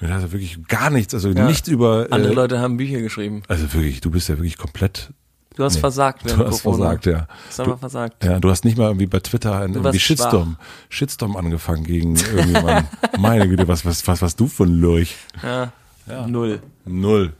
Also 0.00 0.32
wirklich 0.32 0.66
gar 0.66 0.90
nichts, 0.90 1.14
also 1.14 1.28
ja. 1.28 1.46
nichts 1.46 1.68
über. 1.68 2.08
Andere 2.10 2.32
äh, 2.32 2.34
Leute 2.34 2.58
haben 2.58 2.76
Bücher 2.76 3.00
geschrieben. 3.00 3.42
Also 3.46 3.72
wirklich, 3.72 4.00
du 4.00 4.10
bist 4.10 4.28
ja 4.28 4.36
wirklich 4.36 4.58
komplett. 4.58 5.12
Du 5.56 5.64
hast 5.64 5.74
nee, 5.74 5.80
versagt, 5.80 6.24
während 6.24 6.40
Du 6.40 6.46
hast 6.46 6.62
Corona. 6.62 6.84
versagt, 6.84 7.06
ja. 7.06 7.18
Du 7.20 7.26
hast 7.48 7.60
aber 7.60 7.76
versagt. 7.76 8.24
Ja, 8.24 8.38
du 8.38 8.50
hast 8.50 8.64
nicht 8.64 8.78
mal 8.78 8.86
irgendwie 8.86 9.06
bei 9.06 9.18
Twitter 9.20 9.56
einen 9.58 9.74
irgendwie 9.74 9.98
Shitstorm, 9.98 10.56
schwach. 10.56 10.66
Shitstorm 10.88 11.36
angefangen 11.36 11.84
gegen 11.84 12.16
irgendjemanden. 12.16 12.86
Meine 13.18 13.48
Güte, 13.48 13.66
was, 13.66 13.84
was, 13.84 14.06
was, 14.06 14.22
was 14.22 14.36
du 14.36 14.46
von 14.46 14.68
Lurch? 14.68 15.16
Ja. 15.42 15.72
ja. 16.06 16.26
Null. 16.26 16.60
Null. 16.84 17.32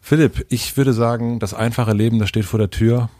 Philipp, 0.00 0.46
ich 0.48 0.76
würde 0.76 0.92
sagen, 0.92 1.40
das 1.40 1.52
einfache 1.52 1.92
Leben, 1.92 2.18
das 2.18 2.28
steht 2.28 2.44
vor 2.44 2.58
der 2.58 2.70
Tür. 2.70 3.10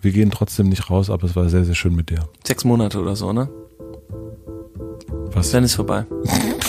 Wir 0.00 0.12
gehen 0.12 0.30
trotzdem 0.30 0.68
nicht 0.70 0.88
raus, 0.88 1.10
aber 1.10 1.24
es 1.24 1.36
war 1.36 1.48
sehr, 1.50 1.64
sehr 1.64 1.74
schön 1.74 1.94
mit 1.94 2.08
dir. 2.08 2.28
Sechs 2.46 2.64
Monate 2.64 2.98
oder 2.98 3.14
so, 3.14 3.32
ne? 3.32 3.48
Was? 5.32 5.50
Dann 5.50 5.64
ist 5.64 5.74
vorbei. 5.74 6.06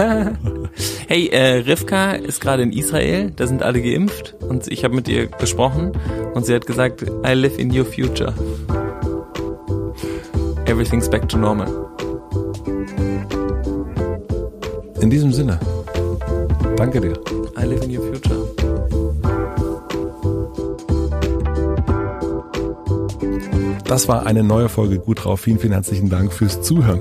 hey, 1.08 1.28
äh, 1.28 1.58
Rivka 1.58 2.12
ist 2.12 2.40
gerade 2.40 2.62
in 2.62 2.72
Israel, 2.72 3.32
da 3.36 3.46
sind 3.46 3.62
alle 3.62 3.82
geimpft 3.82 4.34
und 4.40 4.66
ich 4.68 4.84
habe 4.84 4.94
mit 4.94 5.08
ihr 5.08 5.26
gesprochen 5.26 5.92
und 6.34 6.46
sie 6.46 6.54
hat 6.54 6.66
gesagt, 6.66 7.02
I 7.02 7.32
live 7.32 7.58
in 7.58 7.76
your 7.76 7.84
future. 7.84 8.32
Everything's 10.66 11.08
back 11.08 11.28
to 11.28 11.36
normal. 11.36 11.68
In 15.00 15.10
diesem 15.10 15.32
Sinne, 15.32 15.58
danke 16.76 17.00
dir. 17.00 17.14
I 17.58 17.66
live 17.66 17.82
in 17.84 17.96
your 17.96 18.04
future. 18.04 18.36
Das 23.84 24.06
war 24.06 24.24
eine 24.24 24.44
neue 24.44 24.68
Folge 24.68 25.00
Gut 25.00 25.24
drauf. 25.24 25.40
Vielen, 25.40 25.58
vielen 25.58 25.72
herzlichen 25.72 26.08
Dank 26.08 26.32
fürs 26.32 26.62
Zuhören. 26.62 27.00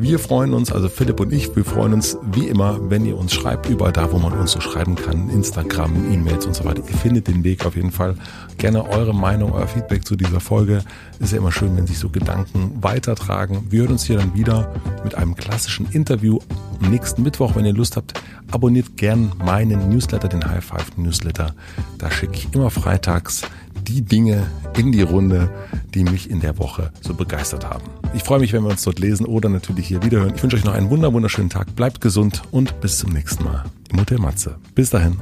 Wir 0.00 0.20
freuen 0.20 0.54
uns, 0.54 0.70
also 0.70 0.88
Philipp 0.88 1.18
und 1.18 1.32
ich, 1.32 1.56
wir 1.56 1.64
freuen 1.64 1.92
uns 1.92 2.16
wie 2.30 2.46
immer, 2.46 2.78
wenn 2.88 3.04
ihr 3.04 3.18
uns 3.18 3.34
schreibt, 3.34 3.68
überall 3.68 3.90
da, 3.90 4.12
wo 4.12 4.18
man 4.18 4.32
uns 4.32 4.52
so 4.52 4.60
schreiben 4.60 4.94
kann, 4.94 5.28
Instagram, 5.28 6.12
E-Mails 6.12 6.46
und 6.46 6.54
so 6.54 6.64
weiter. 6.64 6.84
Ihr 6.88 6.96
findet 6.96 7.26
den 7.26 7.42
Weg 7.42 7.66
auf 7.66 7.74
jeden 7.74 7.90
Fall. 7.90 8.14
Gerne 8.58 8.88
eure 8.88 9.12
Meinung, 9.12 9.50
euer 9.50 9.66
Feedback 9.66 10.06
zu 10.06 10.14
dieser 10.14 10.38
Folge. 10.38 10.84
Ist 11.18 11.32
ja 11.32 11.38
immer 11.38 11.50
schön, 11.50 11.76
wenn 11.76 11.88
sich 11.88 11.98
so 11.98 12.10
Gedanken 12.10 12.78
weitertragen. 12.80 13.66
Wir 13.70 13.80
hören 13.80 13.90
uns 13.90 14.04
hier 14.04 14.18
dann 14.18 14.34
wieder 14.34 14.72
mit 15.02 15.16
einem 15.16 15.34
klassischen 15.34 15.90
Interview 15.90 16.38
am 16.80 16.92
nächsten 16.92 17.24
Mittwoch. 17.24 17.56
Wenn 17.56 17.64
ihr 17.64 17.74
Lust 17.74 17.96
habt, 17.96 18.14
abonniert 18.52 18.96
gern 18.96 19.32
meinen 19.44 19.88
Newsletter, 19.88 20.28
den 20.28 20.48
High 20.48 20.64
Five 20.64 20.96
Newsletter. 20.96 21.54
Da 21.98 22.08
schicke 22.08 22.34
ich 22.34 22.54
immer 22.54 22.70
freitags 22.70 23.42
die 23.88 24.02
Dinge 24.02 24.46
in 24.76 24.92
die 24.92 25.02
Runde, 25.02 25.50
die 25.94 26.04
mich 26.04 26.30
in 26.30 26.40
der 26.40 26.58
Woche 26.58 26.92
so 27.00 27.14
begeistert 27.14 27.64
haben. 27.64 27.84
Ich 28.14 28.22
freue 28.22 28.40
mich, 28.40 28.52
wenn 28.52 28.62
wir 28.62 28.70
uns 28.70 28.82
dort 28.82 28.98
lesen 28.98 29.26
oder 29.26 29.48
natürlich 29.48 29.88
hier 29.88 30.02
wiederhören. 30.02 30.34
Ich 30.34 30.42
wünsche 30.42 30.56
euch 30.56 30.64
noch 30.64 30.74
einen 30.74 30.90
wunderschönen 30.90 31.50
Tag. 31.50 31.74
Bleibt 31.74 32.00
gesund 32.00 32.42
und 32.50 32.80
bis 32.80 32.98
zum 32.98 33.12
nächsten 33.12 33.44
Mal. 33.44 33.64
Im 33.90 34.00
Hotel 34.00 34.18
Matze. 34.18 34.56
Bis 34.74 34.90
dahin. 34.90 35.16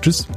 Tschüss. 0.00 0.28